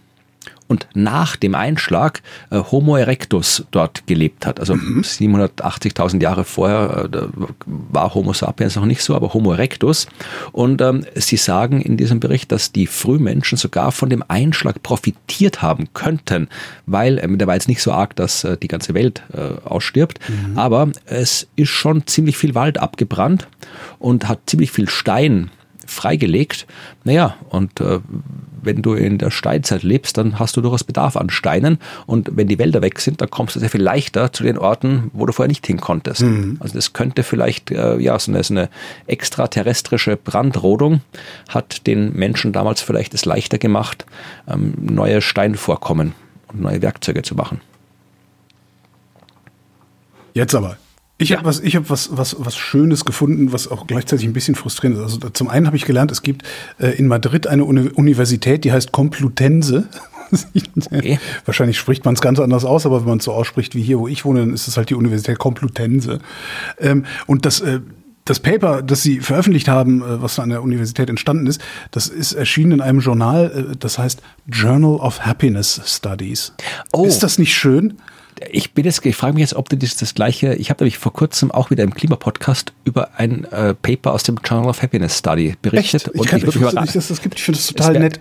[0.68, 4.60] und nach dem Einschlag äh, Homo erectus dort gelebt hat.
[4.60, 5.02] Also mhm.
[5.02, 7.18] 780.000 Jahre vorher äh,
[7.66, 10.06] war Homo sapiens noch nicht so, aber Homo erectus.
[10.52, 15.62] Und ähm, sie sagen in diesem Bericht, dass die Frühmenschen sogar von dem Einschlag profitiert
[15.62, 16.48] haben könnten,
[16.86, 20.18] weil äh, der war jetzt nicht so arg, dass äh, die ganze Welt äh, ausstirbt,
[20.28, 20.58] mhm.
[20.58, 23.48] aber es ist schon ziemlich viel Wald abgebrannt
[23.98, 25.50] und hat ziemlich viel Stein
[25.86, 26.66] freigelegt.
[27.04, 28.00] Naja, und äh,
[28.66, 31.78] wenn du in der Steinzeit lebst, dann hast du durchaus Bedarf an Steinen.
[32.04, 35.10] Und wenn die Wälder weg sind, dann kommst du sehr viel leichter zu den Orten,
[35.14, 36.22] wo du vorher nicht hin konntest.
[36.22, 36.56] Mhm.
[36.60, 38.68] Also das könnte vielleicht, äh, ja, so eine, so eine
[39.06, 41.00] extraterrestrische Brandrodung
[41.48, 44.04] hat den Menschen damals vielleicht es leichter gemacht,
[44.48, 46.12] ähm, neue Steinvorkommen
[46.48, 47.60] und neue Werkzeuge zu machen.
[50.34, 50.76] Jetzt aber.
[51.18, 51.38] Ich ja.
[51.38, 54.98] habe was, ich habe was, was, was Schönes gefunden, was auch gleichzeitig ein bisschen frustrierend
[54.98, 55.04] ist.
[55.04, 56.42] Also zum einen habe ich gelernt, es gibt
[56.78, 59.88] äh, in Madrid eine Uni Universität, die heißt Complutense.
[60.90, 61.20] Okay.
[61.44, 64.00] Wahrscheinlich spricht man es ganz anders aus, aber wenn man es so ausspricht wie hier,
[64.00, 66.18] wo ich wohne, dann ist es halt die Universität Complutense.
[66.80, 67.78] Ähm, und das, äh,
[68.24, 71.60] das Paper, das sie veröffentlicht haben, äh, was an der Universität entstanden ist,
[71.92, 76.52] das ist erschienen in einem Journal, äh, das heißt Journal of Happiness Studies.
[76.92, 77.06] Oh.
[77.06, 77.94] Ist das nicht schön?
[78.50, 80.98] Ich bin jetzt, ich frage mich jetzt, ob du das, das gleiche, ich habe nämlich
[80.98, 85.18] vor kurzem auch wieder im Klimapodcast über ein äh, Paper aus dem Journal of Happiness
[85.18, 86.08] Study berichtet.
[86.08, 86.14] Echt?
[86.14, 87.36] Ich, kann, ich, ich wusste nicht, dass das gibt.
[87.36, 88.18] Ich finde das total wär, nett.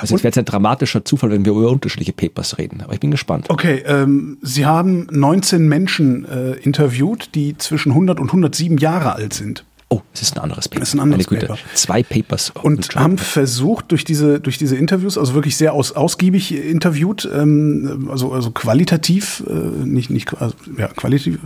[0.00, 2.80] Also es wäre jetzt ein dramatischer Zufall, wenn wir über unterschiedliche Papers reden.
[2.82, 3.50] Aber ich bin gespannt.
[3.50, 9.34] Okay, ähm, Sie haben 19 Menschen äh, interviewt, die zwischen 100 und 107 Jahre alt
[9.34, 9.64] sind.
[9.92, 10.80] Oh, es ist ein anderes Paper.
[10.80, 11.58] Das ist ein anderes Paper.
[11.74, 12.50] Zwei Papers.
[12.62, 18.08] Und haben versucht, durch diese, durch diese Interviews, also wirklich sehr aus, ausgiebig interviewt, ähm,
[18.10, 21.40] also, also qualitativ, äh, nicht, nicht, also, ja, qualitativ,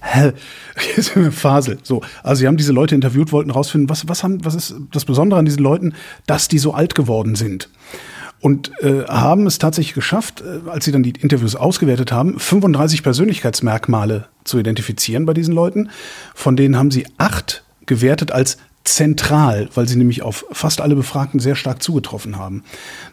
[0.00, 0.32] hä,
[0.96, 1.78] jetzt sind wir Fasel.
[1.82, 5.04] So, also sie haben diese Leute interviewt, wollten rausfinden, was, was haben, was ist das
[5.04, 5.94] Besondere an diesen Leuten,
[6.28, 7.68] dass die so alt geworden sind
[8.42, 13.02] und äh, haben es tatsächlich geschafft, äh, als sie dann die Interviews ausgewertet haben, 35
[13.02, 15.90] Persönlichkeitsmerkmale zu identifizieren bei diesen Leuten.
[16.34, 21.38] Von denen haben sie acht gewertet als zentral, weil sie nämlich auf fast alle Befragten
[21.40, 22.64] sehr stark zugetroffen haben.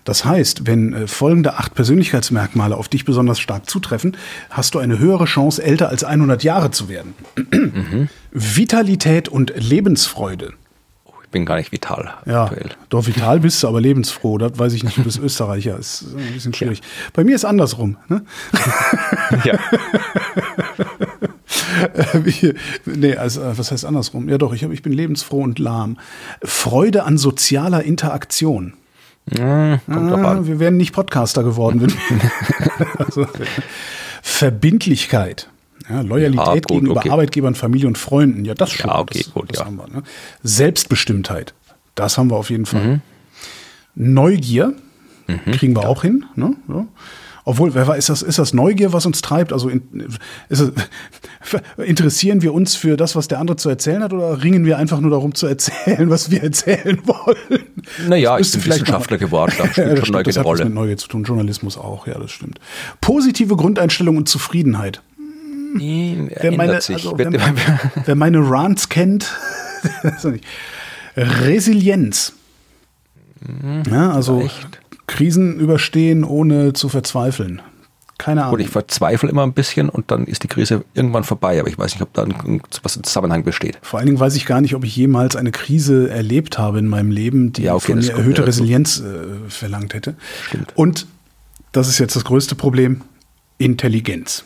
[0.04, 4.18] Das heißt, wenn äh, folgende acht Persönlichkeitsmerkmale auf dich besonders stark zutreffen,
[4.50, 7.14] hast du eine höhere Chance, älter als 100 Jahre zu werden.
[7.52, 8.10] Mhm.
[8.32, 10.54] Vitalität und Lebensfreude.
[11.06, 12.16] Oh, ich bin gar nicht vital.
[12.26, 12.72] Ja, aktuell.
[12.90, 14.40] doch vital bist du, aber lebensfroh.
[14.40, 15.78] Das weiß ich nicht, du bist Österreicher.
[15.78, 16.80] Ist ein bisschen schwierig.
[16.80, 16.86] Ja.
[17.14, 17.98] Bei mir ist andersrum.
[18.08, 18.24] Ne?
[19.44, 19.60] Ja.
[22.14, 22.54] Wie,
[22.86, 24.30] nee, also, was heißt andersrum?
[24.30, 25.98] Ja doch, ich, hab, ich bin lebensfroh und lahm.
[26.44, 28.74] Freude an sozialer Interaktion.
[29.38, 31.94] Ja, ah, wir wären nicht Podcaster geworden.
[32.98, 33.28] also,
[34.22, 35.50] Verbindlichkeit.
[35.90, 37.10] Ja, Loyalität ja, gut, gegenüber okay.
[37.10, 38.46] Arbeitgebern, Familie und Freunden.
[38.46, 38.90] Ja, das schon.
[38.90, 39.88] Ja, okay, das, gut, das haben wir.
[39.88, 40.04] Ne?
[40.44, 41.54] Selbstbestimmtheit.
[41.96, 42.86] Das haben wir auf jeden Fall.
[42.86, 43.02] Mhm.
[43.96, 44.74] Neugier.
[45.28, 46.26] Mhm, kriegen wir auch hin.
[46.36, 46.56] Ne?
[47.46, 49.54] Obwohl, wer weiß, ist das, ist das Neugier, was uns treibt?
[49.54, 49.82] Also in,
[50.50, 50.64] es,
[51.78, 55.00] interessieren wir uns für das, was der andere zu erzählen hat, oder ringen wir einfach
[55.00, 57.64] nur darum zu erzählen, was wir erzählen wollen?
[58.08, 60.66] Naja, ich bin Wissenschaftler geworden, da spielt ja, das schon stimmt, das hat Rolle.
[60.66, 62.60] Mit Neugier zu tun, Journalismus auch, ja, das stimmt.
[63.02, 65.02] Positive Grundeinstellung und Zufriedenheit.
[65.76, 67.32] wer meine, also, wer,
[68.06, 69.32] wer meine Rants kennt,
[71.16, 72.34] Resilienz.
[73.42, 74.80] Mhm, ja, also echt?
[75.10, 77.62] Krisen überstehen, ohne zu verzweifeln.
[78.20, 78.56] Keine Ahnung.
[78.56, 81.78] Und ich verzweifle immer ein bisschen und dann ist die Krise irgendwann vorbei, aber ich
[81.78, 83.80] weiß nicht, ob da ein, was im Zusammenhang besteht.
[83.82, 86.88] Vor allen Dingen weiß ich gar nicht, ob ich jemals eine Krise erlebt habe in
[86.88, 90.16] meinem Leben, die ja, okay, von mir erhöhte Resilienz äh, verlangt hätte.
[90.48, 90.74] Stimmt.
[90.76, 91.08] Und
[91.72, 93.02] das ist jetzt das größte Problem,
[93.58, 94.44] Intelligenz.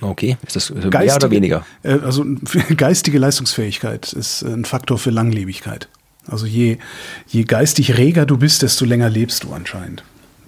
[0.00, 1.66] Okay, ist das mehr geistige, oder weniger?
[1.82, 2.24] Äh, also
[2.76, 5.88] geistige Leistungsfähigkeit ist ein Faktor für Langlebigkeit.
[6.30, 6.78] Also je,
[7.26, 10.02] je geistig reger du bist, desto länger lebst du anscheinend.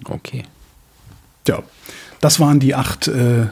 [0.05, 0.43] Okay.
[1.47, 1.63] Ja,
[2.19, 3.47] das waren die acht, äh,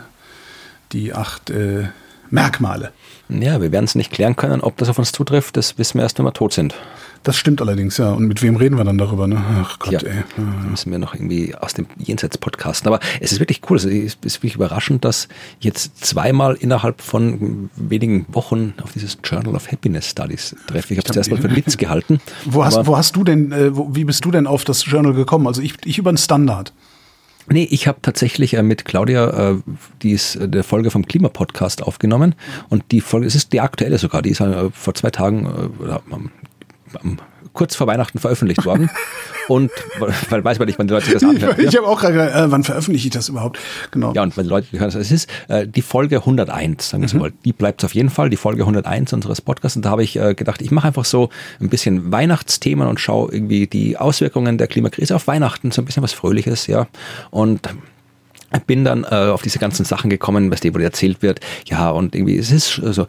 [0.91, 1.87] die acht äh,
[2.29, 2.91] Merkmale.
[3.29, 5.57] Ja, wir werden es nicht klären können, ob das auf uns zutrifft.
[5.57, 6.75] Das wissen wir erst, wenn wir tot sind.
[7.23, 8.11] Das stimmt allerdings, ja.
[8.11, 9.27] Und mit wem reden wir dann darüber?
[9.27, 9.43] Ne?
[9.61, 10.23] Ach Gott, ja, ey.
[10.37, 12.87] Da müssen wir noch irgendwie aus dem Jenseits podcasten.
[12.87, 13.77] Aber es ist wirklich cool.
[13.77, 15.27] Es ist, ist wirklich überraschend, dass
[15.59, 20.93] jetzt zweimal innerhalb von wenigen Wochen auf dieses Journal of Happiness Studies treffe.
[20.93, 22.19] Ich habe es erstmal für Witz gehalten.
[22.45, 25.13] Wo hast, wo hast du denn, äh, wo, wie bist du denn auf das Journal
[25.13, 25.47] gekommen?
[25.47, 26.73] Also ich, ich über den Standard.
[27.51, 29.55] Nee, ich habe tatsächlich äh, mit Claudia äh,
[30.03, 32.35] die ist äh, der Folge vom Klimapodcast aufgenommen
[32.69, 36.13] und die Folge, es ist die aktuelle sogar, die ist äh, vor zwei Tagen äh,
[36.13, 36.31] am
[37.53, 38.89] kurz vor Weihnachten veröffentlicht worden.
[39.47, 39.71] und
[40.29, 41.55] weil weiß man nicht, wann die Leute sich das anhören.
[41.57, 43.59] Ich, ich habe auch gerade, äh, wann veröffentliche ich das überhaupt?
[43.91, 44.13] Genau.
[44.13, 47.19] Ja, und wenn die Leute hören, es ist äh, die Folge 101, sagen wir mhm.
[47.19, 47.33] mal.
[47.45, 49.75] Die bleibt auf jeden Fall, die Folge 101 unseres Podcasts.
[49.75, 51.29] Und da habe ich äh, gedacht, ich mache einfach so
[51.59, 56.03] ein bisschen Weihnachtsthemen und schaue irgendwie die Auswirkungen der Klimakrise auf Weihnachten, so ein bisschen
[56.03, 56.87] was Fröhliches, ja.
[57.31, 57.69] Und
[58.65, 62.15] bin dann äh, auf diese ganzen Sachen gekommen, was dir wo erzählt wird, ja, und
[62.15, 63.07] irgendwie, es ist also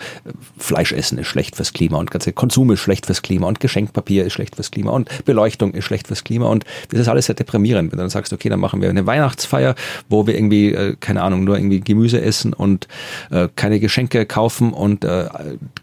[0.58, 4.32] Fleischessen ist schlecht fürs Klima und ganze Konsum ist schlecht fürs Klima und Geschenkpapier ist
[4.32, 7.92] schlecht fürs Klima und Beleuchtung ist schlecht fürs Klima und das ist alles sehr deprimierend,
[7.92, 9.74] wenn du dann sagst, okay, dann machen wir eine Weihnachtsfeier,
[10.08, 12.88] wo wir irgendwie, äh, keine Ahnung, nur irgendwie Gemüse essen und
[13.30, 15.28] äh, keine Geschenke kaufen und äh,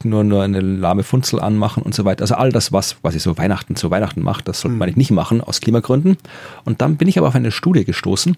[0.04, 2.22] nur, nur eine lahme Funzel anmachen und so weiter.
[2.22, 4.96] Also all das, was quasi so Weihnachten zu Weihnachten macht, das sollte man mhm.
[4.98, 6.18] nicht machen aus Klimagründen.
[6.66, 8.36] Und dann bin ich aber auf eine Studie gestoßen,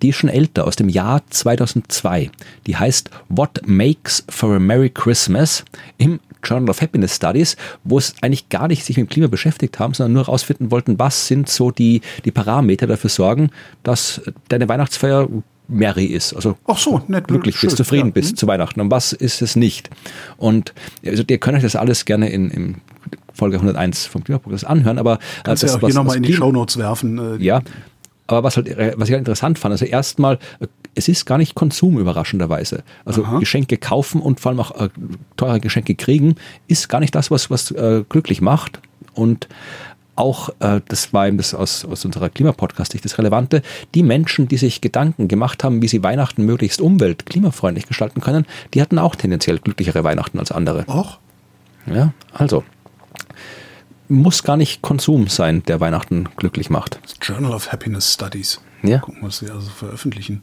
[0.00, 2.30] die ist schon älter aus dem Jahr 2002.
[2.66, 5.64] Die heißt What Makes for a Merry Christmas
[5.98, 9.78] im Journal of Happiness Studies, wo es eigentlich gar nicht sich mit dem Klima beschäftigt
[9.78, 13.50] haben, sondern nur herausfinden wollten, was sind so die, die Parameter dafür sorgen,
[13.82, 15.28] dass deine Weihnachtsfeier
[15.68, 16.34] merry ist.
[16.34, 18.12] Also Ach so, nett, glücklich schön, bist, zufrieden ja.
[18.12, 18.36] bist mhm.
[18.36, 18.80] zu Weihnachten.
[18.80, 19.90] Und was ist es nicht?
[20.36, 20.74] Und
[21.06, 22.76] also ihr könnt euch das alles gerne in, in
[23.32, 26.34] Folge 101 vom Klimaprogramm anhören, aber äh, Kannst das, ja auch hier nochmal in die
[26.34, 27.40] Shownotes werfen.
[27.40, 27.62] Äh, ja,
[28.26, 31.38] aber was, halt, äh, was ich halt interessant fand, also erstmal, äh, es ist gar
[31.38, 32.82] nicht Konsum überraschenderweise.
[33.04, 33.38] Also Aha.
[33.38, 34.88] Geschenke kaufen und vor allem auch äh,
[35.36, 36.36] teure Geschenke kriegen,
[36.68, 38.80] ist gar nicht das, was, was äh, glücklich macht.
[39.14, 39.48] Und
[40.14, 43.62] auch, äh, das war eben das aus, aus unserer Klimapodcast das Relevante,
[43.94, 48.46] die Menschen, die sich Gedanken gemacht haben, wie sie Weihnachten möglichst umwelt-, klimafreundlich gestalten können,
[48.74, 50.84] die hatten auch tendenziell glücklichere Weihnachten als andere.
[50.88, 51.18] Och?
[51.86, 52.62] Ja, also
[54.12, 56.98] muss gar nicht Konsum sein, der Weihnachten glücklich macht.
[57.02, 58.60] Das Journal of Happiness Studies.
[58.82, 58.98] Ja.
[58.98, 60.42] Gucken, was sie also veröffentlichen.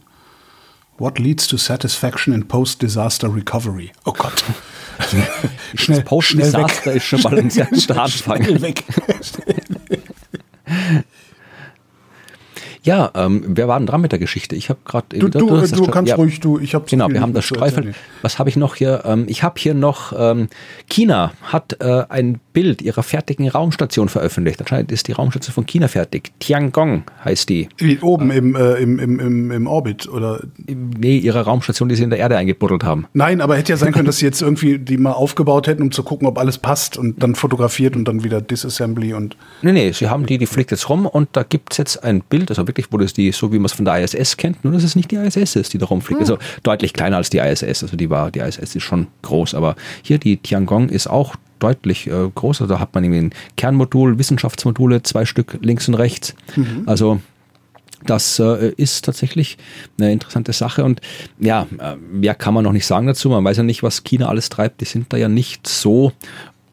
[0.98, 3.90] What leads to satisfaction in post-disaster recovery?
[4.04, 4.44] Oh Gott.
[5.74, 8.44] Schnell, Post-Disaster ist schon mal ein sehr guter Anfang.
[8.44, 8.84] Schnell weg.
[12.82, 14.56] Ja, ähm, wer war denn dran mit der Geschichte?
[14.56, 15.18] Ich habe gerade.
[15.18, 16.16] Du, du, das du schon- kannst ja.
[16.16, 17.94] ruhig, du, ich habe Genau, wir haben das Streufel.
[18.22, 19.02] Was habe ich noch hier?
[19.04, 20.48] Ähm, ich habe hier noch, ähm,
[20.88, 24.60] China hat äh, ein Bild ihrer fertigen Raumstation veröffentlicht.
[24.60, 26.32] Anscheinend ist die Raumstation von China fertig.
[26.38, 27.68] Tiangong heißt die.
[28.00, 30.42] Oben im, äh, im, im, im, im Orbit, oder?
[30.66, 33.06] Nee, ihre Raumstation, die sie in der Erde eingebuddelt haben.
[33.12, 35.90] Nein, aber hätte ja sein können, dass sie jetzt irgendwie die mal aufgebaut hätten, um
[35.90, 39.36] zu gucken, ob alles passt und dann fotografiert und dann wieder Disassembly und.
[39.62, 42.50] Nee, nee, sie haben die, die fliegt jetzt rum und da gibt's jetzt ein Bild,
[42.50, 44.82] also wirklich, wo das die, so wie man es von der ISS kennt, nur dass
[44.82, 46.20] es nicht die ISS ist, die da rumfliegt.
[46.20, 47.82] Also deutlich kleiner als die ISS.
[47.82, 52.08] Also die war, die ISS ist schon groß, aber hier die Tiangong ist auch deutlich
[52.08, 52.60] äh.
[52.60, 56.34] Also da hat man irgendwie ein Kernmodul, Wissenschaftsmodule, zwei Stück links und rechts.
[56.86, 57.20] Also
[58.04, 59.58] das äh, ist tatsächlich
[59.98, 61.00] eine interessante Sache und
[61.38, 63.28] ja, äh, mehr kann man noch nicht sagen dazu.
[63.28, 64.80] Man weiß ja nicht, was China alles treibt.
[64.80, 66.12] Die sind da ja nicht so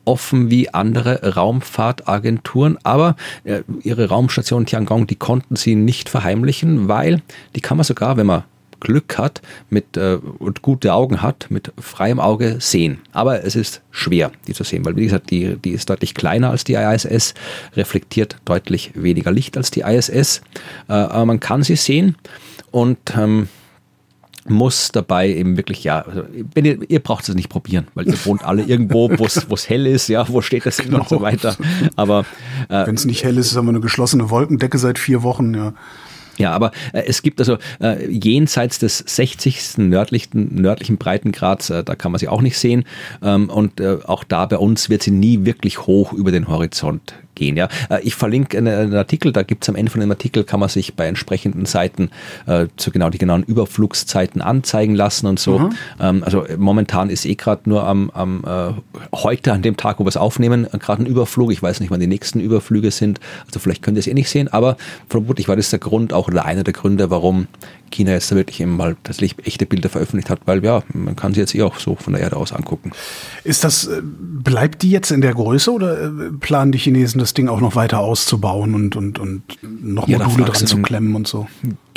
[0.06, 7.22] offen wie andere Raumfahrtagenturen, aber äh, ihre Raumstation Tiangong, die konnten sie nicht verheimlichen, weil
[7.56, 8.44] die kann man sogar, wenn man
[8.80, 13.00] Glück hat mit äh, und gute Augen hat, mit freiem Auge sehen.
[13.12, 16.52] Aber es ist schwer, die zu sehen, weil wie gesagt, die, die ist deutlich kleiner
[16.52, 17.34] als die ISS,
[17.76, 20.42] reflektiert deutlich weniger Licht als die ISS,
[20.90, 22.16] äh, aber man kann sie sehen
[22.72, 23.48] und ähm,
[24.50, 26.24] muss dabei eben wirklich, ja, also
[26.54, 29.86] wenn ihr, ihr braucht es nicht probieren, weil ihr wohnt alle irgendwo, wo es hell
[29.86, 31.00] ist, ja, wo steht das genau.
[31.00, 31.56] und so weiter.
[31.96, 32.26] Aber
[32.70, 35.74] äh, Wenn es nicht hell ist, haben wir eine geschlossene Wolkendecke seit vier Wochen, ja.
[36.38, 39.78] Ja, aber äh, es gibt also äh, jenseits des 60.
[39.78, 42.86] nördlichen, nördlichen Breitengrads, äh, da kann man sie auch nicht sehen.
[43.22, 47.14] Ähm, und äh, auch da bei uns wird sie nie wirklich hoch über den Horizont
[47.38, 47.56] gehen.
[47.56, 50.70] Ja, Äh, ich verlinke einen, Artikel, da gibt's am Ende von dem Artikel, kann man
[50.70, 52.10] sich bei entsprechenden Seiten
[52.46, 55.70] äh, zu genau die genauen Überflugszeiten anzeigen lassen und so.
[56.00, 58.74] Ähm, also momentan ist eh gerade nur am, am äh,
[59.16, 61.52] heute, an dem Tag, wo wir es aufnehmen, äh, gerade ein Überflug.
[61.52, 63.20] Ich weiß nicht, wann die nächsten Überflüge sind.
[63.46, 64.78] Also vielleicht könnt ihr es eh nicht sehen, aber
[65.08, 67.48] vermutlich war das der Grund auch oder einer der Gründe, warum
[67.90, 71.34] China jetzt da wirklich eben mal tatsächlich echte Bilder veröffentlicht hat, weil ja, man kann
[71.34, 72.92] sie jetzt eh auch so von der Erde aus angucken.
[73.44, 77.48] Ist das, äh, bleibt die jetzt in der Größe oder planen die Chinesen das Ding
[77.50, 81.28] auch noch weiter auszubauen und, und, und noch Ja, Module fragst dran zu klemmen und
[81.28, 81.48] so?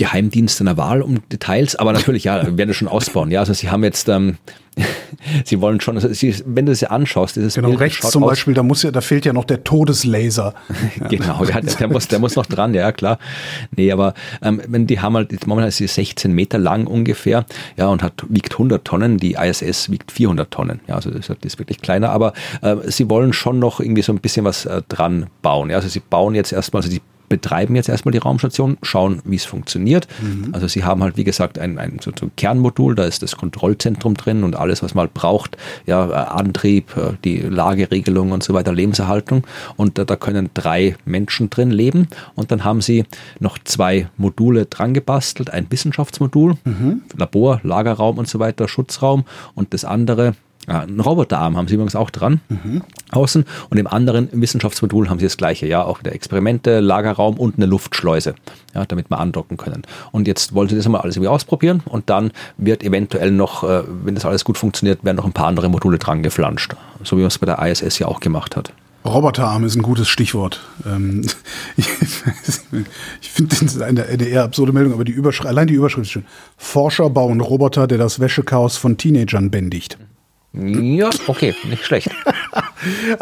[0.00, 3.30] Geheimdienst einer Wahl um Details, aber natürlich, ja, werden das schon ausbauen.
[3.30, 4.38] Ja, also sie haben jetzt, ähm,
[5.44, 8.22] sie wollen schon, also sie, wenn du es dir anschaust, dieses Genau, Bild rechts zum
[8.24, 10.54] aus- Beispiel, da muss ja, da fehlt ja noch der Todeslaser.
[11.10, 13.18] Genau, der, der, muss, der muss noch dran, ja klar.
[13.76, 17.44] Nee, aber ähm, wenn die haben halt, momentan ist sie 16 Meter lang ungefähr,
[17.76, 21.30] ja, und hat, wiegt 100 Tonnen, die ISS wiegt 400 Tonnen, ja, also das ist-
[21.30, 22.32] das ist wirklich kleiner, aber
[22.62, 25.88] äh, sie wollen schon noch irgendwie so ein bisschen was äh, dran bauen, ja, also
[25.88, 30.08] sie bauen jetzt erstmal, also die betreiben jetzt erstmal die Raumstation, schauen, wie es funktioniert.
[30.52, 34.14] Also sie haben halt, wie gesagt, ein, ein, so ein Kernmodul, da ist das Kontrollzentrum
[34.14, 38.52] drin und alles, was man halt braucht, ja, äh, Antrieb, äh, die Lageregelung und so
[38.52, 39.46] weiter, Lebenserhaltung.
[39.76, 42.08] Und äh, da können drei Menschen drin leben.
[42.34, 43.04] Und dann haben sie
[43.38, 46.56] noch zwei Module dran gebastelt, ein Wissenschaftsmodul,
[47.16, 49.24] Labor, Lagerraum und so weiter, Schutzraum
[49.54, 50.34] und das andere
[50.66, 52.40] einen Roboterarm haben sie übrigens auch dran,
[53.10, 53.44] außen.
[53.70, 57.66] Und im anderen Wissenschaftsmodul haben sie das gleiche, ja, auch der Experimente, Lagerraum und eine
[57.66, 58.34] Luftschleuse,
[58.74, 59.82] ja, damit wir andocken können.
[60.12, 63.82] Und jetzt wollen sie das einmal alles irgendwie ausprobieren und dann wird eventuell noch, äh,
[64.04, 66.74] wenn das alles gut funktioniert, werden noch ein paar andere Module dran geflanscht.
[67.02, 68.72] So wie man es bei der ISS ja auch gemacht hat.
[69.04, 70.60] Roboterarm ist ein gutes Stichwort.
[70.86, 71.22] Ähm,
[71.76, 71.88] ich
[73.22, 76.12] ich finde, das eine, eine eher absurde Meldung, aber die Überschrift, allein die Überschrift ist
[76.12, 76.26] schön.
[76.58, 79.96] Forscher bauen Roboter, der das Wäschechaos von Teenagern bändigt.
[80.52, 82.10] Ja, okay, nicht schlecht.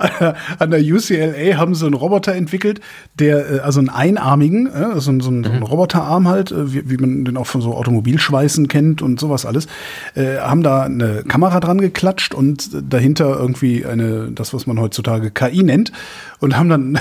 [0.59, 2.81] An der UCLA haben sie einen Roboter entwickelt,
[3.19, 6.91] der, äh, also einen einarmigen, äh, so, ein- so, ein- einen Roboterarm halt, äh, wie,
[6.91, 9.67] wie man den auch von so Automobilschweißen kennt und sowas alles,
[10.15, 15.31] äh, haben da eine Kamera dran geklatscht und dahinter irgendwie eine, das, was man heutzutage
[15.31, 15.93] KI nennt,
[16.41, 16.99] und haben dann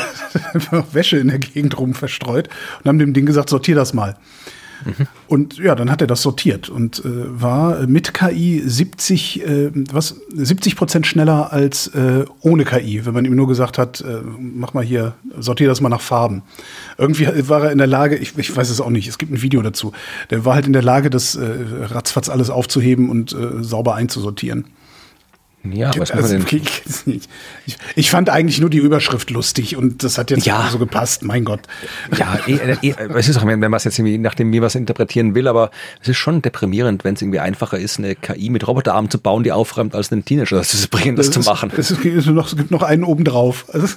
[0.53, 2.49] einfach Wäsche in der Gegend rum verstreut
[2.83, 4.15] und haben dem Ding gesagt, sortier das mal.
[5.27, 10.15] Und ja, dann hat er das sortiert und äh, war mit KI 70, äh, was,
[10.33, 14.73] 70 Prozent schneller als äh, ohne KI, wenn man ihm nur gesagt hat, äh, mach
[14.73, 16.43] mal hier, sortier das mal nach Farben.
[16.97, 19.41] Irgendwie war er in der Lage, ich, ich weiß es auch nicht, es gibt ein
[19.41, 19.91] Video dazu,
[20.29, 21.45] der war halt in der Lage, das äh,
[21.81, 24.65] ratzfatz alles aufzuheben und äh, sauber einzusortieren.
[25.73, 26.45] Ja, was also, denn?
[27.65, 30.69] Ich, ich, fand eigentlich nur die Überschrift lustig und das hat jetzt ja.
[30.71, 31.61] so gepasst, mein Gott.
[32.17, 34.67] Ja, eh, eh, eh, es ist auch, wenn man es jetzt irgendwie, nachdem wie man
[34.67, 35.71] es interpretieren will, aber
[36.01, 39.43] es ist schon deprimierend, wenn es irgendwie einfacher ist, eine KI mit Roboterarmen zu bauen,
[39.43, 41.71] die aufräumt, als einen Teenager das zu bringen, das, das zu machen.
[41.77, 43.65] Es, ist noch, es gibt noch einen obendrauf.
[43.73, 43.87] Also,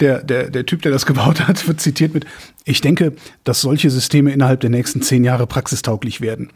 [0.00, 2.26] der, der, der Typ, der das gebaut hat, wird zitiert mit,
[2.64, 3.12] ich denke,
[3.44, 6.50] dass solche Systeme innerhalb der nächsten zehn Jahre praxistauglich werden.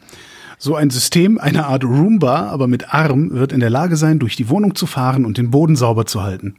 [0.63, 4.37] So ein System, eine Art Roomba, aber mit Arm, wird in der Lage sein, durch
[4.37, 6.55] die Wohnung zu fahren und den Boden sauber zu halten.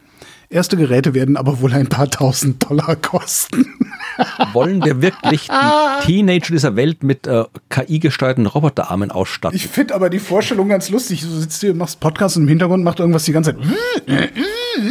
[0.51, 3.65] Erste Geräte werden aber wohl ein paar tausend Dollar kosten.
[4.53, 9.57] Wollen wir wirklich die Teenager dieser Welt mit äh, KI-gesteuerten Roboterarmen ausstatten?
[9.57, 11.23] Ich finde aber die Vorstellung ganz lustig.
[11.23, 13.67] Du sitzt hier, machst Podcast und im Hintergrund macht irgendwas die ganze Zeit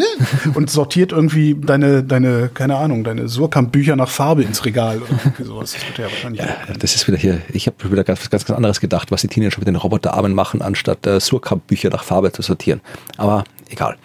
[0.54, 5.44] und sortiert irgendwie deine, deine, keine Ahnung, deine Surkamp-Bücher nach Farbe ins Regal oder irgendwie
[5.44, 5.74] sowas.
[5.74, 6.42] Das wird ja wahrscheinlich.
[6.42, 9.28] Ja, das ist wieder hier, ich habe wieder ganz, ganz, ganz anderes gedacht, was die
[9.28, 12.82] Teenager mit den Roboterarmen machen, anstatt äh, Surkamp-Bücher nach Farbe zu sortieren.
[13.18, 13.98] Aber egal.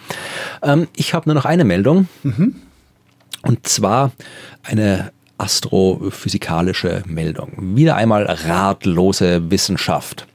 [0.61, 2.07] Ähm, ich habe nur noch eine Meldung.
[2.23, 2.55] Mhm.
[3.43, 4.11] Und zwar
[4.63, 7.75] eine astrophysikalische Meldung.
[7.75, 10.27] Wieder einmal ratlose Wissenschaft.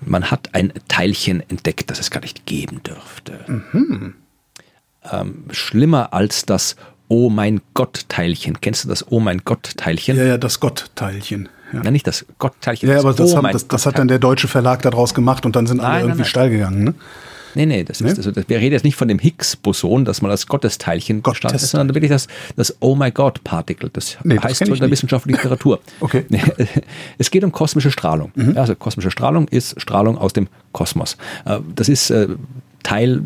[0.00, 3.44] Man hat ein Teilchen entdeckt, das es gar nicht geben dürfte.
[3.46, 4.14] Mhm.
[5.10, 6.76] Ähm, schlimmer als das
[7.08, 8.60] Oh mein Gott-Teilchen.
[8.60, 10.16] Kennst du das Oh mein Gott-Teilchen?
[10.16, 11.48] Ja, ja, das Gott-Teilchen.
[11.72, 11.82] Ja.
[11.82, 11.90] ja.
[11.90, 12.88] nicht das Gott-Teilchen.
[12.88, 15.54] Ja, aber das, oh haben, das, das hat dann der deutsche Verlag daraus gemacht und
[15.54, 16.26] dann sind nein, alle irgendwie nein, nein.
[16.26, 16.84] steil gegangen.
[16.84, 16.94] Ne?
[17.54, 18.10] Nee, nee, das nee?
[18.10, 21.56] ist, also, wir reden jetzt nicht von dem Higgs-Boson, das mal als Gottesteilchen Gottes gestanden
[21.62, 22.26] ist, sondern wirklich das,
[22.56, 23.90] das Oh my God-Particle.
[23.92, 25.80] Das nee, heißt das so in der wissenschaftlichen Literatur.
[26.00, 26.24] okay.
[27.18, 28.32] Es geht um kosmische Strahlung.
[28.34, 28.56] Mhm.
[28.56, 31.16] Also kosmische Strahlung ist Strahlung aus dem Kosmos.
[31.44, 32.28] Äh, das ist äh,
[32.82, 33.22] Teil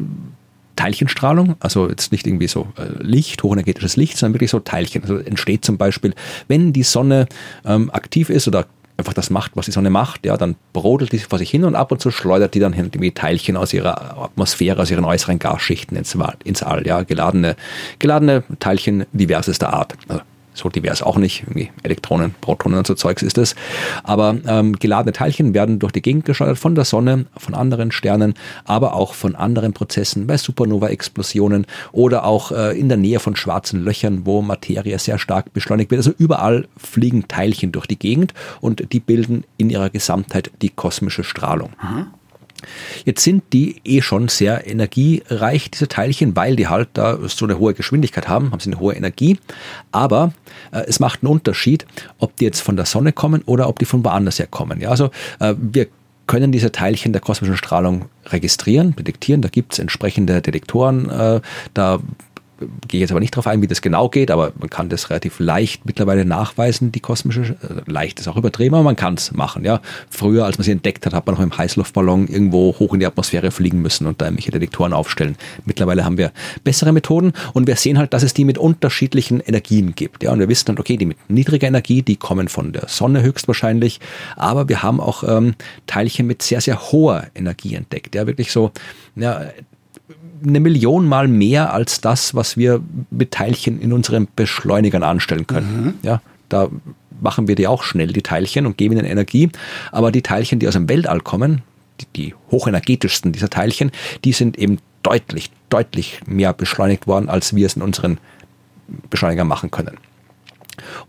[0.78, 5.02] Teilchenstrahlung, also jetzt nicht irgendwie so äh, Licht, hochenergetisches Licht, sondern wirklich so Teilchen.
[5.02, 6.14] Also entsteht zum Beispiel,
[6.46, 7.26] wenn die Sonne
[7.64, 11.18] ähm, aktiv ist oder einfach das macht, was die Sonne macht, ja, dann brodelt die
[11.18, 14.80] vor sich hin und ab und zu schleudert die dann irgendwie Teilchen aus ihrer Atmosphäre,
[14.80, 17.56] aus ihren äußeren Gasschichten ins, ins All, ja, geladene,
[17.98, 19.94] geladene Teilchen diversester Art.
[20.06, 20.22] Also
[20.59, 23.55] so divers auch nicht, irgendwie Elektronen, Protonen und so Zeugs ist es.
[24.02, 28.35] Aber ähm, geladene Teilchen werden durch die Gegend gesteuert von der Sonne, von anderen Sternen,
[28.64, 33.82] aber auch von anderen Prozessen, bei Supernova-Explosionen oder auch äh, in der Nähe von schwarzen
[33.82, 36.01] Löchern, wo Materie sehr stark beschleunigt wird.
[36.01, 41.24] Also überall fliegen Teilchen durch die Gegend und die bilden in ihrer Gesamtheit die kosmische
[41.24, 41.70] Strahlung.
[41.82, 42.06] Mhm.
[43.05, 47.59] Jetzt sind die eh schon sehr energiereich, diese Teilchen, weil die halt da so eine
[47.59, 49.39] hohe Geschwindigkeit haben, haben sie eine hohe Energie.
[49.93, 50.32] Aber
[50.72, 51.86] äh, es macht einen Unterschied,
[52.18, 54.80] ob die jetzt von der Sonne kommen oder ob die von woanders her kommen.
[54.80, 55.10] Ja, also
[55.40, 55.86] äh, wir
[56.28, 59.43] können diese Teilchen der kosmischen Strahlung registrieren, detektieren.
[59.43, 61.09] Da gibt es entsprechende Detektoren.
[61.10, 61.40] Äh,
[61.74, 61.98] da
[62.89, 65.39] gehe jetzt aber nicht darauf ein, wie das genau geht, aber man kann das relativ
[65.39, 69.64] leicht mittlerweile nachweisen, die kosmische, äh, leicht ist auch übertrieben, aber man kann es machen.
[69.64, 69.80] Ja.
[70.10, 73.06] Früher, als man sie entdeckt hat, hat man noch im Heißluftballon irgendwo hoch in die
[73.06, 75.36] Atmosphäre fliegen müssen und da irgendwelche Detektoren aufstellen.
[75.64, 76.32] Mittlerweile haben wir
[76.64, 80.22] bessere Methoden und wir sehen halt, dass es die mit unterschiedlichen Energien gibt.
[80.22, 80.32] Ja.
[80.32, 84.01] Und wir wissen dann, okay, die mit niedriger Energie, die kommen von der Sonne höchstwahrscheinlich,
[84.36, 85.55] aber wir haben auch ähm,
[85.86, 88.14] Teilchen mit sehr, sehr hoher Energie entdeckt.
[88.14, 88.72] Ja, wirklich so,
[89.16, 89.43] ja,
[90.44, 95.85] eine Million Mal mehr als das, was wir mit Teilchen in unseren Beschleunigern anstellen können.
[95.85, 95.94] Mhm.
[96.02, 96.69] Ja, da
[97.20, 99.51] machen wir die auch schnell, die Teilchen, und geben ihnen Energie.
[99.93, 101.62] Aber die Teilchen, die aus dem Weltall kommen,
[102.01, 103.90] die, die hochenergetischsten dieser Teilchen,
[104.24, 108.19] die sind eben deutlich, deutlich mehr beschleunigt worden, als wir es in unseren
[109.10, 109.97] Beschleunigern machen können.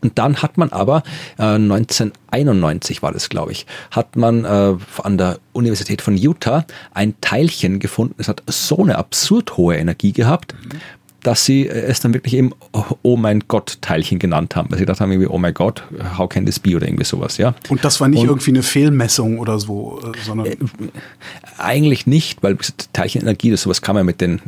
[0.01, 1.03] Und dann hat man aber,
[1.37, 7.15] äh, 1991 war das, glaube ich, hat man äh, an der Universität von Utah ein
[7.21, 8.15] Teilchen gefunden.
[8.17, 10.55] Es hat so eine absurd hohe Energie gehabt,
[11.23, 12.51] dass sie äh, es dann wirklich eben
[13.01, 14.69] Oh mein Gott Teilchen genannt haben.
[14.69, 15.83] Weil sie gedacht haben irgendwie, oh mein Gott,
[16.17, 17.55] how can this be oder irgendwie sowas, ja.
[17.69, 20.47] Und das war nicht Und, irgendwie eine Fehlmessung oder so, äh, sondern.
[20.47, 20.57] Äh,
[21.57, 22.57] eigentlich nicht, weil
[22.93, 24.41] Teilchenenergie, das sowas kann man mit den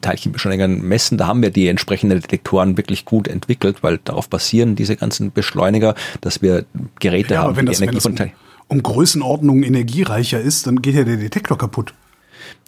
[0.00, 1.18] Teilchenbeschleunigern messen.
[1.18, 5.94] Da haben wir die entsprechenden Detektoren wirklich gut entwickelt, weil darauf basieren diese ganzen Beschleuniger,
[6.20, 6.64] dass wir
[7.00, 8.26] Geräte ja, haben, wenn das, die Energie wenn das
[8.68, 11.94] um, um Größenordnungen energiereicher ist, dann geht ja der Detektor kaputt.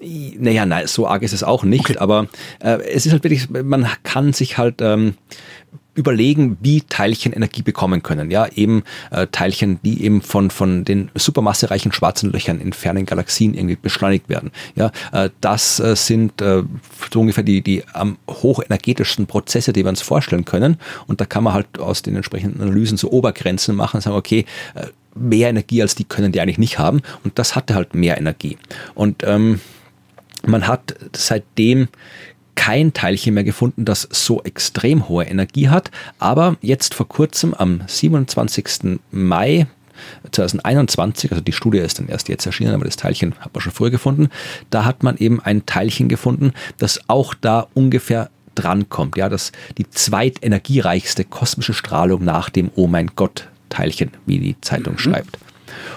[0.00, 1.98] Naja, nein, so arg ist es auch nicht, okay.
[1.98, 2.28] aber
[2.60, 5.14] äh, es ist halt wirklich, man kann sich halt ähm,
[5.96, 8.30] überlegen, wie Teilchen Energie bekommen können.
[8.30, 13.54] Ja, eben äh, Teilchen, die eben von, von den supermassereichen schwarzen Löchern in fernen Galaxien
[13.54, 14.52] irgendwie beschleunigt werden.
[14.74, 16.62] Ja, äh, das äh, sind äh,
[17.12, 20.76] so ungefähr die, die am hochenergetischsten Prozesse, die wir uns vorstellen können.
[21.06, 24.44] Und da kann man halt aus den entsprechenden Analysen so Obergrenzen machen und sagen, okay,
[24.74, 27.00] äh, mehr Energie als die können die eigentlich nicht haben.
[27.24, 28.58] Und das hatte halt mehr Energie.
[28.94, 29.60] Und ähm,
[30.46, 31.88] man hat seitdem
[32.54, 35.90] kein Teilchen mehr gefunden, das so extrem hohe Energie hat.
[36.18, 38.98] Aber jetzt vor kurzem, am 27.
[39.10, 39.66] Mai
[40.32, 43.72] 2021, also die Studie ist dann erst jetzt erschienen, aber das Teilchen hat man schon
[43.72, 44.28] früher gefunden,
[44.70, 49.16] da hat man eben ein Teilchen gefunden, das auch da ungefähr drankommt.
[49.16, 54.94] Ja, das die zweitenergiereichste kosmische Strahlung nach dem Oh mein Gott Teilchen, wie die Zeitung
[54.94, 54.98] mhm.
[54.98, 55.38] schreibt.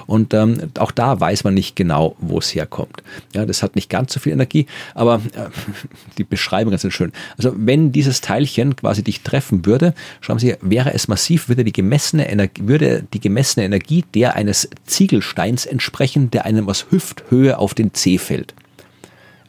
[0.07, 3.03] Und ähm, auch da weiß man nicht genau, wo es herkommt.
[3.33, 4.65] Ja, das hat nicht ganz so viel Energie,
[4.95, 5.49] aber äh,
[6.17, 7.11] die Beschreibung ist schön.
[7.37, 11.73] Also wenn dieses Teilchen quasi dich treffen würde, schauen Sie, wäre es massiv, würde die
[11.73, 17.73] gemessene Energie, würde die gemessene Energie der eines Ziegelsteins entsprechen, der einem aus Hüfthöhe auf
[17.73, 18.53] den Zeh fällt.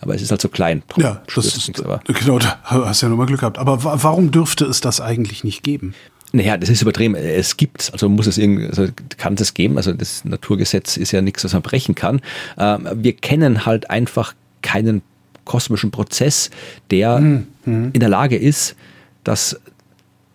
[0.00, 0.82] Aber es ist halt so klein.
[0.96, 2.00] Ja, das ist, nichts, aber.
[2.06, 3.58] genau, da hast du ja nochmal Glück gehabt.
[3.58, 5.94] Aber warum dürfte es das eigentlich nicht geben?
[6.32, 7.14] Naja, das ist übertrieben.
[7.14, 8.86] Es gibt also muss es irgendwie, also
[9.16, 9.76] kann es geben.
[9.76, 12.20] Also das Naturgesetz ist ja nichts, was man brechen kann.
[12.58, 15.02] Ähm, wir kennen halt einfach keinen
[15.44, 16.50] kosmischen Prozess,
[16.90, 17.46] der mhm.
[17.64, 18.76] in der Lage ist,
[19.24, 19.58] dass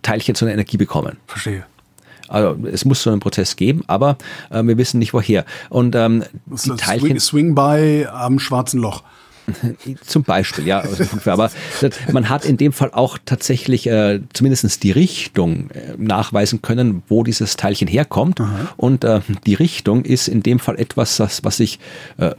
[0.02, 1.18] Teilchen so eine Energie bekommen.
[1.28, 1.66] Verstehe.
[2.28, 4.18] Also es muss so einen Prozess geben, aber
[4.50, 5.46] äh, wir wissen nicht woher.
[5.70, 9.04] Und ähm, die Teilchen Swing, Swing by am schwarzen Loch.
[10.06, 10.84] Zum Beispiel, ja.
[11.26, 11.52] Aber
[12.12, 17.24] man hat in dem Fall auch tatsächlich äh, zumindest die Richtung äh, nachweisen können, wo
[17.24, 18.42] dieses Teilchen herkommt.
[18.42, 18.74] Aha.
[18.78, 21.80] Und äh, die Richtung ist in dem Fall etwas, das, was sich,
[22.18, 22.32] äh,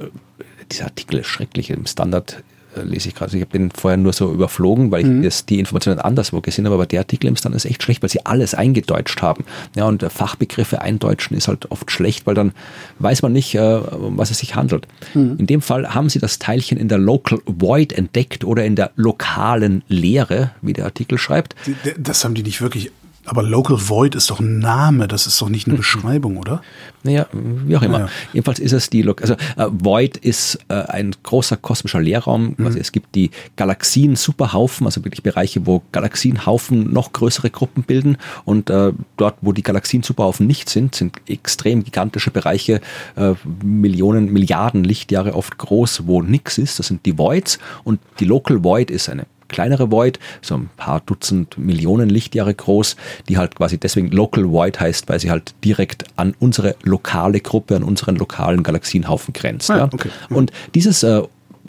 [0.71, 2.43] dieser Artikel ist schrecklich im Standard
[2.85, 3.37] lese ich gerade.
[3.37, 5.19] Ich habe den vorher nur so überflogen, weil mhm.
[5.19, 8.03] ich das, die Informationen anderswo gesehen habe, aber der Artikel im Stand ist echt schlecht,
[8.03, 9.45] weil sie alles eingedeutscht haben.
[9.75, 12.53] Ja, und Fachbegriffe eindeutschen ist halt oft schlecht, weil dann
[12.99, 14.87] weiß man nicht, äh, um was es sich handelt.
[15.15, 15.37] Mhm.
[15.39, 18.91] In dem Fall haben sie das Teilchen in der Local Void entdeckt oder in der
[18.97, 21.55] lokalen Leere, wie der Artikel schreibt.
[21.99, 22.91] Das haben die nicht wirklich
[23.27, 25.79] aber Local Void ist doch ein Name, das ist doch nicht eine mhm.
[25.79, 26.63] Beschreibung, oder?
[27.03, 27.99] Naja, wie auch immer.
[27.99, 28.11] Naja.
[28.33, 32.55] Jedenfalls ist es die, Lo also äh, Void ist äh, ein großer kosmischer Leerraum.
[32.57, 32.67] Mhm.
[32.67, 38.17] Also es gibt die Galaxien-Superhaufen, also wirklich Bereiche, wo Galaxienhaufen noch größere Gruppen bilden.
[38.45, 42.81] Und äh, dort, wo die Galaxien-Superhaufen nicht sind, sind extrem gigantische Bereiche,
[43.17, 46.79] äh, Millionen, Milliarden Lichtjahre oft groß, wo nichts ist.
[46.79, 47.59] Das sind die Voids.
[47.85, 52.97] Und die Local Void ist eine kleinere Void, so ein paar Dutzend Millionen Lichtjahre groß,
[53.29, 57.77] die halt quasi deswegen Local Void heißt, weil sie halt direkt an unsere lokale Gruppe,
[57.77, 59.71] an unseren lokalen Galaxienhaufen grenzt.
[59.71, 59.85] Ah, ja.
[59.93, 60.11] okay.
[60.31, 61.23] Und dieses äh,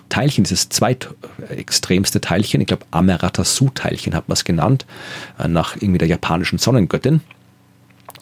[0.10, 4.86] Teilchen, dieses zweitextremste Teilchen, ich glaube Ameratasu-Teilchen hat man es genannt,
[5.40, 7.22] äh, nach irgendwie der japanischen Sonnengöttin.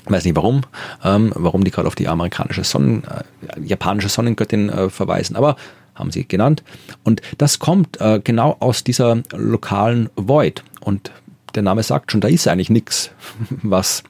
[0.05, 0.61] Ich weiß nicht warum,
[1.03, 5.55] ähm, warum die gerade auf die amerikanische Sonnen, äh, japanische Sonnengöttin äh, verweisen, aber
[5.95, 6.63] haben sie genannt.
[7.03, 10.63] Und das kommt äh, genau aus dieser lokalen Void.
[10.81, 11.11] Und
[11.55, 13.11] der Name sagt schon, da ist eigentlich nichts,
[13.49, 14.03] was,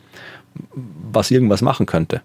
[0.73, 2.21] was irgendwas machen könnte.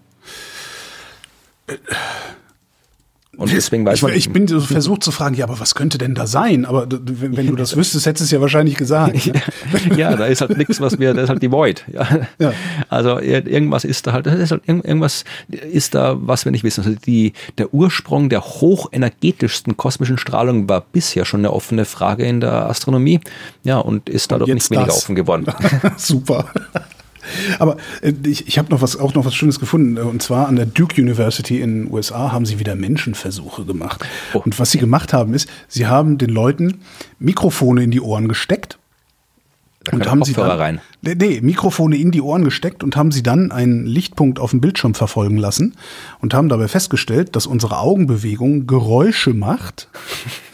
[3.41, 4.13] Und deswegen weiß ich, man.
[4.13, 6.63] Ich bin so versucht zu fragen, ja, aber was könnte denn da sein?
[6.63, 9.25] Aber wenn, wenn du das wüsstest, hättest du es ja wahrscheinlich gesagt.
[9.25, 9.41] Ne?
[9.97, 11.83] ja, da ist halt nichts, was wir, da ist halt die Void.
[11.91, 12.07] Ja.
[12.37, 12.53] ja.
[12.89, 16.83] Also irgendwas ist da halt, ist halt, irgendwas ist da, was wir nicht wissen.
[16.85, 22.41] Also die, der Ursprung der hochenergetischsten kosmischen Strahlung war bisher schon eine offene Frage in
[22.41, 23.21] der Astronomie.
[23.63, 24.97] Ja, und ist dadurch und nicht weniger das.
[24.97, 25.47] offen geworden.
[25.97, 26.45] Super.
[27.59, 29.97] Aber äh, ich, ich habe noch was, auch noch was Schönes gefunden.
[29.97, 34.05] Äh, und zwar an der Duke University in den USA haben sie wieder Menschenversuche gemacht.
[34.33, 34.39] Oh.
[34.39, 36.81] Und was sie gemacht haben, ist, sie haben den Leuten
[37.19, 38.77] Mikrofone in die Ohren gesteckt.
[39.83, 40.81] Da und haben sie dann, rein.
[41.01, 44.61] Nee, nee, Mikrofone in die Ohren gesteckt und haben sie dann einen Lichtpunkt auf dem
[44.61, 45.75] Bildschirm verfolgen lassen
[46.19, 49.87] und haben dabei festgestellt, dass unsere Augenbewegung Geräusche macht.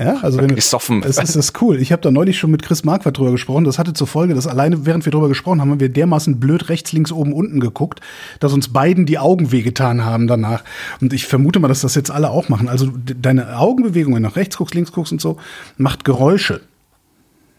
[0.00, 1.02] Ja, also wenn gesoffen.
[1.02, 1.78] Das ist das cool.
[1.78, 3.64] Ich habe da neulich schon mit Chris Marquardt drüber gesprochen.
[3.64, 6.70] Das hatte zur Folge, dass alleine während wir drüber gesprochen haben, haben wir dermaßen blöd
[6.70, 8.00] rechts, links, oben, unten geguckt,
[8.38, 10.64] dass uns beiden die Augen wehgetan haben danach.
[11.02, 12.70] Und ich vermute mal, dass das jetzt alle auch machen.
[12.70, 15.36] Also deine Augenbewegung, wenn du nach rechts guckst, links guckst und so,
[15.76, 16.62] macht Geräusche.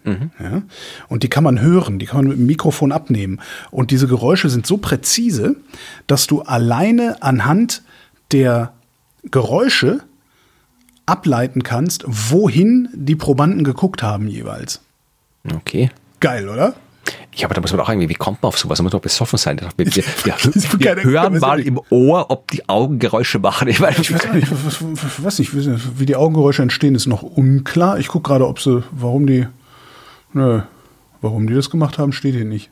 [0.04, 0.32] Mhm.
[0.40, 0.64] Ja?
[1.10, 3.40] Und die kann man hören, die kann man mit dem Mikrofon abnehmen.
[3.70, 5.58] Und diese Geräusche sind so präzise,
[6.08, 7.84] dass du alleine anhand
[8.32, 8.74] der
[9.30, 10.02] Geräusche
[11.06, 14.82] ableiten kannst, wohin die Probanden geguckt haben jeweils.
[15.56, 15.90] Okay.
[16.20, 16.76] Geil, oder?
[17.34, 18.78] Ja, aber da muss man auch irgendwie, wie kommt man auf sowas?
[18.78, 19.60] Da muss man doch besoffen sein.
[19.78, 23.68] Wir, wir, wir, wir hören mal im Ohr, ob die Augengeräusche machen.
[23.70, 27.24] Ich, weiß, ich weiß nicht, was, was, was nicht, wie die Augengeräusche entstehen, ist noch
[27.24, 28.00] unklar.
[28.00, 29.48] Ich gucke gerade, ob sie, warum die,
[30.34, 30.62] nö,
[31.22, 32.70] warum die das gemacht haben, steht hier nicht.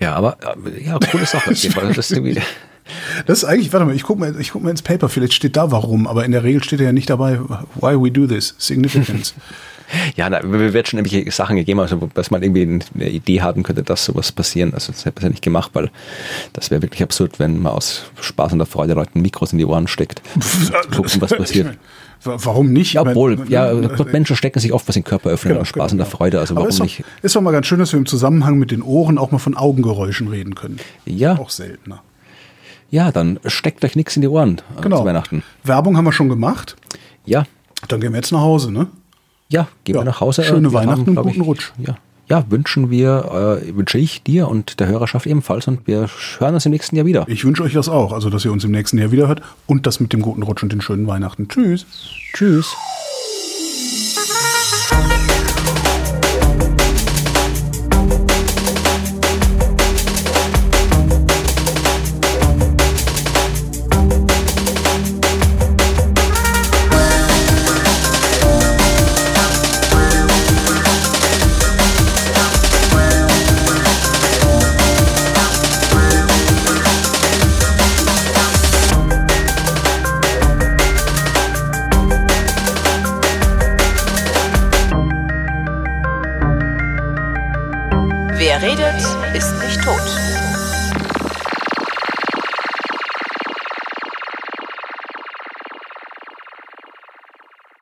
[0.00, 0.38] Ja, aber
[0.80, 1.50] ja, coole Sache.
[1.50, 2.40] das ist irgendwie,
[3.26, 5.70] Das ist eigentlich, warte mal, ich gucke mal, guck mal ins Paper, vielleicht steht da
[5.70, 7.40] warum, aber in der Regel steht ja nicht dabei,
[7.74, 9.34] why we do this, significance.
[10.16, 13.62] ja, na, wir werden schon irgendwelche Sachen gegeben, also dass man irgendwie eine Idee haben
[13.62, 14.74] könnte, dass sowas passieren.
[14.74, 15.90] Also das hätte man ja nicht gemacht, weil
[16.52, 19.64] das wäre wirklich absurd, wenn man aus Spaß und der Freude Leuten Mikros in die
[19.64, 20.22] Ohren steckt.
[20.94, 21.78] gucken, was passiert.
[22.24, 22.94] Warum nicht?
[22.94, 23.72] Ja, obwohl, ja,
[24.10, 26.02] Menschen stecken sich oft was in den Körper öffnen genau, aus Spaß genau.
[26.02, 26.40] und der Freude.
[26.40, 27.04] Also warum ist doch, nicht?
[27.22, 29.56] Ist doch mal ganz schön, dass wir im Zusammenhang mit den Ohren auch mal von
[29.56, 30.80] Augengeräuschen reden können.
[31.04, 31.38] Ja.
[31.38, 32.02] Auch seltener.
[32.90, 35.00] Ja, dann steckt euch nichts in die Ohren äh, Genau.
[35.00, 35.42] zu Weihnachten.
[35.64, 36.76] Werbung haben wir schon gemacht.
[37.24, 37.44] Ja,
[37.88, 38.86] Dann gehen wir jetzt nach Hause, ne?
[39.48, 40.42] ja, gehen Ja, wir nach Hause.
[40.44, 41.72] schöne Wir Weihnachten und glaub guten Rutsch.
[41.78, 41.96] Ja,
[42.28, 46.08] ja wünschen wir, äh, wünsche ich dir und der Hörerschaft ebenfalls und wir
[46.38, 47.24] hören uns im nächsten Jahr wieder.
[47.28, 48.12] Ich wünsche euch das auch.
[48.12, 50.62] Also, dass ihr uns im nächsten Jahr wieder hört und das mit dem guten Rutsch
[50.62, 51.48] und den schönen Weihnachten.
[51.48, 51.86] Tschüss.
[52.34, 52.74] Tschüss.